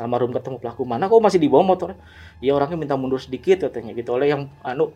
almarhum 0.00 0.32
ketemu 0.32 0.56
pelaku. 0.62 0.82
Mana 0.88 1.10
kok 1.10 1.20
masih 1.20 1.38
di 1.42 1.48
bawah 1.50 1.66
motor? 1.66 1.98
Ya 2.40 2.56
orangnya 2.56 2.78
minta 2.78 2.94
mundur 2.96 3.20
sedikit 3.20 3.68
katanya 3.68 3.92
gitu. 3.92 4.16
Oleh 4.16 4.32
yang 4.32 4.48
anu 4.64 4.94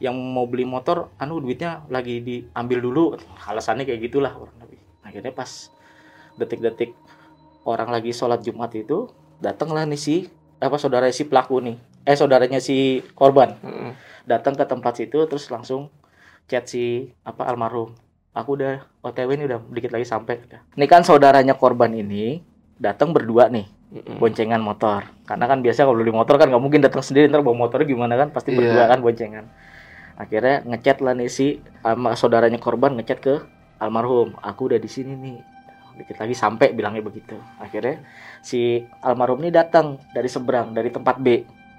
yang 0.00 0.16
mau 0.16 0.48
beli 0.48 0.64
motor 0.64 1.12
anu 1.20 1.42
duitnya 1.44 1.84
lagi 1.92 2.24
diambil 2.24 2.78
dulu 2.80 3.04
alasannya 3.44 3.84
kayak 3.84 4.00
gitulah 4.08 4.32
orang 4.32 4.56
akhirnya 5.04 5.34
pas 5.34 5.68
detik-detik 6.40 6.96
orang 7.68 7.92
lagi 7.92 8.14
sholat 8.16 8.40
jumat 8.40 8.72
itu 8.72 9.12
datanglah 9.42 9.84
nih 9.84 10.00
si 10.00 10.16
apa 10.56 10.80
saudara 10.80 11.10
si 11.12 11.28
pelaku 11.28 11.60
nih 11.60 11.76
eh 12.04 12.16
saudaranya 12.16 12.58
si 12.58 13.04
korban. 13.12 13.56
Heeh. 13.60 13.92
datang 14.20 14.54
ke 14.54 14.62
tempat 14.62 14.94
situ 14.94 15.26
terus 15.26 15.50
langsung 15.50 15.90
chat 16.46 16.62
si 16.64 17.10
apa 17.24 17.46
almarhum. 17.46 17.96
Aku 18.30 18.54
udah 18.54 18.86
OTW 19.02 19.34
ini 19.34 19.44
udah 19.50 19.58
dikit 19.74 19.90
lagi 19.90 20.06
sampai 20.06 20.38
ini 20.78 20.86
kan 20.86 21.02
saudaranya 21.02 21.58
korban 21.58 21.90
ini 21.90 22.38
datang 22.78 23.10
berdua 23.10 23.50
nih 23.50 23.66
Heeh. 23.90 24.16
boncengan 24.22 24.62
motor. 24.62 25.02
Karena 25.26 25.50
kan 25.50 25.58
biasa 25.60 25.82
kalau 25.82 25.98
beli 25.98 26.14
motor 26.14 26.38
kan 26.38 26.46
nggak 26.46 26.62
mungkin 26.62 26.78
datang 26.78 27.02
sendiri 27.02 27.26
ntar 27.26 27.42
bawa 27.42 27.66
motornya 27.66 27.90
gimana 27.90 28.14
kan? 28.14 28.30
Pasti 28.30 28.54
Iya. 28.54 28.58
berdua 28.62 28.84
kan 28.86 28.98
boncengan. 29.02 29.44
Akhirnya 30.14 30.62
ngechat 30.68 31.00
lah 31.02 31.16
nih 31.16 31.30
si 31.32 31.58
sama 31.82 32.14
saudaranya 32.14 32.60
korban 32.62 32.94
ngechat 32.94 33.18
ke 33.18 33.34
almarhum. 33.82 34.36
Aku 34.38 34.70
udah 34.70 34.78
di 34.78 34.86
sini 34.86 35.16
nih. 35.16 35.38
Dikit 35.98 36.22
lagi 36.22 36.38
sampai 36.38 36.70
bilangnya 36.70 37.02
begitu. 37.02 37.34
Akhirnya 37.58 37.98
si 38.40 38.84
almarhum 39.02 39.42
ini 39.42 39.50
datang 39.50 39.98
dari 40.14 40.30
seberang 40.30 40.70
dari 40.70 40.88
tempat 40.88 41.18
B 41.18 41.26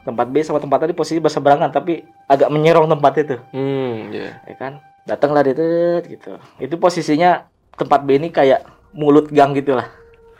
tempat 0.02 0.28
B 0.34 0.42
sama 0.42 0.58
tempat 0.58 0.88
tadi 0.88 0.94
posisi 0.98 1.22
berseberangan 1.22 1.70
tapi 1.70 2.02
agak 2.26 2.50
menyerong 2.50 2.90
tempat 2.90 3.14
itu. 3.22 3.36
Hmm, 3.54 4.10
iya. 4.10 4.42
ya 4.46 4.56
kan? 4.58 4.74
Datanglah 5.06 5.46
dia 5.46 6.02
gitu. 6.06 6.38
Itu 6.58 6.76
posisinya 6.78 7.46
tempat 7.78 8.06
B 8.06 8.18
ini 8.18 8.30
kayak 8.34 8.66
mulut 8.94 9.30
gang 9.30 9.54
gitulah. 9.54 9.88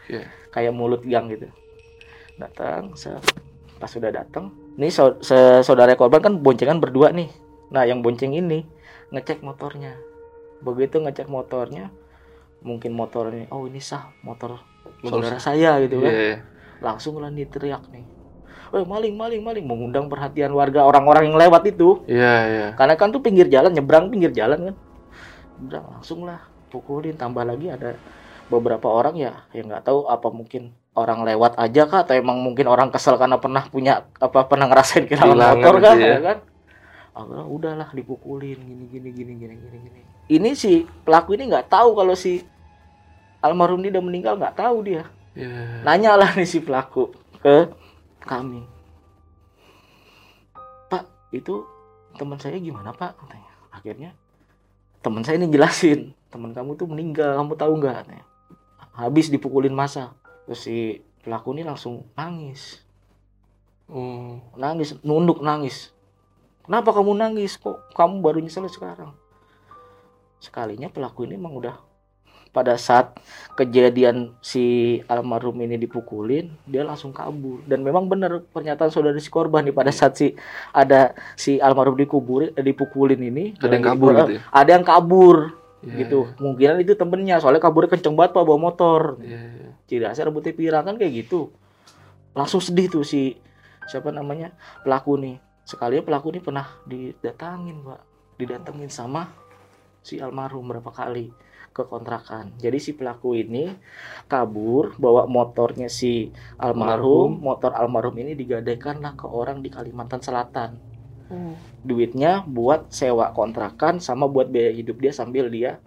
Iya. 0.10 0.28
kayak 0.52 0.76
mulut 0.76 1.00
gang 1.08 1.32
gitu. 1.32 1.48
Datang 2.36 2.92
pas 3.80 3.90
sudah 3.90 4.12
datang 4.12 4.52
ini 4.76 4.92
se- 4.92 5.18
saudara 5.64 5.96
korban 5.96 6.20
kan 6.22 6.34
boncengan 6.38 6.84
berdua 6.84 7.16
nih. 7.16 7.32
Nah 7.72 7.88
yang 7.88 8.04
bonceng 8.04 8.36
ini 8.36 8.68
ngecek 9.16 9.40
motornya. 9.42 9.96
Begitu 10.60 11.00
ngecek 11.00 11.32
motornya 11.32 11.90
mungkin 12.62 12.94
motornya 12.94 13.50
oh 13.50 13.66
ini 13.66 13.82
sah 13.82 14.14
motor 14.22 14.62
saudara 15.02 15.42
saya 15.42 15.82
gitu 15.82 15.98
kan. 16.02 16.12
Iya. 16.14 16.36
langsung 16.82 17.18
lah 17.22 17.30
nih 17.30 17.46
teriak 17.50 17.90
nih 17.90 18.06
Eh 18.72 18.86
maling 18.88 19.16
maling 19.16 19.42
maling. 19.44 19.66
Mengundang 19.68 20.08
perhatian 20.08 20.56
warga 20.56 20.88
orang-orang 20.88 21.32
yang 21.32 21.38
lewat 21.38 21.68
itu. 21.68 22.04
Iya, 22.08 22.34
iya. 22.48 22.68
karena 22.80 22.96
kan 22.96 23.12
tuh 23.12 23.20
pinggir 23.20 23.52
jalan 23.52 23.72
nyebrang 23.76 24.08
pinggir 24.08 24.32
jalan 24.32 24.72
kan. 24.72 24.76
Nyebrang 25.60 25.86
langsung 26.00 26.24
lah 26.24 26.40
pukulin. 26.72 27.20
Tambah 27.20 27.44
lagi 27.44 27.68
ada 27.68 28.00
beberapa 28.48 28.88
orang 28.92 29.16
ya 29.16 29.48
yang 29.56 29.72
nggak 29.72 29.88
tahu 29.88 30.08
apa 30.12 30.28
mungkin 30.28 30.76
orang 30.92 31.24
lewat 31.24 31.56
aja 31.56 31.88
kah 31.88 32.04
atau 32.04 32.20
emang 32.20 32.44
mungkin 32.44 32.68
orang 32.68 32.92
kesel 32.92 33.16
karena 33.16 33.40
pernah 33.40 33.64
punya 33.72 34.08
apa 34.20 34.44
pernah 34.44 34.68
ngerasain 34.68 35.08
kehilangan 35.08 35.56
motor 35.56 35.76
kan 35.80 35.96
ya. 35.96 36.08
ya 36.16 36.20
kan? 36.20 36.38
Akhirnya 37.12 37.46
udahlah 37.48 37.90
dipukulin. 37.92 38.60
Gini 38.60 38.86
gini 38.88 39.10
gini 39.12 39.34
gini 39.36 39.56
gini 39.56 39.78
gini. 39.84 40.02
Ini 40.32 40.50
si 40.56 40.88
pelaku 41.04 41.36
ini 41.36 41.52
nggak 41.52 41.68
tahu 41.68 41.96
kalau 41.96 42.16
si 42.16 42.44
almarhum 43.44 43.84
ini 43.84 43.92
udah 43.92 44.04
meninggal 44.04 44.34
nggak 44.40 44.56
tahu 44.56 44.80
dia. 44.88 45.04
Ya. 45.32 45.80
nanya 45.88 46.20
lah 46.20 46.36
nih 46.36 46.44
si 46.44 46.60
pelaku 46.60 47.16
ke 47.40 47.72
kami. 48.32 48.64
Pak 50.88 51.04
itu 51.36 51.68
teman 52.16 52.40
saya 52.40 52.56
gimana 52.64 52.96
pak? 52.96 53.20
Katanya. 53.20 53.52
Akhirnya 53.76 54.12
teman 55.04 55.28
saya 55.28 55.36
ini 55.42 55.52
jelasin 55.52 56.16
teman 56.32 56.56
kamu 56.56 56.80
tuh 56.80 56.88
meninggal 56.88 57.36
kamu 57.36 57.60
tahu 57.60 57.74
nggak? 57.84 57.96
Katanya. 58.08 58.26
Habis 58.96 59.28
dipukulin 59.28 59.76
masa. 59.76 60.16
Terus 60.48 60.64
si 60.64 61.04
pelaku 61.28 61.52
ini 61.52 61.68
langsung 61.68 62.08
nangis. 62.16 62.80
Oh. 63.92 64.40
nangis 64.56 64.96
nunduk 65.04 65.44
nangis. 65.44 65.92
Kenapa 66.64 66.96
kamu 66.96 67.12
nangis? 67.20 67.60
Kok 67.60 67.92
kamu 67.92 68.24
baru 68.24 68.40
nyesel 68.40 68.72
sekarang? 68.72 69.12
Sekalinya 70.40 70.88
pelaku 70.88 71.28
ini 71.28 71.36
emang 71.36 71.60
udah 71.60 71.76
pada 72.52 72.76
saat 72.76 73.16
kejadian 73.56 74.36
si 74.40 74.64
almarhum 75.06 75.56
ini 75.58 75.76
dipukulin 75.78 76.52
dia 76.64 76.84
langsung 76.84 77.12
kabur. 77.12 77.64
Dan 77.64 77.80
memang 77.82 78.06
benar 78.06 78.44
pernyataan 78.46 78.92
saudara 78.92 79.16
si 79.18 79.28
korban 79.28 79.64
nih 79.64 79.72
pada 79.72 79.90
saat 79.90 80.16
si 80.16 80.36
ada 80.70 81.16
si 81.34 81.58
almarhum 81.58 81.96
dikubur 81.96 82.52
eh, 82.52 82.60
dipukulin 82.60 83.18
ini 83.18 83.56
Ada 83.56 83.72
yang 83.72 83.80
lagi- 83.80 83.88
kabur 83.90 84.10
eh, 84.10 84.18
gitu 84.18 84.34
ya? 84.36 84.42
ada 84.52 84.70
yang 84.70 84.86
kabur 84.86 85.38
Ya, 85.82 85.98
gitu. 85.98 86.30
mungkinan 86.38 86.78
itu 86.78 86.94
temennya 86.94 87.42
soalnya 87.42 87.58
kaburnya 87.58 87.90
kenceng 87.90 88.14
banget 88.14 88.38
pak 88.38 88.46
bawa 88.46 88.60
motor. 88.62 89.18
Ya, 89.18 89.42
ya. 89.42 89.70
ciri 89.90 90.06
khasnya 90.06 90.30
rambutnya 90.30 90.54
pirang 90.54 90.86
kan 90.86 90.94
kayak 90.94 91.26
gitu. 91.26 91.50
Langsung 92.32 92.62
sedih 92.62 92.86
tuh 92.86 93.02
si 93.02 93.34
siapa 93.90 94.14
namanya 94.14 94.54
pelaku 94.86 95.18
nih. 95.18 95.42
Sekali 95.66 95.98
pelaku 96.06 96.30
ini 96.32 96.40
pernah 96.40 96.70
didatangin 96.86 97.82
pak. 97.82 97.98
Didatengin 98.38 98.94
sama 98.94 99.34
si 100.06 100.22
almarhum 100.22 100.70
berapa 100.70 100.94
kali 100.94 101.34
ke 101.72 101.88
kontrakan 101.88 102.52
jadi 102.60 102.78
si 102.78 102.92
pelaku 102.94 103.36
ini 103.40 103.72
kabur 104.28 104.96
bawa 105.00 105.26
motornya 105.26 105.88
si 105.88 106.30
almarhum 106.60 107.40
motor 107.40 107.72
almarhum 107.74 108.16
ini 108.20 108.36
digadaikan 108.36 109.00
lah 109.00 109.16
ke 109.16 109.28
orang 109.28 109.64
di 109.64 109.72
Kalimantan 109.72 110.20
Selatan 110.20 110.76
duitnya 111.82 112.44
buat 112.44 112.92
sewa 112.92 113.32
kontrakan 113.32 114.04
sama 114.04 114.28
buat 114.28 114.52
biaya 114.52 114.76
hidup 114.76 115.00
dia 115.00 115.16
sambil 115.16 115.48
dia 115.48 115.80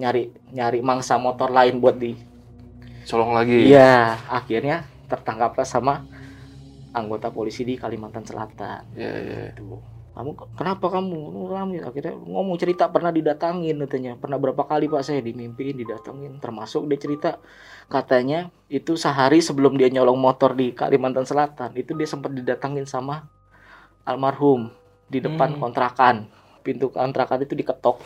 nyari 0.00 0.32
nyari 0.48 0.80
mangsa 0.80 1.20
motor 1.20 1.52
lain 1.52 1.76
buat 1.76 2.00
di 2.00 2.16
Colong 3.08 3.32
lagi. 3.32 3.72
Iya, 3.72 4.20
akhirnya 4.28 4.84
tertangkaplah 5.08 5.64
sama 5.64 6.04
anggota 6.92 7.32
polisi 7.32 7.64
di 7.64 7.80
Kalimantan 7.80 8.20
Selatan. 8.28 8.84
Ya, 8.92 9.08
ya. 9.16 9.48
Itu. 9.48 9.80
Kamu 10.18 10.34
kenapa 10.58 10.90
kamu 10.90 11.46
nangis? 11.46 11.86
Akhirnya 11.86 12.18
ngomong 12.18 12.58
cerita 12.58 12.90
pernah 12.90 13.14
didatangin 13.14 13.78
katanya. 13.86 14.18
Pernah 14.18 14.42
berapa 14.42 14.66
kali 14.66 14.90
Pak 14.90 15.06
saya 15.06 15.22
dimimpiin 15.22 15.78
didatengin. 15.78 16.42
Termasuk 16.42 16.90
dia 16.90 16.98
cerita 16.98 17.30
katanya 17.86 18.50
itu 18.66 18.98
sehari 18.98 19.38
sebelum 19.38 19.78
dia 19.78 19.86
nyolong 19.86 20.18
motor 20.18 20.58
di 20.58 20.74
Kalimantan 20.74 21.22
Selatan, 21.22 21.70
itu 21.78 21.94
dia 21.94 22.10
sempat 22.10 22.34
didatangin 22.34 22.82
sama 22.82 23.30
almarhum 24.02 24.74
di 25.06 25.22
depan 25.22 25.54
Hmm. 25.54 25.62
kontrakan. 25.62 26.26
Pintu 26.66 26.90
kontrakan 26.90 27.46
itu 27.46 27.54
diketok. 27.54 28.02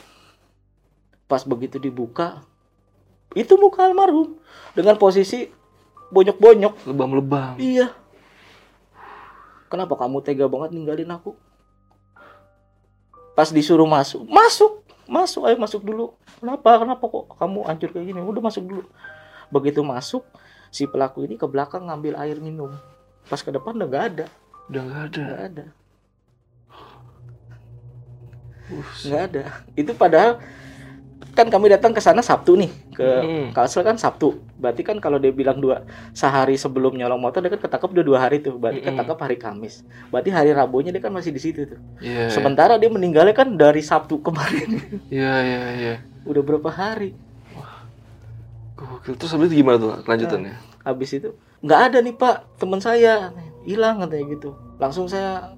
Pas 1.25 1.41
begitu 1.49 1.81
dibuka, 1.81 2.45
itu 3.33 3.57
muka 3.57 3.89
almarhum 3.89 4.37
dengan 4.77 5.01
posisi 5.01 5.49
bonyok-bonyok. 6.13 6.93
Lebam-lebam. 6.93 7.57
Iya. 7.57 7.89
Kenapa 9.73 9.97
kamu 9.97 10.21
tega 10.21 10.45
banget 10.45 10.77
ninggalin 10.77 11.09
aku? 11.09 11.33
Pas 13.33 13.49
disuruh 13.49 13.89
masuk, 13.89 14.29
masuk, 14.29 14.85
masuk, 15.09 15.43
ayo 15.49 15.57
masuk 15.57 15.81
dulu. 15.81 16.13
Kenapa? 16.41 16.77
Kenapa 16.85 17.05
kok 17.09 17.25
kamu 17.41 17.59
hancur 17.65 17.89
kayak 17.93 18.07
gini? 18.13 18.21
Udah 18.21 18.43
masuk 18.45 18.65
dulu. 18.69 18.85
Begitu 19.49 19.81
masuk, 19.81 20.25
si 20.73 20.85
pelaku 20.89 21.25
ini 21.25 21.41
ke 21.41 21.47
belakang 21.49 21.89
ngambil 21.89 22.17
air 22.21 22.37
minum. 22.41 22.73
Pas 23.29 23.41
ke 23.41 23.49
depan 23.49 23.77
udah 23.77 23.89
nggak 23.89 24.05
ada, 24.13 24.27
Udah 24.69 24.83
nggak 24.83 25.03
ada. 25.09 25.21
nggak 25.23 25.43
ada, 25.49 25.65
nggak 29.05 29.23
ada. 29.29 29.43
Itu 29.77 29.93
padahal 29.97 30.41
kan 31.33 31.49
kami 31.49 31.73
datang 31.73 31.97
ke 31.97 32.01
sana 32.05 32.21
Sabtu 32.21 32.61
nih 32.61 32.69
ke 32.93 33.09
Hmm. 33.25 33.47
Kalsel 33.57 33.81
kan 33.83 33.97
Sabtu. 33.97 34.37
Berarti 34.61 34.85
kan 34.85 35.01
kalau 35.01 35.17
dia 35.17 35.33
bilang 35.33 35.57
dua 35.59 35.83
sehari 36.13 36.61
sebelum 36.61 36.93
nyolong 36.93 37.17
motor 37.17 37.41
dia 37.41 37.49
kan 37.49 37.61
ketangkap 37.61 37.89
udah 37.89 38.05
dua 38.05 38.19
hari 38.21 38.45
tuh. 38.45 38.61
Berarti 38.61 38.85
Mm-mm. 38.85 38.93
ketangkap 38.93 39.19
hari 39.25 39.37
Kamis. 39.41 39.81
Berarti 40.13 40.29
hari 40.29 40.53
Rabunya 40.53 40.93
dia 40.93 41.01
kan 41.01 41.09
masih 41.09 41.33
di 41.33 41.41
situ 41.41 41.65
tuh. 41.65 41.81
Iya. 42.05 42.29
Sementara 42.29 42.77
dia 42.77 42.93
meninggalnya 42.93 43.33
kan 43.33 43.49
dari 43.57 43.81
Sabtu 43.81 44.21
kemarin. 44.21 44.77
Iya, 45.13 45.35
iya, 45.41 45.61
iya. 45.81 45.95
udah 46.29 46.43
berapa 46.45 46.69
hari? 46.69 47.17
Gokil. 48.77 49.15
Terus 49.17 49.33
habis 49.33 49.49
itu 49.53 49.63
gimana 49.63 49.77
tuh 49.79 49.91
kelanjutannya? 50.05 50.55
Habis 50.83 51.11
itu 51.17 51.31
nggak 51.63 51.81
ada 51.93 51.99
nih 52.03 52.15
Pak 52.19 52.59
teman 52.59 52.83
saya 52.83 53.31
hilang 53.63 54.03
katanya 54.03 54.25
gitu. 54.35 54.51
Langsung 54.83 55.07
saya 55.07 55.55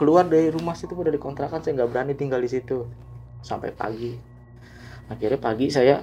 keluar 0.00 0.24
dari 0.24 0.48
rumah 0.48 0.72
situ 0.72 0.96
udah 0.96 1.12
dikontrakan 1.12 1.60
saya 1.60 1.76
nggak 1.78 1.90
berani 1.92 2.12
tinggal 2.16 2.40
di 2.40 2.48
situ 2.48 2.88
sampai 3.44 3.70
pagi. 3.70 4.31
Akhirnya 5.12 5.36
pagi 5.36 5.68
saya 5.68 6.00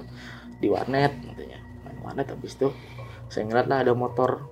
di 0.56 0.66
warnet 0.66 1.10
katanya. 1.24 1.58
Main 1.82 1.98
warnet 2.00 2.26
habis 2.26 2.54
itu 2.54 2.68
saya 3.26 3.44
ngeliat 3.44 3.66
lah 3.66 3.78
ada 3.80 3.92
motor 3.92 4.46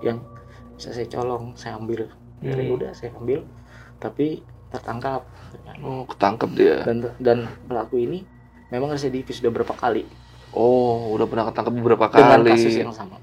yang 0.00 0.18
bisa 0.72 0.90
saya 0.90 1.06
colong, 1.06 1.52
saya 1.52 1.76
ambil. 1.76 2.08
Akhirnya 2.38 2.64
Hmm. 2.64 2.74
udah 2.74 2.90
saya 2.90 3.14
ambil 3.14 3.46
tapi 3.96 4.42
tertangkap 4.68 5.22
Oh, 5.78 6.02
ketangkep 6.04 6.50
dia. 6.52 6.76
dan 6.82 6.98
dan 7.18 7.38
pelaku 7.62 8.00
ini 8.00 8.24
memang 8.66 8.90
residivis 8.90 9.38
sudah 9.38 9.52
berapa 9.52 9.70
kali 9.72 10.02
Oh, 10.50 11.12
udah 11.12 11.24
pernah 11.24 11.46
ketangkep 11.46 11.72
beberapa 11.72 12.08
dengan 12.08 12.40
kali. 12.40 12.50
kasus 12.50 12.74
yang 12.74 12.90
sama 12.90 13.14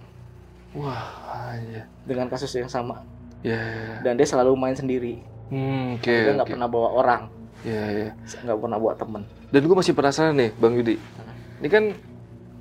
Wah, 0.72 1.04
aja. 1.52 1.84
dengan 2.06 2.30
kasus 2.30 2.54
yang 2.54 2.70
sama 2.70 3.02
Ya, 3.42 3.56
ya, 3.56 3.60
ya. 3.60 3.96
dan 4.02 4.14
dia 4.16 4.24
selalu 4.24 4.54
main 4.54 4.72
sendiri 4.74 5.20
Hmm, 5.48 5.96
oke, 5.96 6.06
dia 6.06 6.32
nggak 6.32 6.46
oke. 6.46 6.54
pernah 6.54 6.68
bawa 6.68 6.90
orang 6.94 7.22
Ya, 7.60 7.84
ya. 7.90 8.10
nggak 8.40 8.56
pernah 8.58 8.78
bawa 8.78 8.96
temen 8.96 9.22
Dan 9.48 9.62
gue 9.62 9.76
masih 9.76 9.92
penasaran 9.92 10.32
nih, 10.34 10.52
Bang 10.54 10.74
Yudi. 10.74 10.96
Ini 11.60 11.68
kan 11.68 11.92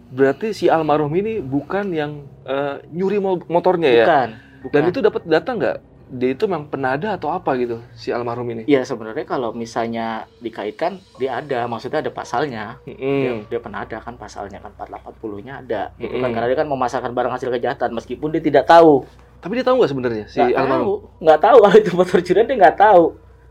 berarti 0.09 0.51
si 0.51 0.67
almarhum 0.67 1.13
ini 1.13 1.39
bukan 1.39 1.93
yang 1.93 2.13
eh, 2.43 2.83
nyuri 2.89 3.19
mo- 3.19 3.45
motornya 3.47 3.87
ya? 3.89 4.03
bukan 4.03 4.29
bukan 4.59 4.73
Dan 4.73 4.83
itu 4.87 4.99
dapat 4.99 5.23
data 5.25 5.51
nggak? 5.53 5.79
Dia 6.09 6.33
itu 6.33 6.49
memang 6.49 6.67
penada 6.67 7.13
atau 7.13 7.29
apa 7.29 7.53
gitu 7.55 7.85
si 7.93 8.09
almarhum 8.09 8.49
ini? 8.49 8.65
ya 8.65 8.81
sebenarnya 8.81 9.23
kalau 9.23 9.53
misalnya 9.53 10.07
dikaitkan 10.39 10.97
dia 11.15 11.37
ada 11.37 11.63
maksudnya 11.65 12.01
ada 12.01 12.09
pasalnya 12.11 12.81
dia, 12.83 12.97
Hmm. 13.31 13.45
dia 13.45 13.61
pernah 13.61 13.85
ada 13.85 14.01
kan 14.01 14.17
pasalnya 14.17 14.57
kan 14.59 14.73
480 14.75 15.05
nya 15.39 15.61
ada 15.61 15.93
itu 15.95 16.09
Mm-mm. 16.09 16.25
kan 16.25 16.31
karena 16.33 16.47
dia 16.49 16.59
kan 16.59 16.67
memasarkan 16.67 17.13
barang 17.13 17.29
hasil 17.31 17.53
kejahatan 17.53 17.93
meskipun 17.93 18.33
dia 18.33 18.41
tidak 18.41 18.65
tahu 18.67 19.05
Tapi 19.39 19.53
dia 19.55 19.63
tahu 19.63 19.79
nggak 19.79 19.91
sebenarnya 19.93 20.25
si 20.27 20.41
nggak 20.41 20.49
tahu 20.49 20.59
almarhum? 20.59 20.89
nggak 21.21 21.41
tahu 21.41 21.57
kalau 21.63 21.77
itu 21.77 21.91
motor 21.93 22.19
curian 22.19 22.47
dia 22.47 22.57
nggak 22.59 22.79
tahu 22.79 23.05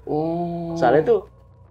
Oh. 0.04 0.72
soalnya 0.74 1.04
tuh 1.06 1.20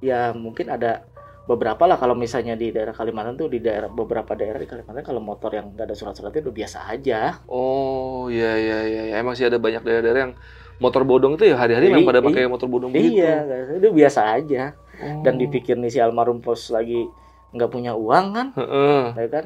ya 0.01 0.33
mungkin 0.37 0.69
ada 0.69 1.03
beberapa 1.47 1.87
lah 1.87 1.95
kalau 1.95 2.19
misalnya 2.19 2.59
di 2.59 2.75
daerah 2.75 2.91
Kalimantan 2.91 3.39
tuh 3.39 3.47
di 3.47 3.63
daerah 3.63 3.87
beberapa 3.87 4.35
daerah 4.35 4.59
di 4.59 4.67
Kalimantan 4.67 5.07
kalau 5.07 5.23
motor 5.23 5.55
yang 5.55 5.71
nggak 5.73 5.87
ada 5.87 5.97
surat-suratnya 5.97 6.43
udah 6.43 6.55
biasa 6.55 6.79
aja 6.91 7.21
Oh, 7.47 8.27
iya 8.27 8.59
iya 8.59 8.79
iya. 8.83 9.03
Ya, 9.15 9.15
Emang 9.23 9.39
sih 9.39 9.47
ada 9.47 9.57
banyak 9.63 9.87
daerah-daerah 9.87 10.21
yang 10.31 10.35
motor 10.77 11.07
bodong 11.07 11.39
itu 11.39 11.49
ya 11.49 11.57
hari-hari 11.57 11.89
memang 11.89 12.05
I- 12.05 12.09
pada 12.11 12.21
i- 12.21 12.27
pakai 12.27 12.43
motor 12.51 12.69
bodong 12.69 12.91
begitu. 12.93 13.23
iya 13.23 13.47
itu 13.79 13.89
biasa 13.95 14.21
aja 14.37 14.75
Oh. 14.97 15.21
dan 15.21 15.37
dipikir 15.37 15.77
nih 15.77 15.93
si 15.93 16.01
almarhum 16.01 16.41
pos 16.41 16.73
lagi 16.73 17.05
nggak 17.53 17.69
punya 17.69 17.93
uang 17.93 18.27
kan 18.33 18.47
Heeh. 18.57 19.13
ya 19.13 19.29
kan 19.29 19.45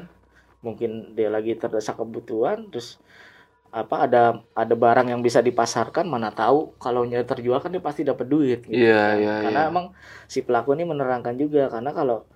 mungkin 0.63 1.11
dia 1.11 1.27
lagi 1.27 1.59
terdesak 1.59 1.99
kebutuhan 1.99 2.71
terus 2.71 2.97
apa 3.71 3.95
ada 4.03 4.23
ada 4.51 4.75
barang 4.75 5.07
yang 5.15 5.23
bisa 5.23 5.39
dipasarkan 5.39 6.03
mana 6.03 6.29
tahu 6.35 6.75
kalau 6.75 7.07
nya 7.07 7.23
terjual 7.23 7.63
kan 7.63 7.71
dia 7.71 7.79
pasti 7.79 8.03
dapat 8.03 8.27
duit 8.27 8.59
gitu 8.67 8.75
Iya, 8.75 8.99
kan. 8.99 9.15
iya, 9.23 9.33
karena 9.47 9.61
iya. 9.65 9.71
emang 9.71 9.85
si 10.27 10.43
pelaku 10.43 10.75
ini 10.75 10.83
menerangkan 10.83 11.35
juga 11.39 11.71
karena 11.71 11.95
kalau 11.95 12.27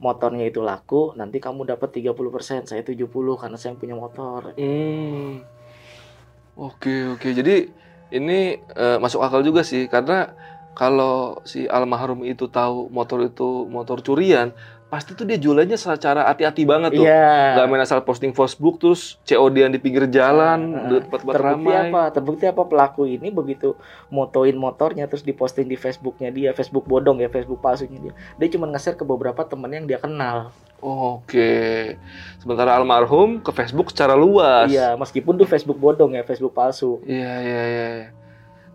motornya 0.00 0.46
itu 0.48 0.64
laku 0.64 1.12
nanti 1.18 1.42
kamu 1.42 1.68
dapat 1.76 1.90
30% 1.92 2.64
saya 2.70 2.82
70 2.86 3.36
karena 3.36 3.56
saya 3.60 3.74
yang 3.74 3.80
punya 3.82 3.96
motor 3.98 4.54
Hmm. 4.56 5.44
Oke 6.58 7.06
oke. 7.14 7.28
Jadi 7.30 7.70
ini 8.10 8.58
eh, 8.58 8.96
masuk 8.98 9.22
akal 9.22 9.44
juga 9.46 9.62
sih 9.62 9.86
karena 9.86 10.34
kalau 10.74 11.42
si 11.42 11.66
almarhum 11.66 12.22
itu 12.22 12.46
tahu 12.46 12.86
motor 12.90 13.26
itu 13.26 13.66
motor 13.66 13.98
curian, 14.02 14.54
pasti 14.88 15.12
tuh 15.12 15.28
dia 15.28 15.36
jualannya 15.36 15.76
secara 15.76 16.24
hati-hati 16.32 16.64
banget 16.64 16.96
tuh. 16.96 17.04
Iya. 17.04 17.60
Gak 17.60 17.66
main 17.68 17.84
asal 17.84 18.00
posting 18.00 18.32
Facebook 18.32 18.80
terus 18.80 19.20
COD 19.28 19.68
yang 19.68 19.72
di 19.72 19.80
pinggir 19.80 20.08
jalan, 20.08 20.88
di 20.88 21.04
tempat-tempat 21.04 21.34
terbukti 21.36 21.68
ramai. 21.68 21.92
apa? 21.92 22.02
Terbukti 22.08 22.44
apa 22.48 22.62
pelaku 22.64 23.04
ini 23.04 23.28
begitu 23.28 23.76
motoin 24.08 24.56
motornya 24.56 25.04
terus 25.04 25.20
diposting 25.20 25.68
di 25.68 25.76
Facebooknya 25.76 26.32
dia, 26.32 26.50
Facebook 26.56 26.88
bodong 26.88 27.20
ya, 27.20 27.28
Facebook 27.28 27.60
palsunya 27.60 28.00
dia. 28.00 28.12
Dia 28.40 28.48
cuma 28.56 28.64
nge-share 28.72 28.96
ke 28.96 29.04
beberapa 29.04 29.44
temen 29.44 29.68
yang 29.68 29.84
dia 29.84 30.00
kenal. 30.00 30.56
Oke. 30.80 31.94
Sementara 32.40 32.78
almarhum 32.78 33.44
ke 33.44 33.50
Facebook 33.52 33.92
secara 33.92 34.16
luas. 34.16 34.72
Iya, 34.72 34.96
meskipun 34.96 35.36
tuh 35.36 35.44
Facebook 35.44 35.76
bodong 35.76 36.16
ya, 36.16 36.24
Facebook 36.24 36.56
palsu. 36.56 37.02
Iya, 37.04 37.32
iya, 37.44 37.62
iya. 37.68 37.88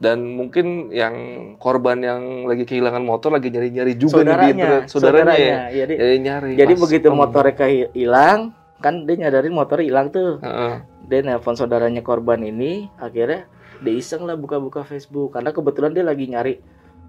Dan 0.03 0.35
mungkin 0.35 0.91
yang 0.91 1.15
korban 1.63 2.03
yang 2.03 2.43
lagi 2.43 2.67
kehilangan 2.67 2.99
motor 2.99 3.31
lagi 3.31 3.47
nyari-nyari 3.47 3.95
juga 3.95 4.19
nih 4.19 4.27
di 4.27 4.35
saudaranya, 4.35 4.51
internet. 4.51 4.83
Saudaranya, 4.91 5.35
ya. 5.39 5.59
Jadi, 5.71 5.93
Jadi 5.95 6.15
nyari. 6.19 6.51
jadi 6.59 6.73
pas 6.75 6.81
begitu 6.83 7.07
ketemu. 7.07 7.21
motornya 7.23 7.67
hilang, 7.95 8.39
kan 8.83 9.07
dia 9.07 9.15
nyadarin 9.15 9.55
motor 9.55 9.79
hilang 9.79 10.11
tuh. 10.11 10.43
Heeh. 10.43 10.83
Dia 11.07 11.19
nelpon 11.23 11.55
saudaranya 11.55 12.03
korban 12.03 12.43
ini, 12.43 12.91
akhirnya 12.99 13.47
dia 13.79 13.93
iseng 13.95 14.27
lah 14.27 14.35
buka-buka 14.35 14.83
Facebook 14.83 15.39
karena 15.39 15.55
kebetulan 15.55 15.95
dia 15.95 16.03
lagi 16.03 16.27
nyari 16.27 16.59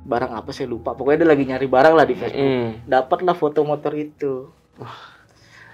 barang 0.06 0.32
apa 0.38 0.54
saya 0.54 0.70
lupa. 0.70 0.94
Pokoknya 0.94 1.26
dia 1.26 1.30
lagi 1.34 1.44
nyari 1.50 1.66
barang 1.66 1.94
lah 1.98 2.06
di 2.06 2.14
Facebook. 2.14 2.46
Mm. 2.46 2.70
Dapatlah 2.86 3.34
foto 3.34 3.66
motor 3.66 3.90
itu. 3.98 4.54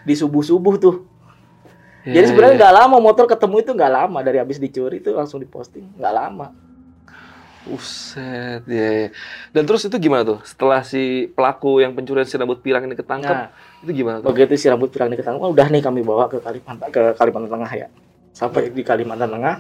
Di 0.08 0.16
subuh-subuh 0.16 0.74
tuh. 0.80 0.96
Iya, 2.00 2.16
Jadi 2.16 2.26
sebenarnya 2.32 2.54
iya. 2.56 2.60
nggak 2.64 2.74
lama 2.80 2.96
motor 2.96 3.28
ketemu 3.28 3.56
itu 3.60 3.70
nggak 3.76 3.92
lama 3.92 4.18
dari 4.24 4.40
habis 4.40 4.56
dicuri 4.56 5.04
itu 5.04 5.12
langsung 5.12 5.36
diposting 5.36 5.84
nggak 6.00 6.14
lama. 6.16 6.69
Uset, 7.68 8.64
ya. 8.64 8.88
ya. 9.04 9.08
Dan 9.52 9.68
terus 9.68 9.84
itu 9.84 9.92
gimana 10.00 10.24
tuh? 10.24 10.40
Setelah 10.48 10.80
si 10.80 11.28
pelaku 11.28 11.84
yang 11.84 11.92
pencurian 11.92 12.24
si 12.24 12.40
rambut 12.40 12.64
pirang 12.64 12.88
ini 12.88 12.96
ketangkep, 12.96 13.36
Nah, 13.36 13.52
itu 13.84 13.92
gimana 13.92 14.24
tuh? 14.24 14.32
begitu 14.32 14.56
si 14.56 14.66
rambut 14.72 14.88
pirang 14.88 15.12
ini 15.12 15.20
ketangkep, 15.20 15.44
udah 15.44 15.66
nih 15.68 15.84
kami 15.84 16.00
bawa 16.00 16.32
ke 16.32 16.40
Kalimantan 16.40 16.88
ke 16.88 17.12
Kalimantan 17.20 17.50
Tengah 17.52 17.72
ya. 17.76 17.86
Sampai 18.32 18.72
di 18.72 18.80
Kalimantan 18.80 19.28
Tengah, 19.28 19.54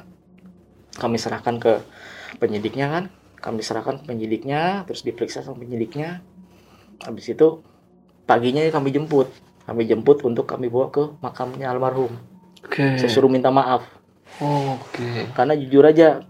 kami 0.96 1.16
serahkan 1.20 1.60
ke 1.60 1.72
penyidiknya 2.40 2.86
kan. 2.88 3.04
Kami 3.40 3.60
serahkan 3.60 4.00
ke 4.00 4.04
penyidiknya, 4.08 4.84
terus 4.88 5.04
diperiksa 5.04 5.44
sama 5.44 5.60
penyidiknya. 5.60 6.24
Habis 7.04 7.32
itu 7.32 7.60
paginya 8.24 8.64
kami 8.72 8.92
jemput. 8.92 9.28
Kami 9.68 9.84
jemput 9.84 10.24
untuk 10.24 10.48
kami 10.48 10.72
bawa 10.72 10.88
ke 10.88 11.04
makamnya 11.20 11.68
almarhum. 11.68 12.16
Oke. 12.64 12.96
Saya 12.96 13.08
suruh 13.12 13.28
minta 13.28 13.52
maaf. 13.52 13.84
Oh, 14.40 14.80
Oke. 14.80 15.28
karena 15.36 15.52
jujur 15.52 15.84
aja 15.84 16.24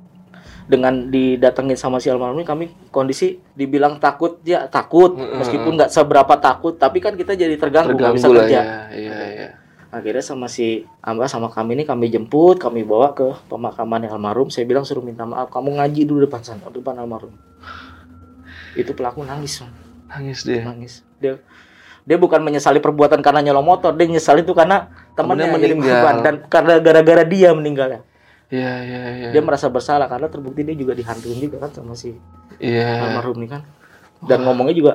dengan 0.71 1.11
didatengin 1.11 1.75
sama 1.75 1.99
si 1.99 2.07
almarhum 2.07 2.39
ini 2.39 2.47
kami 2.47 2.65
kondisi 2.95 3.43
dibilang 3.59 3.99
takut 3.99 4.39
ya 4.47 4.71
takut 4.71 5.19
meskipun 5.19 5.75
nggak 5.75 5.91
seberapa 5.91 6.39
takut 6.39 6.79
tapi 6.79 7.03
kan 7.03 7.19
kita 7.19 7.35
jadi 7.35 7.59
terganggu 7.59 7.99
nggak 7.99 8.15
bisa 8.15 8.31
kerja 8.31 8.47
ya. 8.47 8.63
Iya, 8.95 9.15
iya. 9.35 9.49
akhirnya 9.91 10.23
sama 10.23 10.47
si 10.47 10.87
Amba 11.03 11.27
sama 11.27 11.51
kami 11.51 11.75
ini 11.75 11.83
kami 11.83 12.07
jemput 12.07 12.63
kami 12.63 12.87
bawa 12.87 13.19
ke 13.19 13.27
pemakaman 13.51 14.07
almarhum 14.07 14.47
saya 14.47 14.63
bilang 14.63 14.87
suruh 14.87 15.03
minta 15.03 15.27
maaf 15.27 15.51
kamu 15.51 15.83
ngaji 15.83 16.07
dulu 16.07 16.23
depan 16.31 16.47
sana 16.47 16.63
depan 16.71 16.95
almarhum 17.03 17.35
itu 18.79 18.95
pelaku 18.95 19.27
nangis. 19.27 19.67
Nangis 20.07 20.47
dia. 20.47 20.63
nangis 20.63 21.03
dia 21.19 21.43
dia 22.07 22.17
bukan 22.17 22.39
menyesali 22.47 22.79
perbuatan 22.79 23.19
karena 23.27 23.43
nyolong 23.43 23.67
motor 23.67 23.91
dia 23.99 24.07
nyesali 24.07 24.47
itu 24.47 24.55
karena 24.55 24.87
temannya 25.19 25.51
yang 25.51 25.55
meninggal. 25.59 26.15
dan 26.23 26.35
karena 26.47 26.79
gara-gara 26.79 27.23
dia 27.27 27.51
meninggalnya 27.51 28.07
Iya, 28.51 28.73
iya, 28.83 29.01
iya. 29.13 29.29
dia 29.31 29.41
merasa 29.41 29.67
bersalah 29.67 30.05
karena 30.05 30.27
terbukti 30.27 30.61
dia 30.61 30.75
juga 30.75 30.91
dihantuin 30.91 31.39
juga 31.39 31.63
kan 31.63 31.71
sama 31.71 31.95
si 31.95 32.19
Iya. 32.59 33.09
almarhum 33.09 33.39
nih 33.39 33.51
kan 33.51 33.63
dan 34.21 34.43
ngomongnya 34.43 34.75
juga 34.75 34.93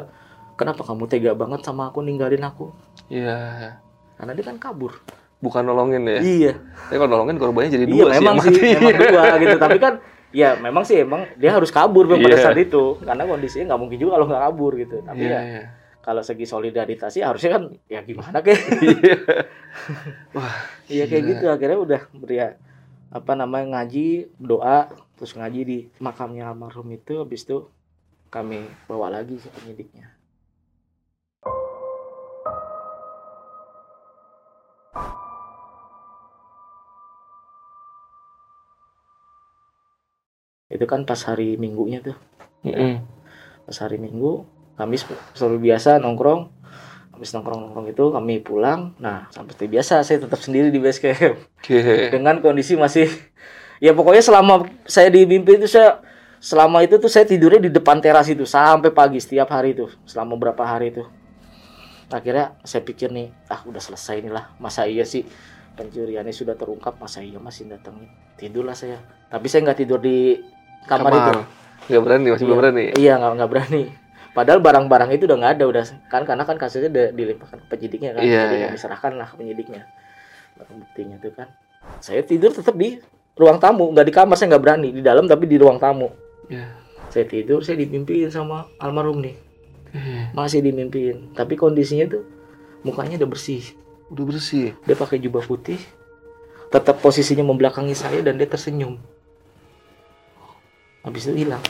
kenapa 0.53 0.83
kamu 0.83 1.03
tega 1.05 1.31
banget 1.31 1.63
sama 1.63 1.87
aku 1.87 1.99
ninggalin 1.99 2.41
aku 2.41 2.75
Iya. 3.07 3.79
karena 4.13 4.31
dia 4.31 4.45
kan 4.45 4.57
kabur 4.57 4.99
Bukan 5.35 5.61
nolongin 5.63 6.03
ya. 6.05 6.19
iya 6.19 6.53
Tapi 6.87 6.95
kalau 6.95 7.11
nolongin 7.11 7.37
korbannya 7.37 7.69
jadi 7.69 7.85
iya 7.85 7.91
dua 7.93 8.05
sih. 8.05 8.13
memang 8.13 8.35
sih 8.37 8.51
mati. 8.51 8.69
memang 8.73 8.93
dua 9.07 9.23
gitu 9.37 9.55
tapi 9.57 9.77
kan 9.77 9.93
ya 10.31 10.49
memang 10.57 10.83
sih 10.83 10.97
emang 10.99 11.21
dia 11.33 11.51
harus 11.51 11.69
kabur 11.69 12.03
memang 12.05 12.23
pada 12.23 12.35
Iya. 12.35 12.43
saat 12.43 12.57
itu 12.57 12.83
karena 12.99 13.23
kondisinya 13.23 13.65
nggak 13.69 13.79
mungkin 13.79 13.97
juga 13.97 14.11
kalau 14.13 14.25
nggak 14.25 14.41
kabur 14.43 14.71
gitu 14.75 14.95
tapi 15.01 15.21
Iya, 15.21 15.31
ya 15.31 15.39
iya. 15.41 15.63
kalau 16.01 16.21
segi 16.21 16.43
solidaritas 16.43 17.11
ya 17.13 17.29
harusnya 17.29 17.51
kan 17.53 17.63
ya 17.87 17.99
gimana 18.01 18.37
kayak 18.37 18.59
Iya. 18.81 19.15
Wah, 20.33 20.55
iya 20.93 21.03
kayak 21.05 21.23
gitu 21.29 21.45
akhirnya 21.47 21.79
udah 21.79 22.01
ya 22.27 22.47
apa 23.15 23.31
namanya 23.31 23.79
ngaji 23.79 24.27
doa 24.35 24.91
terus 25.15 25.39
ngaji 25.39 25.61
di 25.63 25.77
makamnya 26.03 26.51
almarhum 26.51 26.91
itu 26.91 27.23
habis 27.23 27.47
itu 27.47 27.63
kami 28.27 28.67
bawa 28.91 29.07
lagi 29.07 29.39
si 29.39 29.47
penyidiknya. 29.47 30.11
Itu 40.67 40.83
kan 40.83 41.07
pas 41.07 41.23
hari 41.23 41.55
minggunya 41.55 42.03
tuh. 42.03 42.19
Mm-mm. 42.67 42.99
pas 43.65 43.77
hari 43.81 44.01
minggu 44.01 44.45
kami 44.75 44.97
seperti 44.97 45.57
biasa 45.61 46.01
nongkrong 46.01 46.49
habis 47.15 47.31
nongkrong 47.31 47.71
nongkrong 47.71 47.87
itu 47.89 48.03
kami 48.11 48.43
pulang 48.43 48.91
nah 48.99 49.31
seperti 49.31 49.71
biasa 49.71 50.03
saya 50.03 50.19
tetap 50.19 50.39
sendiri 50.43 50.67
di 50.69 50.79
base 50.83 50.99
camp 50.99 51.39
Oke. 51.63 52.11
dengan 52.11 52.43
kondisi 52.43 52.75
masih 52.75 53.07
ya 53.79 53.95
pokoknya 53.95 54.19
selama 54.19 54.67
saya 54.83 55.07
di 55.07 55.23
mimpi 55.23 55.55
itu 55.55 55.71
saya 55.71 56.03
selama 56.43 56.83
itu 56.83 56.99
tuh 56.99 57.07
saya 57.07 57.23
tidurnya 57.23 57.67
di 57.67 57.71
depan 57.71 58.03
teras 58.03 58.27
itu 58.27 58.43
sampai 58.43 58.91
pagi 58.91 59.17
setiap 59.23 59.47
hari 59.49 59.71
itu 59.73 59.87
selama 60.03 60.35
berapa 60.35 60.61
hari 60.61 60.91
itu 60.91 61.07
akhirnya 62.11 62.53
saya 62.61 62.85
pikir 62.85 63.09
nih 63.09 63.33
ah 63.49 63.65
udah 63.65 63.81
selesai 63.81 64.21
inilah 64.21 64.53
masa 64.61 64.85
iya 64.85 65.01
sih 65.07 65.25
pencuriannya 65.73 66.31
sudah 66.31 66.53
terungkap 66.53 66.99
masa 67.01 67.25
iya 67.25 67.41
masih 67.41 67.65
datangin 67.65 68.07
tidurlah 68.37 68.77
saya 68.77 69.01
tapi 69.27 69.49
saya 69.49 69.65
nggak 69.65 69.79
tidur 69.79 69.97
di 69.97 70.37
kamar, 70.85 71.11
itu 71.11 71.33
Nggak 71.85 72.01
berani, 72.01 72.27
masih 72.33 72.45
belum 72.49 72.55
Iya. 72.55 72.61
berani. 72.61 72.83
Iya 72.97 73.13
nggak 73.19 73.31
nggak 73.37 73.49
berani. 73.51 73.83
Padahal 74.35 74.59
barang-barang 74.59 75.15
itu 75.15 75.23
udah 75.25 75.37
nggak 75.39 75.53
ada 75.57 75.65
udah 75.65 75.83
kan 76.11 76.27
karena 76.27 76.43
kan 76.43 76.59
kasusnya 76.59 76.91
udah 76.91 77.05
dilimpahkan 77.15 77.57
ke 77.63 77.67
penyidiknya 77.71 78.11
kan. 78.19 78.21
Iya, 78.27 78.41
Jadi 78.51 78.55
iya. 78.59 78.67
kami 78.67 78.77
serahkan 78.77 79.11
lah 79.15 79.27
ke 79.31 79.35
penyidiknya. 79.39 79.81
Barang 80.59 80.77
buktinya 80.83 81.15
tuh 81.23 81.31
kan. 81.31 81.47
Saya 82.03 82.19
tidur 82.27 82.51
tetap 82.51 82.75
di 82.75 82.99
ruang 83.39 83.63
tamu, 83.63 83.95
nggak 83.95 84.05
di 84.05 84.13
kamar 84.13 84.35
saya 84.35 84.51
nggak 84.51 84.63
berani 84.63 84.89
di 84.91 84.99
dalam 84.99 85.23
tapi 85.25 85.47
di 85.47 85.55
ruang 85.55 85.79
tamu. 85.79 86.11
Iya. 86.51 86.67
Saya 87.07 87.23
tidur 87.31 87.63
saya 87.63 87.79
dimimpiin 87.79 88.27
sama 88.27 88.67
almarhum 88.75 89.23
nih 89.23 89.45
Eh, 89.95 90.27
masih 90.35 90.59
dimimpiin 90.59 91.31
tapi 91.31 91.55
kondisinya 91.55 92.03
tuh 92.11 92.27
mukanya 92.83 93.15
udah 93.23 93.31
bersih 93.31 93.63
udah 94.11 94.27
bersih. 94.27 94.75
dia 94.83 94.91
pakai 94.91 95.23
jubah 95.23 95.39
putih 95.39 95.79
tetap 96.67 96.99
posisinya 96.99 97.47
membelakangi 97.47 97.95
saya 97.95 98.19
dan 98.19 98.35
dia 98.35 98.43
tersenyum 98.43 98.99
habis 100.99 101.31
itu 101.31 101.47
hilang 101.47 101.63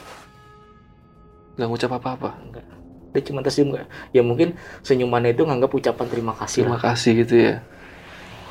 Nggak 1.56 1.68
ngucap 1.68 1.91
apa-apa. 1.95 2.30
Enggak. 2.39 2.66
Dia 3.12 3.22
cuma 3.24 3.39
tersenyum 3.39 3.76
enggak. 3.76 3.88
Ya 4.12 4.22
mungkin 4.22 4.47
senyumannya 4.82 5.32
itu 5.32 5.43
nganggap 5.43 5.72
ucapan 5.72 6.06
terima 6.08 6.34
kasih 6.36 6.62
Terima 6.64 6.76
lah. 6.76 6.84
kasih 6.91 7.12
gitu 7.24 7.36
ya. 7.36 7.56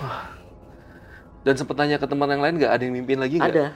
Wah. 0.01 0.33
Dan 1.45 1.55
sempat 1.55 1.77
tanya 1.77 2.01
ke 2.01 2.07
teman 2.09 2.25
yang 2.27 2.41
lain 2.41 2.57
nggak 2.57 2.73
ada 2.73 2.83
yang 2.83 2.95
mimpin 2.97 3.21
lagi 3.21 3.37
nggak? 3.37 3.53
Ada, 3.53 3.67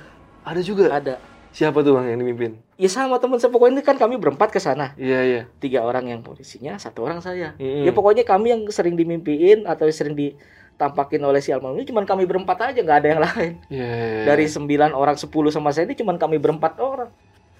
Ada 0.48 0.60
juga. 0.64 0.88
ada. 0.88 1.14
Siapa 1.48 1.80
tuh 1.80 1.96
bang 1.96 2.12
yang 2.12 2.20
dimimpin? 2.20 2.60
Ya 2.76 2.88
sama 2.88 3.16
teman 3.16 3.40
saya 3.40 3.48
pokoknya 3.48 3.80
ini 3.80 3.82
kan 3.84 3.96
kami 3.96 4.20
berempat 4.20 4.52
ke 4.52 4.60
sana. 4.60 4.92
Iya 4.96 5.20
iya. 5.24 5.42
Tiga 5.60 5.80
orang 5.80 6.04
yang 6.06 6.20
polisinya, 6.20 6.76
satu 6.76 7.04
orang 7.04 7.24
saya. 7.24 7.56
Mm-mm. 7.56 7.88
Ya 7.88 7.92
pokoknya 7.92 8.24
kami 8.24 8.52
yang 8.52 8.62
sering 8.68 8.96
dimimpiin 8.96 9.64
atau 9.64 9.88
sering 9.88 10.12
ditampakin 10.12 11.20
oleh 11.24 11.40
si 11.40 11.48
almarhum 11.48 11.80
ini 11.80 11.88
cuma 11.88 12.04
kami 12.04 12.28
berempat 12.28 12.72
aja, 12.72 12.80
nggak 12.80 12.98
ada 13.00 13.08
yang 13.08 13.20
lain. 13.26 13.52
Iya, 13.68 13.84
iya, 13.84 14.06
iya. 14.12 14.24
Dari 14.28 14.44
sembilan 14.44 14.92
orang, 14.92 15.16
sepuluh 15.16 15.48
sama 15.48 15.72
saya 15.72 15.88
ini 15.88 15.96
cuma 15.96 16.12
kami 16.16 16.36
berempat 16.36 16.76
orang. 16.80 17.08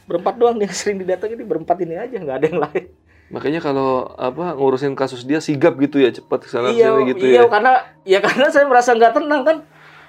Berempat 0.09 0.41
doang 0.41 0.57
yang 0.57 0.73
sering 0.73 0.97
didatengin 1.05 1.37
ini 1.37 1.45
berempat 1.45 1.77
ini 1.85 1.95
aja, 2.01 2.17
nggak 2.17 2.37
ada 2.41 2.47
yang 2.49 2.61
lain. 2.65 2.85
Makanya 3.29 3.61
kalau 3.61 4.09
apa 4.17 4.57
ngurusin 4.57 4.97
kasus 4.97 5.29
dia 5.29 5.37
sigap 5.45 5.77
gitu 5.77 6.01
ya 6.01 6.09
cepat 6.09 6.41
ke 6.41 6.49
sana 6.49 6.73
iya, 6.73 6.97
gitu 7.13 7.29
iya 7.29 7.45
ya. 7.45 7.53
karena 7.53 7.73
ya 8.09 8.19
karena 8.25 8.49
saya 8.49 8.65
merasa 8.65 8.97
nggak 8.97 9.21
tenang 9.21 9.43
kan? 9.45 9.57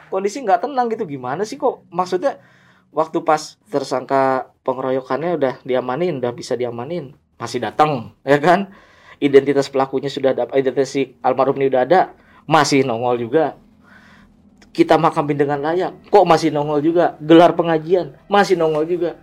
Kondisi 0.08 0.40
nggak 0.40 0.64
tenang 0.64 0.88
gitu 0.88 1.04
gimana 1.04 1.44
sih 1.44 1.60
kok? 1.60 1.84
Maksudnya 1.92 2.40
waktu 2.96 3.20
pas 3.28 3.60
tersangka 3.68 4.56
pengeroyokannya 4.64 5.36
udah 5.36 5.54
diamanin 5.68 6.24
udah 6.24 6.32
bisa 6.32 6.56
diamanin 6.56 7.12
masih 7.36 7.60
datang 7.60 8.16
ya 8.24 8.40
kan? 8.40 8.72
Identitas 9.20 9.68
pelakunya 9.68 10.08
sudah 10.08 10.32
ada 10.32 10.48
identitas 10.56 10.96
si 10.96 11.20
almarhum 11.20 11.60
ini 11.60 11.68
udah 11.68 11.84
ada 11.84 12.16
masih 12.48 12.88
nongol 12.88 13.20
juga. 13.20 13.60
Kita 14.72 14.96
makamin 14.96 15.36
dengan 15.36 15.60
layak 15.60 16.08
kok 16.08 16.24
masih 16.24 16.56
nongol 16.56 16.80
juga? 16.80 17.20
Gelar 17.20 17.52
pengajian 17.52 18.16
masih 18.32 18.56
nongol 18.56 18.88
juga 18.88 19.20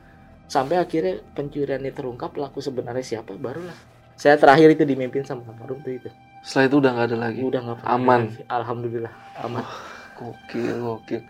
sampai 0.47 0.76
akhirnya 0.76 1.22
pencuriannya 1.32 1.90
terungkap 1.90 2.30
pelaku 2.30 2.59
sebenarnya 2.59 3.03
siapa 3.03 3.34
barulah 3.34 3.74
saya 4.14 4.34
terakhir 4.34 4.72
itu 4.72 4.82
dimimpin 4.82 5.22
sama 5.22 5.44
almarhum 5.47 5.78
tuh 5.80 5.92
itu 5.92 6.09
Setelah 6.40 6.64
itu 6.64 6.76
udah 6.78 6.90
nggak 6.92 7.07
ada 7.07 7.16
lagi. 7.18 7.40
udah 7.42 7.61
nggak 7.61 7.78
Aman. 7.84 8.20
lagi. 8.24 8.42
alhamdulillah 8.47 9.12
aman 9.40 9.64
Gokil, 10.14 10.76
gokil. 10.78 11.20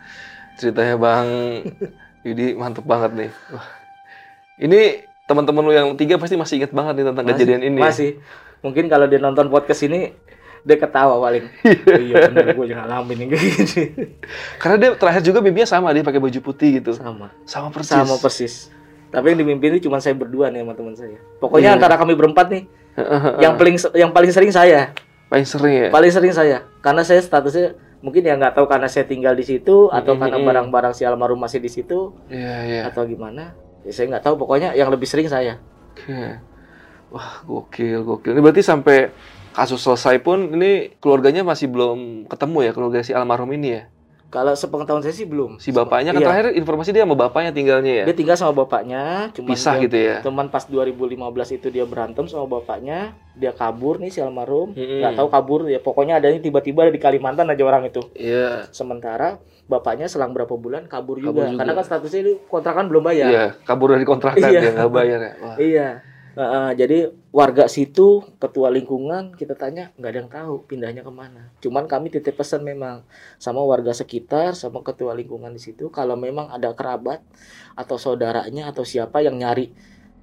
Ceritanya 0.55 0.95
Bang 0.95 1.27
Yudi 2.23 2.55
mantep 2.55 2.83
banget 2.83 3.11
nih. 3.13 3.31
Wah. 3.51 3.67
Ini 4.57 4.81
teman-teman 5.25 5.63
lu 5.63 5.73
yang 5.73 5.89
tiga 5.95 6.17
pasti 6.17 6.35
masih 6.35 6.61
inget 6.61 6.71
banget 6.71 6.95
nih 6.95 7.05
tentang 7.05 7.25
Masih- 7.25 7.35
kejadian 7.37 7.63
ini. 7.65 7.79
masih 7.79 8.11
Mungkin 8.63 8.87
kalau 8.87 9.05
dia 9.05 9.19
nonton 9.19 9.47
podcast 9.47 9.83
ini 9.83 10.15
dia 10.63 10.77
ketawa 10.77 11.19
paling. 11.19 11.45
Oh, 11.87 11.99
iya 11.99 12.27
benar 12.27 12.47
gue 12.53 12.67
juga 12.67 12.83
ngalamin 12.83 13.17
kayak 13.27 13.43
gini. 13.43 13.85
Karena 14.57 14.77
dia 14.77 14.91
terakhir 14.95 15.23
juga 15.25 15.39
mimpinya 15.41 15.67
sama 15.67 15.91
dia 15.91 16.03
pakai 16.03 16.19
baju 16.19 16.39
putih 16.41 16.79
gitu. 16.79 16.95
Sama. 16.95 17.35
Sama 17.43 17.69
persis. 17.71 17.91
Sama 17.91 18.15
persis. 18.17 18.55
Tapi 19.07 19.33
yang 19.33 19.39
dimimpin 19.41 19.75
itu 19.75 19.87
cuma 19.87 19.99
saya 19.99 20.13
berdua 20.13 20.51
nih 20.51 20.67
sama 20.67 20.75
teman 20.75 20.95
saya. 20.95 21.19
Pokoknya 21.39 21.73
Iya. 21.73 21.77
antara 21.79 21.95
kami 21.97 22.13
berempat 22.13 22.47
nih, 22.51 22.63
yang 23.39 23.55
paling 23.55 23.77
yang 23.95 24.11
paling 24.11 24.31
sering 24.31 24.51
saya. 24.51 24.91
paling 25.27 25.43
sering 25.43 25.75
ya. 25.75 25.89
Paling 25.91 26.13
sering 26.13 26.31
saya. 26.31 26.59
Karena 26.79 27.03
saya 27.03 27.19
statusnya 27.19 27.75
mungkin 27.99 28.23
ya 28.23 28.39
nggak 28.39 28.55
tahu 28.55 28.67
karena 28.67 28.87
saya 28.87 29.03
tinggal 29.05 29.35
di 29.35 29.43
situ 29.43 29.91
atau 29.91 30.15
Mm, 30.15 30.21
karena 30.23 30.37
mm, 30.37 30.43
mm. 30.43 30.49
barang-barang 30.53 30.93
si 30.95 31.03
almarhum 31.03 31.35
masih 31.37 31.59
di 31.59 31.67
situ 31.67 32.15
Iya, 32.31 32.55
iya. 32.63 32.81
atau 32.87 33.03
gimana. 33.03 33.51
Ya, 33.83 33.91
saya 33.91 34.07
nggak 34.11 34.23
tahu. 34.23 34.35
Pokoknya 34.39 34.71
yang 34.73 34.87
lebih 34.89 35.07
sering 35.07 35.27
saya. 35.27 35.59
Oke. 35.91 36.39
Wah, 37.11 37.43
gokil, 37.43 38.03
gokil. 38.03 38.35
Ini 38.35 38.43
berarti 38.43 38.63
sampai 38.63 39.11
kasus 39.51 39.81
selesai 39.81 40.21
pun 40.21 40.53
ini 40.53 40.95
keluarganya 40.99 41.43
masih 41.43 41.71
belum 41.71 42.29
ketemu 42.29 42.59
ya 42.63 42.71
keluarga 42.71 43.01
si 43.01 43.11
almarhum 43.11 43.51
ini 43.51 43.69
ya. 43.73 43.83
Kalau 44.27 44.53
sepengetahuan 44.53 45.01
saya 45.01 45.13
sih 45.13 45.23
belum. 45.23 45.57
Si 45.57 45.71
bapaknya 45.71 46.11
kan 46.11 46.19
Iya. 46.19 46.27
terakhir 46.27 46.47
informasi 46.55 46.91
dia 46.91 47.03
sama 47.03 47.15
bapaknya 47.15 47.51
tinggalnya 47.51 47.93
ya. 48.03 48.05
Dia 48.05 48.17
tinggal 48.17 48.35
sama 48.35 48.53
bapaknya, 48.59 49.31
cuman 49.31 49.49
Pisah 49.49 49.75
dia- 49.75 49.83
gitu 49.87 49.97
ya. 49.97 50.17
Teman 50.21 50.47
pas 50.49 50.65
2015 50.65 51.15
itu 51.53 51.67
dia 51.69 51.83
berantem 51.83 52.27
sama 52.27 52.45
bapaknya, 52.51 53.15
dia 53.33 53.51
kabur 53.51 53.97
nih 53.97 54.09
si 54.09 54.19
almarhum, 54.19 54.73
Mm-mm. 54.73 54.99
nggak 55.01 55.15
tahu 55.15 55.29
kabur 55.29 55.61
ya 55.67 55.79
pokoknya 55.79 56.19
ada 56.19 56.27
tiba-tiba 56.33 56.83
ada 56.83 56.91
di 56.91 56.99
Kalimantan 56.99 57.47
aja 57.47 57.63
orang 57.63 57.87
itu. 57.87 58.03
Iya. 58.13 58.67
Sementara 58.71 59.39
bapaknya 59.65 60.07
selang 60.07 60.31
berapa 60.31 60.53
bulan 60.53 60.87
kabur 60.87 61.19
juga, 61.19 61.31
Kabur 61.33 61.45
juga. 61.47 61.59
karena 61.59 61.73
kan 61.73 61.85
statusnya 61.87 62.21
itu 62.21 62.33
kontrakan 62.47 62.85
belum 62.87 63.03
bayar. 63.05 63.29
Iya, 63.29 63.45
kabur 63.63 63.89
dari 63.91 64.05
kontrakan 64.05 64.43
Iya. 64.43 64.61
dia 64.61 64.71
nggak 64.73 64.91
bayar 64.93 65.19
ya. 65.19 65.33
Wah. 65.39 65.57
Iya. 65.57 65.89
Heeh, 66.37 66.69
jadi 66.77 66.99
warga 67.37 67.69
situ, 67.69 68.25
ketua 68.41 68.73
lingkungan 68.73 69.37
kita 69.37 69.53
tanya 69.53 69.93
nggak 70.01 70.09
ada 70.09 70.19
yang 70.25 70.33
tahu 70.33 70.55
pindahnya 70.65 71.05
ke 71.05 71.13
mana. 71.13 71.53
Cuman 71.61 71.85
kami 71.85 72.09
titip 72.09 72.33
pesan 72.33 72.65
memang 72.65 73.05
sama 73.37 73.61
warga 73.61 73.93
sekitar, 73.93 74.57
sama 74.57 74.81
ketua 74.81 75.13
lingkungan 75.13 75.53
di 75.53 75.61
situ. 75.61 75.93
Kalau 75.93 76.17
memang 76.17 76.49
ada 76.49 76.73
kerabat 76.73 77.21
atau 77.77 78.01
saudaranya 78.01 78.73
atau 78.73 78.89
siapa 78.89 79.21
yang 79.21 79.37
nyari 79.37 79.69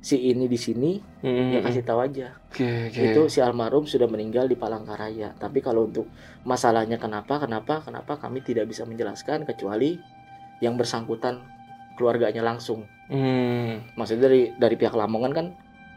si 0.02 0.34
ini 0.34 0.50
di 0.50 0.58
sini, 0.58 0.98
Mm-mm. 1.22 1.54
ya 1.54 1.60
kasih 1.62 1.86
tahu 1.86 2.02
aja. 2.02 2.34
Oke, 2.50 2.90
oke. 2.90 3.02
Itu 3.06 3.22
si 3.30 3.46
almarhum 3.46 3.86
sudah 3.86 4.10
meninggal 4.10 4.50
di 4.50 4.58
Palangkaraya. 4.58 5.38
Tapi 5.38 5.62
kalau 5.62 5.86
untuk 5.86 6.10
masalahnya 6.50 6.98
kenapa, 6.98 7.38
kenapa, 7.38 7.86
kenapa 7.86 8.18
kami 8.18 8.42
tidak 8.42 8.66
bisa 8.66 8.90
menjelaskan 8.90 9.46
kecuali 9.46 10.02
yang 10.66 10.82
bersangkutan 10.82 11.46
keluarganya 11.94 12.42
langsung. 12.42 12.90
Hmm. 13.06 13.86
Maksudnya 13.94 14.26
dari 14.26 14.42
dari 14.58 14.76
pihak 14.82 14.98
Lamongan 14.98 15.32
kan 15.32 15.46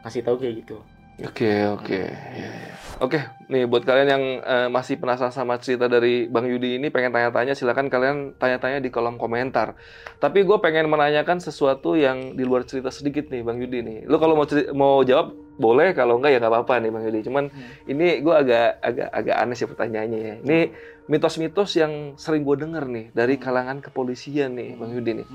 kasih 0.05 0.21
tahu 0.21 0.45
kayak 0.45 0.61
gitu. 0.61 0.77
Oke, 1.17 1.65
oke. 1.73 2.01
Ya, 2.13 2.45
ya. 2.45 2.77
Oke, 2.97 3.21
nih 3.53 3.69
buat 3.69 3.85
kalian 3.85 4.09
yang 4.09 4.25
eh, 4.41 4.69
masih 4.73 4.97
penasaran 4.97 5.29
sama 5.29 5.61
cerita 5.61 5.85
dari 5.85 6.33
Bang 6.33 6.49
Yudi 6.49 6.81
ini, 6.81 6.89
pengen 6.89 7.13
tanya-tanya, 7.13 7.53
silakan 7.53 7.93
kalian 7.93 8.37
tanya-tanya 8.41 8.81
di 8.81 8.89
kolom 8.89 9.21
komentar. 9.21 9.77
Tapi 10.17 10.49
gue 10.49 10.57
pengen 10.65 10.89
menanyakan 10.89 11.37
sesuatu 11.41 11.93
yang 11.93 12.37
di 12.37 12.45
luar 12.45 12.65
cerita 12.65 12.89
sedikit 12.89 13.29
nih, 13.29 13.45
Bang 13.45 13.61
Yudi 13.61 13.85
nih. 13.85 13.99
Lu 14.09 14.17
kalau 14.17 14.33
mau 14.33 14.49
mau 14.73 15.05
jawab 15.05 15.37
boleh, 15.57 15.93
kalau 15.93 16.21
enggak 16.21 16.37
ya 16.37 16.39
nggak 16.41 16.53
apa-apa 16.53 16.75
nih, 16.85 16.91
Bang 16.93 17.05
Yudi. 17.05 17.21
Cuman 17.25 17.45
Hmm. 17.53 17.69
ini 17.85 18.21
gue 18.21 18.33
agak 18.37 18.81
agak 18.81 19.09
agak 19.13 19.37
aneh 19.45 19.57
sih 19.57 19.69
pertanyaannya 19.69 20.21
ya. 20.21 20.35
Ini 20.41 20.59
mitos-mitos 21.09 21.77
yang 21.77 22.17
sering 22.17 22.45
gue 22.45 22.57
denger 22.61 22.85
nih 22.89 23.07
dari 23.13 23.37
kalangan 23.37 23.85
kepolisian 23.85 24.57
nih, 24.57 24.73
Bang 24.77 24.97
Yudi 24.97 25.21
nih. 25.21 25.29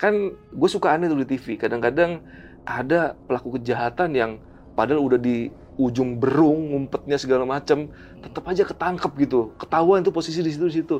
Kan 0.00 0.32
gue 0.36 0.68
suka 0.72 0.96
aneh 0.96 1.08
tuh 1.08 1.20
di 1.20 1.28
TV. 1.36 1.60
Kadang-kadang 1.60 2.24
ada 2.64 3.12
pelaku 3.28 3.60
kejahatan 3.60 4.16
yang 4.16 4.32
padahal 4.74 5.00
udah 5.02 5.18
di 5.18 5.50
ujung 5.74 6.22
berung 6.22 6.70
ngumpetnya 6.70 7.18
segala 7.18 7.42
macam 7.42 7.90
tetap 8.22 8.44
aja 8.46 8.62
ketangkep 8.62 9.12
gitu 9.26 9.50
ketahuan 9.58 10.06
tuh 10.06 10.14
posisi 10.14 10.38
di 10.38 10.54
situ 10.54 10.66
di 10.70 10.74
situ 10.82 10.96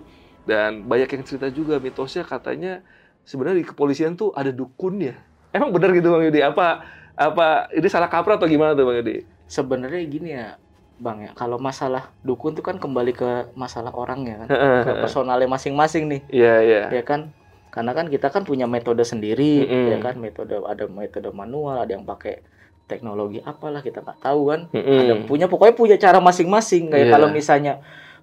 dan 0.48 0.82
banyak 0.82 1.06
yang 1.14 1.22
cerita 1.22 1.46
juga 1.50 1.78
mitosnya 1.78 2.26
katanya 2.26 2.82
sebenarnya 3.22 3.62
di 3.62 3.66
kepolisian 3.70 4.18
tuh 4.18 4.34
ada 4.34 4.50
dukun 4.50 4.98
ya 4.98 5.14
emang 5.54 5.70
benar 5.70 5.94
gitu 5.94 6.10
bang 6.10 6.26
Yudi 6.26 6.40
apa 6.42 6.82
apa 7.14 7.70
ini 7.70 7.86
salah 7.86 8.10
kaprah 8.10 8.34
atau 8.34 8.50
gimana 8.50 8.74
tuh 8.74 8.86
bang 8.90 8.98
Yudi 8.98 9.16
Sebenarnya 9.44 10.02
gini 10.08 10.32
ya, 10.32 10.56
Bang 10.96 11.20
ya. 11.20 11.30
Kalau 11.36 11.60
masalah 11.60 12.08
dukun 12.24 12.56
tuh 12.56 12.64
kan 12.64 12.80
kembali 12.80 13.12
ke 13.12 13.52
masalah 13.52 13.92
orangnya 13.92 14.46
kan, 14.46 14.48
ke 14.88 14.92
personalnya 15.04 15.44
masing-masing 15.44 16.08
nih, 16.08 16.20
iya 16.32 16.54
iya 16.64 16.80
ya 16.88 17.02
kan? 17.04 17.28
Karena 17.68 17.92
kan 17.92 18.08
kita 18.08 18.32
kan 18.32 18.48
punya 18.48 18.64
metode 18.64 19.04
sendiri, 19.04 19.66
Mm-mm. 19.68 19.92
ya 19.92 19.98
kan? 20.00 20.14
Metode 20.16 20.64
ada 20.64 20.88
metode 20.88 21.28
manual, 21.34 21.84
ada 21.84 21.92
yang 21.92 22.08
pakai 22.08 22.40
teknologi 22.84 23.40
apalah 23.40 23.80
kita 23.80 24.04
nggak 24.04 24.20
tahu 24.20 24.40
kan. 24.52 24.60
Mm-mm. 24.70 25.00
Ada 25.04 25.14
punya 25.24 25.46
pokoknya 25.48 25.74
punya 25.74 25.96
cara 25.96 26.18
masing-masing. 26.20 26.92
Kayak 26.92 27.06
Iya. 27.08 27.12
kalau 27.16 27.28
misalnya 27.32 27.72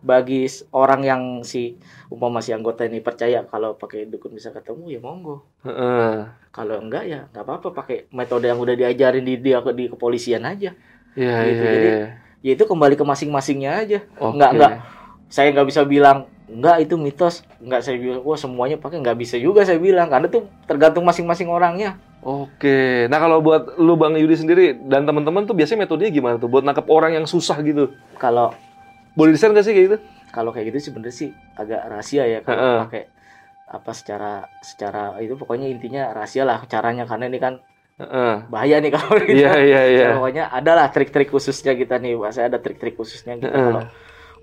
bagi 0.01 0.49
orang 0.74 1.01
yang 1.05 1.22
si 1.45 1.78
umpama 2.09 2.41
si 2.41 2.49
anggota 2.49 2.82
ini 2.89 3.05
percaya 3.05 3.45
kalau 3.45 3.78
pakai 3.78 4.09
dukun 4.09 4.34
bisa 4.34 4.49
ketemu 4.49 4.97
ya 4.97 4.99
monggo. 4.99 5.45
Heeh. 5.62 6.26
Kalau 6.49 6.82
enggak 6.82 7.05
ya 7.05 7.30
nggak 7.30 7.43
apa-apa 7.45 7.70
pakai 7.74 8.09
metode 8.09 8.49
yang 8.49 8.57
udah 8.57 8.74
diajarin 8.74 9.22
di 9.22 9.38
di, 9.38 9.53
di 9.53 9.86
kepolisian 9.89 10.41
aja. 10.45 10.74
iya 11.14 11.36
Gitu, 11.45 11.62
iya 11.62 11.72
jadi 11.74 11.89
iya. 11.89 12.07
Ya 12.41 12.51
itu 12.57 12.66
kembali 12.66 12.97
ke 12.97 13.05
masing-masingnya 13.05 13.72
aja. 13.86 13.99
Oke. 14.18 14.34
Enggak 14.38 14.51
enggak 14.57 14.72
saya 15.32 15.47
nggak 15.53 15.68
bisa 15.70 15.82
bilang 15.86 16.26
enggak 16.49 16.82
itu 16.82 16.97
mitos. 16.97 17.45
Enggak 17.62 17.86
saya 17.86 18.01
bilang 18.01 18.26
wah 18.26 18.36
semuanya 18.36 18.82
pakai 18.82 18.97
nggak 18.99 19.18
bisa 19.22 19.38
juga 19.38 19.62
saya 19.64 19.78
bilang 19.78 20.09
karena 20.09 20.28
tuh 20.34 20.49
tergantung 20.66 21.05
masing-masing 21.05 21.45
orangnya. 21.47 22.01
Oke, 22.22 23.09
nah 23.09 23.17
kalau 23.17 23.41
buat 23.41 23.82
lu 23.82 23.97
Bang 23.97 24.13
Yudi 24.13 24.38
sendiri 24.38 24.78
dan 24.78 25.09
teman-teman 25.09 25.41
tuh 25.49 25.57
biasanya 25.57 25.89
metodenya 25.89 26.13
gimana 26.13 26.36
tuh 26.38 26.45
buat 26.45 26.61
nangkep 26.61 26.86
orang 26.86 27.17
yang 27.17 27.26
susah 27.26 27.57
gitu? 27.65 27.97
Kalau 28.22 28.53
Boleh 29.11 29.36
gak 29.36 29.65
sih 29.67 29.76
kayak 29.76 29.86
gitu? 29.91 29.97
kalau 30.32 30.55
kayak 30.55 30.72
gitu 30.72 30.89
sebenarnya 30.89 31.15
sih 31.15 31.30
agak 31.59 31.82
rahasia 31.91 32.24
ya 32.24 32.39
kalau 32.41 32.55
Heeh. 32.57 32.80
pakai 32.88 33.03
apa 33.72 33.91
secara 33.91 34.47
secara 34.63 35.19
itu 35.19 35.36
pokoknya 35.36 35.67
intinya 35.67 36.15
rahasia 36.15 36.47
lah 36.47 36.63
caranya 36.67 37.03
karena 37.03 37.28
ini 37.28 37.39
kan 37.39 37.53
Heeh. 37.99 38.47
bahaya 38.47 38.80
nih 38.80 38.91
kalau 38.95 39.19
kita 39.19 39.36
Iya 39.36 39.53
iya 39.59 39.82
iya. 39.91 40.07
pokoknya 40.15 40.43
ada 40.49 40.72
lah 40.74 40.88
trik-trik 40.89 41.30
khususnya 41.30 41.76
kita 41.76 41.99
nih 41.99 42.15
saya 42.32 42.47
ada 42.47 42.59
trik-trik 42.63 42.95
khususnya 42.95 43.38
kita 43.38 43.51
Heeh. 43.51 43.63
kalau 43.67 43.84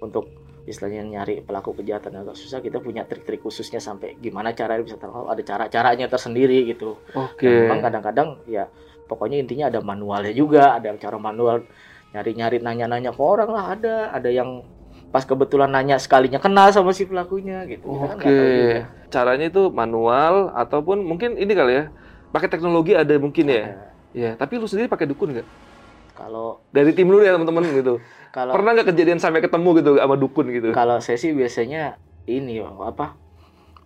untuk 0.04 0.24
istilahnya 0.68 1.02
nyari 1.08 1.40
pelaku 1.40 1.72
kejahatan 1.80 2.20
agak 2.20 2.36
susah 2.36 2.60
kita 2.60 2.78
punya 2.78 3.08
trik-trik 3.08 3.40
khususnya 3.40 3.80
sampai 3.80 4.20
gimana 4.20 4.52
caranya 4.52 4.84
bisa 4.84 5.00
terlalu 5.00 5.32
ada 5.32 5.42
cara-caranya 5.42 6.06
tersendiri 6.06 6.68
gitu 6.68 7.00
Oke. 7.16 7.48
Dan 7.48 7.66
memang 7.66 7.80
kadang-kadang 7.80 8.28
ya 8.44 8.68
pokoknya 9.08 9.40
intinya 9.40 9.72
ada 9.72 9.80
manualnya 9.80 10.32
juga 10.36 10.76
ada 10.76 10.92
cara 11.00 11.16
manual 11.16 11.64
nyari-nyari 12.12 12.60
nanya-nanya 12.60 13.16
ke 13.16 13.22
orang 13.24 13.50
lah 13.50 13.64
ada 13.72 13.94
ada 14.12 14.28
yang 14.28 14.64
pas 15.08 15.24
kebetulan 15.24 15.72
nanya 15.72 15.96
sekalinya 15.96 16.36
kenal 16.36 16.68
sama 16.68 16.92
si 16.92 17.08
pelakunya 17.08 17.64
gitu 17.64 17.88
kan 17.88 18.16
Oke. 18.20 18.28
tahu 18.28 18.48
juga. 18.52 18.80
Caranya 19.08 19.46
itu 19.48 19.62
manual 19.72 20.52
ataupun 20.52 21.00
mungkin 21.00 21.40
ini 21.40 21.52
kali 21.56 21.72
ya. 21.80 21.84
Pakai 22.28 22.52
teknologi 22.52 22.92
ada 22.92 23.16
mungkin 23.16 23.48
ya. 23.48 23.88
Iya, 24.12 24.36
tapi 24.36 24.60
lu 24.60 24.68
sendiri 24.68 24.88
pakai 24.88 25.08
dukun 25.08 25.32
nggak? 25.32 25.48
kalau 26.18 26.58
Dari 26.74 26.90
tim 26.92 27.06
lu 27.06 27.22
ya 27.22 27.38
teman-teman 27.38 27.62
gitu. 27.72 28.02
Kalau 28.38 28.52
Pernah 28.54 28.70
nggak 28.78 28.88
kejadian 28.94 29.18
sampai 29.18 29.42
ketemu 29.42 29.68
gitu 29.82 29.90
sama 29.98 30.14
dukun 30.14 30.46
gitu? 30.54 30.70
kalau 30.70 31.02
saya 31.02 31.18
sih 31.18 31.34
biasanya 31.34 31.98
ini 32.30 32.62
apa 32.62 33.18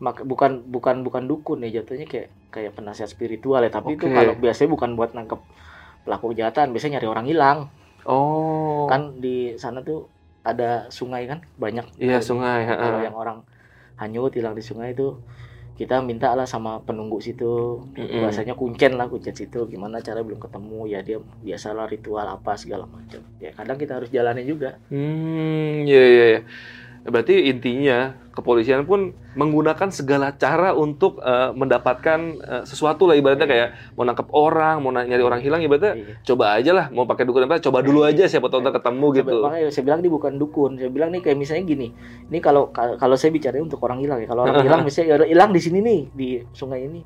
mak- 0.03 0.27
bukan 0.29 0.69
bukan 0.69 1.01
bukan 1.01 1.25
dukun 1.25 1.65
ya 1.65 1.81
jatuhnya 1.81 2.05
kayak 2.05 2.29
kayak 2.53 2.77
penasihat 2.77 3.09
spiritual 3.09 3.65
ya 3.65 3.73
tapi 3.73 3.97
itu 3.97 4.05
Oke. 4.05 4.13
kalau 4.13 4.37
biasanya 4.37 4.71
bukan 4.77 4.91
buat 4.93 5.17
nangkep 5.17 5.41
pelaku 6.05 6.37
kejahatan 6.37 6.77
biasanya 6.77 7.01
nyari 7.01 7.09
orang 7.09 7.27
hilang 7.27 7.59
Oh. 8.03 8.91
kan 8.91 9.23
di 9.23 9.55
sana 9.55 9.79
tuh 9.81 10.11
ada 10.43 10.91
sungai 10.91 11.31
kan 11.31 11.39
banyak 11.55 11.87
Iya, 12.03 12.19
sungai, 12.19 12.67
kalau 12.67 12.99
yang 12.99 13.15
orang 13.15 13.47
hanyut 13.95 14.35
hilang 14.35 14.59
di 14.59 14.65
sungai 14.67 14.91
itu 14.91 15.23
kita 15.79 16.05
minta 16.05 16.31
lah 16.37 16.45
sama 16.45 16.79
penunggu 16.85 17.19
situ. 17.19 17.83
Mm-mm. 17.97 18.23
bahasanya 18.23 18.55
kuncen 18.55 18.95
lah 19.01 19.09
kuncen 19.09 19.35
situ. 19.35 19.65
Gimana 19.67 20.05
cara 20.05 20.21
belum 20.21 20.39
ketemu? 20.39 20.81
Ya 20.87 21.01
dia 21.01 21.19
biasalah 21.43 21.89
ritual 21.89 22.27
apa 22.29 22.55
segala 22.61 22.85
macam. 22.87 23.25
Ya 23.41 23.51
kadang 23.57 23.77
kita 23.81 23.99
harus 23.99 24.13
jalani 24.13 24.45
juga. 24.45 24.77
Hmm, 24.93 25.89
iya 25.89 26.03
iya 26.05 26.25
iya. 26.37 26.41
Berarti 27.03 27.51
intinya 27.51 28.15
kepolisian 28.33 28.89
pun 28.89 29.13
menggunakan 29.37 29.93
segala 29.93 30.33
cara 30.39 30.73
untuk 30.73 31.21
eh, 31.21 31.51
mendapatkan 31.53 32.21
eh, 32.41 32.63
sesuatu 32.65 33.05
lah 33.05 33.19
ibaratnya 33.19 33.45
kayak 33.45 33.69
mau 33.99 34.07
nangkep 34.09 34.29
orang, 34.33 34.81
mau 34.81 34.89
nyari 34.95 35.21
orang 35.21 35.41
hilang 35.45 35.61
ibaratnya 35.61 35.93
Iya. 35.99 36.15
coba 36.25 36.45
aja 36.57 36.71
lah 36.73 36.87
mau 36.89 37.05
pakai 37.05 37.29
dukun 37.29 37.45
apa 37.45 37.61
coba 37.61 37.85
dulu 37.85 38.07
aja 38.07 38.25
siapa 38.25 38.49
tahu 38.49 38.65
ketemu 38.65 39.07
gitu. 39.21 39.37
Makanya 39.45 39.69
saya 39.69 39.85
bilang 39.85 40.01
ini 40.01 40.09
bukan 40.09 40.33
dukun 40.41 40.71
saya 40.81 40.89
bilang 40.89 41.11
nih 41.13 41.21
kayak 41.21 41.37
misalnya 41.37 41.65
gini 41.69 41.89
ini 42.31 42.39
kalau 42.41 42.73
kalau 42.73 43.17
saya 43.19 43.29
bicara 43.35 43.61
untuk 43.61 43.83
orang 43.85 44.01
hilang 44.01 44.23
ya 44.23 44.29
kalau 44.31 44.49
orang 44.49 44.65
hilang 44.67 44.83
misalnya 44.87 45.21
ya 45.21 45.27
hilang 45.29 45.51
di 45.53 45.61
sini 45.61 45.79
nih 45.85 46.01
di 46.15 46.29
sungai 46.57 46.87
ini 46.89 47.03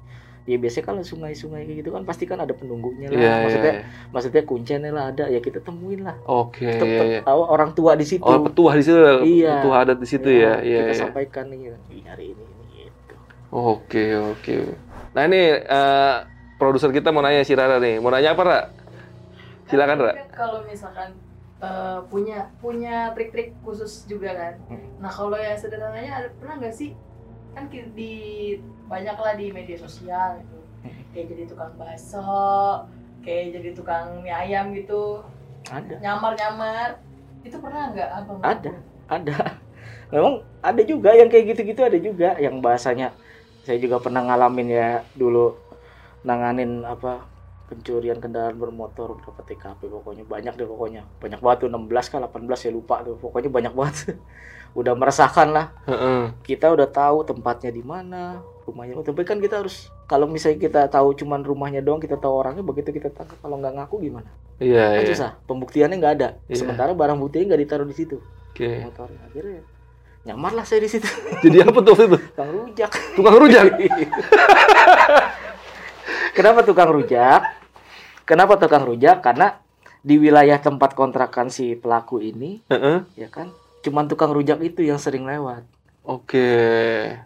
ya 0.46 0.56
biasanya 0.62 0.84
kalau 0.86 1.02
sungai-sungai 1.02 1.66
kayak 1.66 1.78
gitu 1.82 1.90
kan 1.90 2.06
pasti 2.06 2.22
kan 2.22 2.38
ada 2.38 2.54
penunggunya 2.54 3.10
lah 3.10 3.18
Iya 3.18 3.26
iya. 3.26 3.42
maksudnya 3.42 3.72
iya. 3.74 3.82
maksudnya 4.14 4.42
kuncennya 4.46 4.90
lah 4.94 5.04
ada 5.10 5.24
ya 5.26 5.40
kita 5.42 5.58
temuin 5.58 6.06
lah 6.06 6.14
Oke. 6.22 6.70
Tetep 6.70 6.86
iya, 6.86 7.02
iya. 7.02 7.20
tahu 7.26 7.40
orang 7.42 7.70
tua 7.74 7.98
di 7.98 8.06
situ 8.06 8.22
Oh 8.22 8.38
petuah 8.46 8.74
di 8.78 8.84
situ, 8.86 8.98
Iya. 9.26 9.58
petuah 9.58 9.76
adat 9.82 9.98
di 9.98 10.08
situ 10.08 10.28
ya. 10.30 10.62
Iya 10.62 10.78
kita 10.86 10.94
iya. 10.94 11.02
sampaikan 11.02 11.44
nih 11.50 11.74
"Ih, 11.90 12.02
hari 12.06 12.24
ini 12.30 12.42
ini 12.46 12.64
gitu 12.86 13.14
Oke 13.50 14.04
oke. 14.14 14.54
Nah 15.18 15.22
ini 15.26 15.42
eh, 15.58 16.16
produser 16.62 16.94
kita 16.94 17.10
mau 17.10 17.26
nanya 17.26 17.42
si 17.42 17.52
Rara 17.58 17.82
nih, 17.82 17.98
mau 17.98 18.14
nanya 18.14 18.38
apa 18.38 18.42
Ra? 18.46 18.60
Silakan 19.66 19.98
Ra. 19.98 20.12
Kan 20.14 20.30
kalau 20.30 20.60
misalkan 20.62 21.10
eh, 21.58 21.98
punya 22.06 22.54
punya 22.62 23.10
trik-trik 23.18 23.58
khusus 23.66 24.06
juga 24.06 24.30
kan. 24.30 24.54
Hmm. 24.70 25.02
Nah 25.02 25.10
kalau 25.10 25.34
yang 25.34 25.58
sederhananya 25.58 26.22
ada 26.22 26.28
pernah 26.38 26.54
nggak 26.62 26.74
sih 26.74 26.94
kan 27.56 27.66
di 27.72 28.12
banyak 28.86 29.16
lah 29.18 29.34
di 29.34 29.50
media 29.50 29.78
sosial 29.78 30.42
gitu. 30.42 30.58
Kayak 31.12 31.26
jadi 31.34 31.42
tukang 31.50 31.72
bakso 31.74 32.86
kayak 33.26 33.58
jadi 33.58 33.70
tukang 33.74 34.22
mie 34.22 34.30
ayam 34.30 34.70
gitu. 34.70 35.26
Ada. 35.66 35.98
Nyamar-nyamar. 35.98 37.02
Itu 37.42 37.58
pernah 37.58 37.90
nggak 37.90 38.10
abang? 38.22 38.38
Ada. 38.42 38.72
ada. 39.10 39.36
Memang 40.14 40.46
ada 40.62 40.82
juga 40.86 41.10
yang 41.18 41.26
kayak 41.26 41.54
gitu-gitu 41.54 41.82
ada 41.82 41.98
juga 41.98 42.38
yang 42.38 42.62
bahasanya. 42.62 43.10
Saya 43.66 43.82
juga 43.82 43.98
pernah 43.98 44.22
ngalamin 44.22 44.70
ya 44.70 45.02
dulu 45.18 45.58
nanganin 46.22 46.86
apa 46.86 47.26
pencurian 47.66 48.22
kendaraan 48.22 48.54
bermotor 48.54 49.18
berapa 49.18 49.42
TKP 49.42 49.90
pokoknya. 49.90 50.22
Banyak 50.22 50.54
deh 50.54 50.66
pokoknya. 50.70 51.02
Banyak 51.18 51.42
banget 51.42 51.66
tuh 51.66 51.70
16 51.74 52.10
kah 52.14 52.20
18 52.22 52.54
saya 52.54 52.72
lupa 52.74 53.02
tuh. 53.02 53.18
Pokoknya 53.18 53.50
banyak 53.50 53.74
banget 53.74 54.14
udah 54.72 54.92
meresahkan 54.92 55.48
lah 55.48 55.66
Heeh. 55.84 56.32
kita 56.42 56.66
udah 56.68 56.86
tahu 56.86 57.22
tempatnya 57.22 57.70
di 57.70 57.80
mana 57.80 58.40
rumahnya 58.64 58.98
tapi 58.98 59.22
kan 59.22 59.38
kita 59.38 59.60
harus 59.60 59.86
kalau 60.04 60.26
misalnya 60.26 60.58
kita 60.58 60.80
tahu 60.86 61.14
cuman 61.14 61.40
rumahnya 61.40 61.78
doang 61.78 61.98
kita 61.98 62.16
tahu 62.16 62.34
orangnya 62.36 62.62
begitu 62.62 62.90
kita 62.90 63.08
tangkap 63.08 63.38
kalau 63.38 63.56
nggak 63.56 63.74
ngaku 63.74 64.02
gimana 64.02 64.26
Iya, 64.56 64.88
kan 64.90 65.04
iya. 65.04 65.10
susah 65.12 65.30
pembuktiannya 65.44 65.96
nggak 65.96 66.14
ada 66.16 66.28
Iya. 66.46 66.56
sementara 66.58 66.90
barang 66.90 67.14
buktinya 67.14 67.52
nggak 67.52 67.62
ditaruh 67.62 67.84
di 67.84 67.94
situ 67.94 68.16
Oke. 68.50 68.82
motornya 68.82 69.20
akhirnya 69.22 69.60
nyamar 70.24 70.52
lah 70.52 70.64
saya 70.64 70.80
di 70.80 70.90
situ 70.90 71.06
Jadi 71.44 71.56
apa 71.60 71.78
tuh 71.78 71.94
itu? 71.94 72.18
tukang 72.18 72.50
rujak 72.50 72.90
Tukang 73.14 73.36
rujak. 73.36 73.64
kenapa 76.32 76.60
tukang 76.62 76.90
rujak 76.90 77.42
kenapa 78.24 78.52
tukang 78.56 78.84
rujak 78.84 79.20
karena 79.20 79.60
di 80.00 80.16
wilayah 80.16 80.56
tempat 80.56 80.94
kontrakan 80.94 81.48
si 81.48 81.74
pelaku 81.74 82.18
ini 82.20 82.62
Heeh. 82.66 83.02
ya 83.14 83.28
kan 83.28 83.50
cuman 83.86 84.10
tukang 84.10 84.34
rujak 84.34 84.58
itu 84.66 84.82
yang 84.82 84.98
sering 84.98 85.22
lewat 85.22 85.62
Oke. 86.06 86.50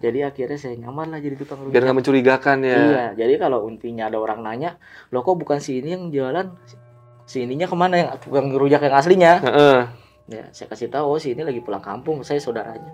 jadi 0.00 0.28
akhirnya 0.32 0.56
saya 0.56 0.76
nyamar 0.76 1.08
lah 1.08 1.20
jadi 1.20 1.36
tukang 1.36 1.64
rujak 1.64 1.72
Biar 1.72 1.84
nggak 1.84 1.98
mencurigakan 2.00 2.58
ya. 2.64 2.76
Iya, 2.80 3.04
jadi 3.12 3.34
kalau 3.36 3.68
intinya 3.68 4.08
ada 4.08 4.16
orang 4.16 4.40
nanya, 4.40 4.80
lo 5.12 5.20
kok 5.20 5.36
bukan 5.36 5.60
si 5.60 5.84
ini 5.84 5.92
yang 5.92 6.08
jualan, 6.08 6.48
si 7.28 7.44
ininya 7.44 7.68
ke 7.68 7.76
mana 7.76 7.94
yang 8.00 8.08
tukang 8.16 8.48
rujak 8.56 8.80
yang 8.80 8.96
aslinya? 8.96 9.32
Heeh. 9.44 9.78
Ya, 10.32 10.48
saya 10.56 10.72
kasih 10.72 10.88
tahu, 10.88 11.12
oh 11.12 11.20
si 11.20 11.36
ini 11.36 11.44
lagi 11.44 11.60
pulang 11.60 11.84
kampung, 11.84 12.24
saya 12.24 12.40
saudaranya. 12.40 12.88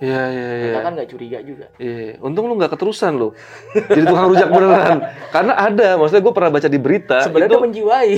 Iya, 0.00 0.22
iya, 0.32 0.46
iya. 0.56 0.64
Mereka 0.72 0.80
kan 0.86 0.92
nggak 0.96 1.10
curiga 1.10 1.38
juga. 1.42 1.66
Iya, 1.76 2.22
untung 2.24 2.46
lu 2.46 2.54
nggak 2.54 2.72
keterusan 2.72 3.18
lu. 3.18 3.34
Jadi 3.74 4.06
tukang 4.06 4.30
rujak 4.30 4.46
beneran. 4.46 4.98
Karena 5.34 5.52
ada, 5.58 5.98
maksudnya 5.98 6.22
gue 6.22 6.34
pernah 6.38 6.50
baca 6.54 6.68
di 6.70 6.78
berita 6.80 7.18
Sebenarnya 7.26 7.50
itu 7.52 7.60
menjiwai. 7.60 8.12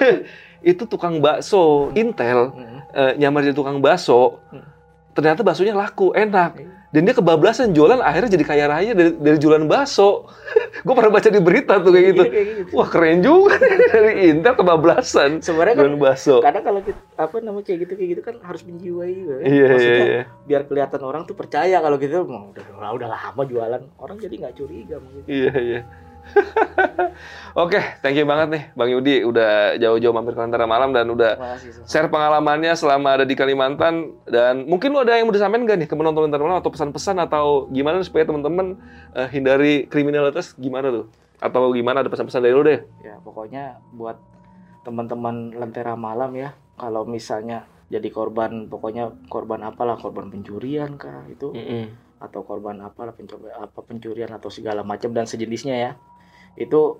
itu 0.70 0.82
tukang 0.84 1.24
bakso 1.24 1.88
Intel 1.96 2.52
Hmm. 2.52 2.69
Eh, 2.92 3.12
nyamar 3.16 3.46
jadi 3.46 3.56
tukang 3.56 3.78
bakso. 3.78 4.38
Hmm. 4.50 4.66
Ternyata 5.10 5.42
baksonya 5.42 5.74
laku, 5.74 6.14
enak. 6.14 6.52
Iya. 6.58 6.68
Dan 6.90 7.06
dia 7.06 7.14
kebablasan 7.14 7.70
jualan 7.70 8.02
akhirnya 8.02 8.34
jadi 8.34 8.42
kaya 8.42 8.64
raya 8.66 8.90
dari, 8.98 9.14
dari 9.14 9.38
jualan 9.38 9.62
bakso. 9.70 10.26
gue 10.86 10.94
pernah 10.94 11.12
baca 11.14 11.30
di 11.30 11.38
berita 11.38 11.78
tuh 11.78 11.94
kayak 11.94 12.06
gitu. 12.10 12.22
Iya, 12.26 12.32
kayak 12.34 12.46
gitu. 12.50 12.70
Wah 12.74 12.88
keren 12.90 13.18
juga 13.22 13.54
dari 13.94 14.12
Intel 14.26 14.54
kebablasan 14.58 15.30
Sebenarnya 15.38 15.74
kan 15.78 15.82
jualan 15.86 15.98
bakso. 16.02 16.36
kadang 16.42 16.64
kalau 16.66 16.80
kita, 16.82 16.98
apa 17.14 17.36
namanya 17.38 17.64
kayak 17.70 17.78
gitu 17.86 17.92
kayak 17.94 18.10
gitu 18.10 18.22
kan 18.26 18.34
harus 18.42 18.62
menjiwai 18.66 19.10
juga. 19.14 19.34
kan. 19.38 19.44
Iya 19.46 19.54
iya 19.54 19.66
Maksudnya 19.70 20.06
iya. 20.10 20.22
biar 20.50 20.62
kelihatan 20.66 21.00
orang 21.06 21.22
tuh 21.30 21.36
percaya 21.38 21.76
kalau 21.78 21.96
gitu 21.98 22.26
"Mau 22.26 22.50
udah, 22.50 22.64
udah 22.74 22.90
udah 22.98 23.08
lama 23.14 23.42
jualan 23.46 23.82
orang 24.02 24.16
jadi 24.18 24.34
nggak 24.42 24.54
curiga 24.58 24.96
gitu. 24.98 25.04
mungkin. 25.06 25.22
Iya 25.30 25.52
iya. 25.62 25.80
Oke, 27.62 27.82
thank 28.00 28.14
you 28.14 28.22
banget 28.24 28.48
nih 28.50 28.62
Bang 28.78 28.90
Yudi. 28.90 29.26
Udah 29.26 29.74
jauh-jauh 29.76 30.14
mampir 30.14 30.38
ke 30.38 30.40
Lentera 30.40 30.70
Malam 30.70 30.94
dan 30.94 31.10
udah 31.10 31.34
Makasih. 31.34 31.82
Share 31.84 32.06
pengalamannya 32.06 32.72
selama 32.78 33.18
ada 33.18 33.24
di 33.26 33.34
Kalimantan. 33.34 34.14
Dan 34.24 34.70
mungkin 34.70 34.94
lu 34.94 35.02
ada 35.02 35.18
yang 35.18 35.26
mau 35.26 35.34
disampaikan 35.34 35.66
gak 35.66 35.78
nih 35.82 35.88
ke 35.90 35.94
penonton 35.98 36.30
Lentera 36.30 36.46
Malam 36.46 36.62
atau 36.62 36.70
pesan-pesan 36.70 37.16
atau 37.18 37.66
gimana 37.74 37.98
supaya 38.06 38.24
teman-teman 38.24 38.78
eh, 39.18 39.28
hindari 39.34 39.90
kriminalitas? 39.90 40.54
Gimana 40.54 40.94
tuh? 40.94 41.06
Atau 41.42 41.74
gimana? 41.74 42.06
Ada 42.06 42.10
pesan-pesan 42.12 42.40
dari 42.40 42.54
lu 42.54 42.62
deh? 42.62 42.80
Ya 43.02 43.18
pokoknya 43.20 43.82
buat 43.92 44.16
teman-teman 44.80 45.52
lentera 45.52 45.92
malam 45.92 46.32
ya, 46.36 46.56
kalau 46.80 47.04
misalnya 47.04 47.68
jadi 47.92 48.06
korban, 48.08 48.70
pokoknya 48.70 49.12
korban 49.28 49.60
apalah, 49.66 50.00
korban 50.00 50.30
pencurian 50.32 50.96
kah 50.96 51.26
itu, 51.28 51.52
atau 52.16 52.40
korban 52.46 52.80
apalah 52.80 53.12
pencoba 53.12 53.50
apa 53.60 53.80
pencurian 53.84 54.30
atau 54.32 54.48
segala 54.48 54.80
macam 54.80 55.12
dan 55.12 55.28
sejenisnya 55.28 55.76
ya, 55.76 55.90
itu 56.56 56.98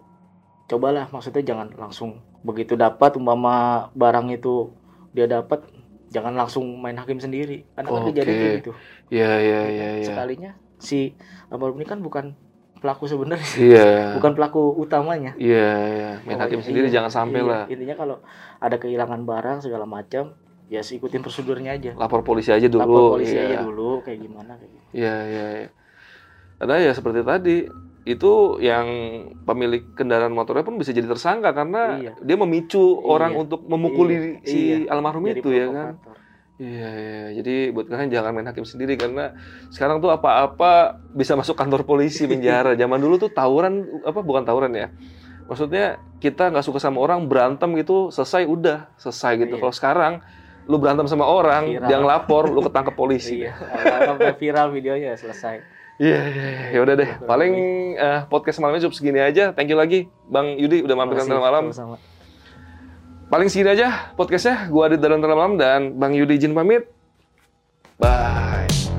cobalah 0.67 1.11
maksudnya 1.11 1.43
jangan 1.43 1.73
langsung 1.75 2.23
begitu 2.47 2.79
dapat 2.79 3.19
umpama 3.19 3.89
barang 3.93 4.31
itu 4.31 4.71
dia 5.11 5.27
dapat 5.27 5.67
jangan 6.11 6.35
langsung 6.35 6.65
main 6.79 6.99
hakim 6.99 7.19
sendiri 7.19 7.67
karena 7.75 7.89
kan 7.91 8.01
Oke. 8.03 8.09
kejadian 8.15 8.37
kayak 8.39 8.57
gitu 8.63 8.73
Iya 9.11 9.33
iya 9.43 9.61
iya 9.67 9.89
iya. 9.99 10.07
sekalinya 10.07 10.51
si 10.79 11.15
almarhum 11.51 11.79
ini 11.83 11.87
kan 11.87 11.99
bukan 12.03 12.35
pelaku 12.81 13.05
sebenarnya 13.07 13.47
Iya. 13.61 13.89
bukan 14.17 14.33
pelaku 14.35 14.75
utamanya 14.79 15.37
Iya 15.37 15.71
iya. 15.95 16.11
Main 16.25 16.39
hakim 16.41 16.59
Pokoknya 16.59 16.67
sendiri 16.67 16.87
iya, 16.89 16.95
jangan 16.99 17.11
sampai 17.13 17.41
iya. 17.45 17.51
lah. 17.51 17.65
Intinya 17.69 17.97
kalau 17.99 18.17
ada 18.59 18.77
kehilangan 18.81 19.21
barang 19.29 19.59
segala 19.61 19.85
macam, 19.85 20.33
ya 20.73 20.81
ikutin 20.81 21.21
prosedurnya 21.21 21.77
aja. 21.77 21.93
Lapor 21.99 22.25
polisi 22.25 22.49
aja 22.55 22.67
dulu. 22.71 22.81
Lapor 22.81 23.03
polisi 23.21 23.37
Iya. 23.37 23.45
aja 23.45 23.57
dulu 23.69 24.01
kayak 24.01 24.19
gimana 24.25 24.57
kayak 24.57 24.71
gitu. 24.73 24.87
Iya, 24.97 25.17
iya, 25.29 25.47
iya. 25.61 25.69
Karena 26.57 26.75
ya 26.81 26.93
seperti 26.97 27.21
tadi, 27.21 27.57
itu 28.03 28.57
yang 28.59 28.87
pemilik 29.45 29.85
kendaraan 29.93 30.33
motornya 30.33 30.65
pun 30.65 30.81
bisa 30.81 30.91
jadi 30.91 31.05
tersangka 31.05 31.53
karena 31.53 32.01
Iya. 32.01 32.13
dia 32.19 32.37
memicu 32.37 32.81
orang 32.99 33.37
untuk 33.37 33.61
memukuli 33.65 34.15
Iya, 34.17 34.25
si 34.43 34.59
iya. 34.73 34.89
almarhum 34.89 35.29
Jadi 35.29 35.37
itu 35.37 35.49
ya 35.53 35.67
kan. 35.69 35.95
Iya, 36.57 36.89
iya. 36.93 37.25
Jadi 37.41 37.55
buat 37.73 37.89
kalian 37.89 38.09
jangan 38.09 38.33
main 38.33 38.49
hakim 38.49 38.65
sendiri 38.65 38.97
karena 38.97 39.33
sekarang 39.69 40.01
tuh 40.01 40.09
apa-apa 40.09 40.97
bisa 41.13 41.33
masuk 41.33 41.57
kantor 41.57 41.85
polisi 41.85 42.25
penjara. 42.25 42.73
Zaman 42.81 43.01
dulu 43.01 43.17
tuh 43.17 43.29
tawuran 43.29 43.85
apa 44.01 44.21
bukan 44.21 44.45
tawuran 44.45 44.73
ya. 44.73 44.89
Maksudnya 45.45 45.99
kita 46.21 46.49
nggak 46.49 46.63
suka 46.63 46.79
sama 46.79 47.01
orang 47.01 47.25
berantem 47.27 47.73
gitu 47.77 48.09
selesai 48.09 48.45
udah 48.45 48.93
selesai 48.97 49.41
gitu. 49.41 49.57
Iya. 49.57 49.61
Kalau 49.61 49.75
sekarang 49.75 50.13
lu 50.69 50.77
berantem 50.79 51.05
sama 51.05 51.25
orang, 51.27 51.67
Viral. 51.67 51.89
dia 51.89 51.97
ngelapor, 51.99 52.45
lu 52.47 52.61
ketangkep 52.63 52.95
polisi. 53.01 53.43
Iya, 53.43 53.57
sampai 54.07 54.33
viral 54.37 54.69
videonya 54.71 55.17
selesai. 55.17 55.80
Iya, 56.01 56.21
iya, 56.33 56.47
iya. 56.49 56.69
ya 56.73 56.79
udah 56.81 56.95
deh. 56.97 57.11
Paling 57.29 57.53
eh, 58.01 58.21
podcast 58.33 58.57
malamnya 58.65 58.89
cukup 58.89 58.97
segini 58.97 59.21
aja. 59.21 59.53
Thank 59.53 59.69
you 59.69 59.77
lagi, 59.77 60.09
Bang 60.33 60.57
Yudi 60.57 60.81
udah 60.81 60.97
mampir 60.97 61.21
ke 61.21 61.29
malam. 61.29 61.69
sama-sama. 61.69 62.01
Paling 63.29 63.53
segini 63.53 63.77
aja 63.77 64.11
podcastnya. 64.17 64.73
Gua 64.73 64.89
Adit 64.89 65.05
dari 65.05 65.15
Malam 65.21 65.61
dan 65.61 65.95
Bang 66.01 66.17
Yudi 66.17 66.41
izin 66.41 66.57
pamit. 66.57 66.89
Bye. 68.01 68.90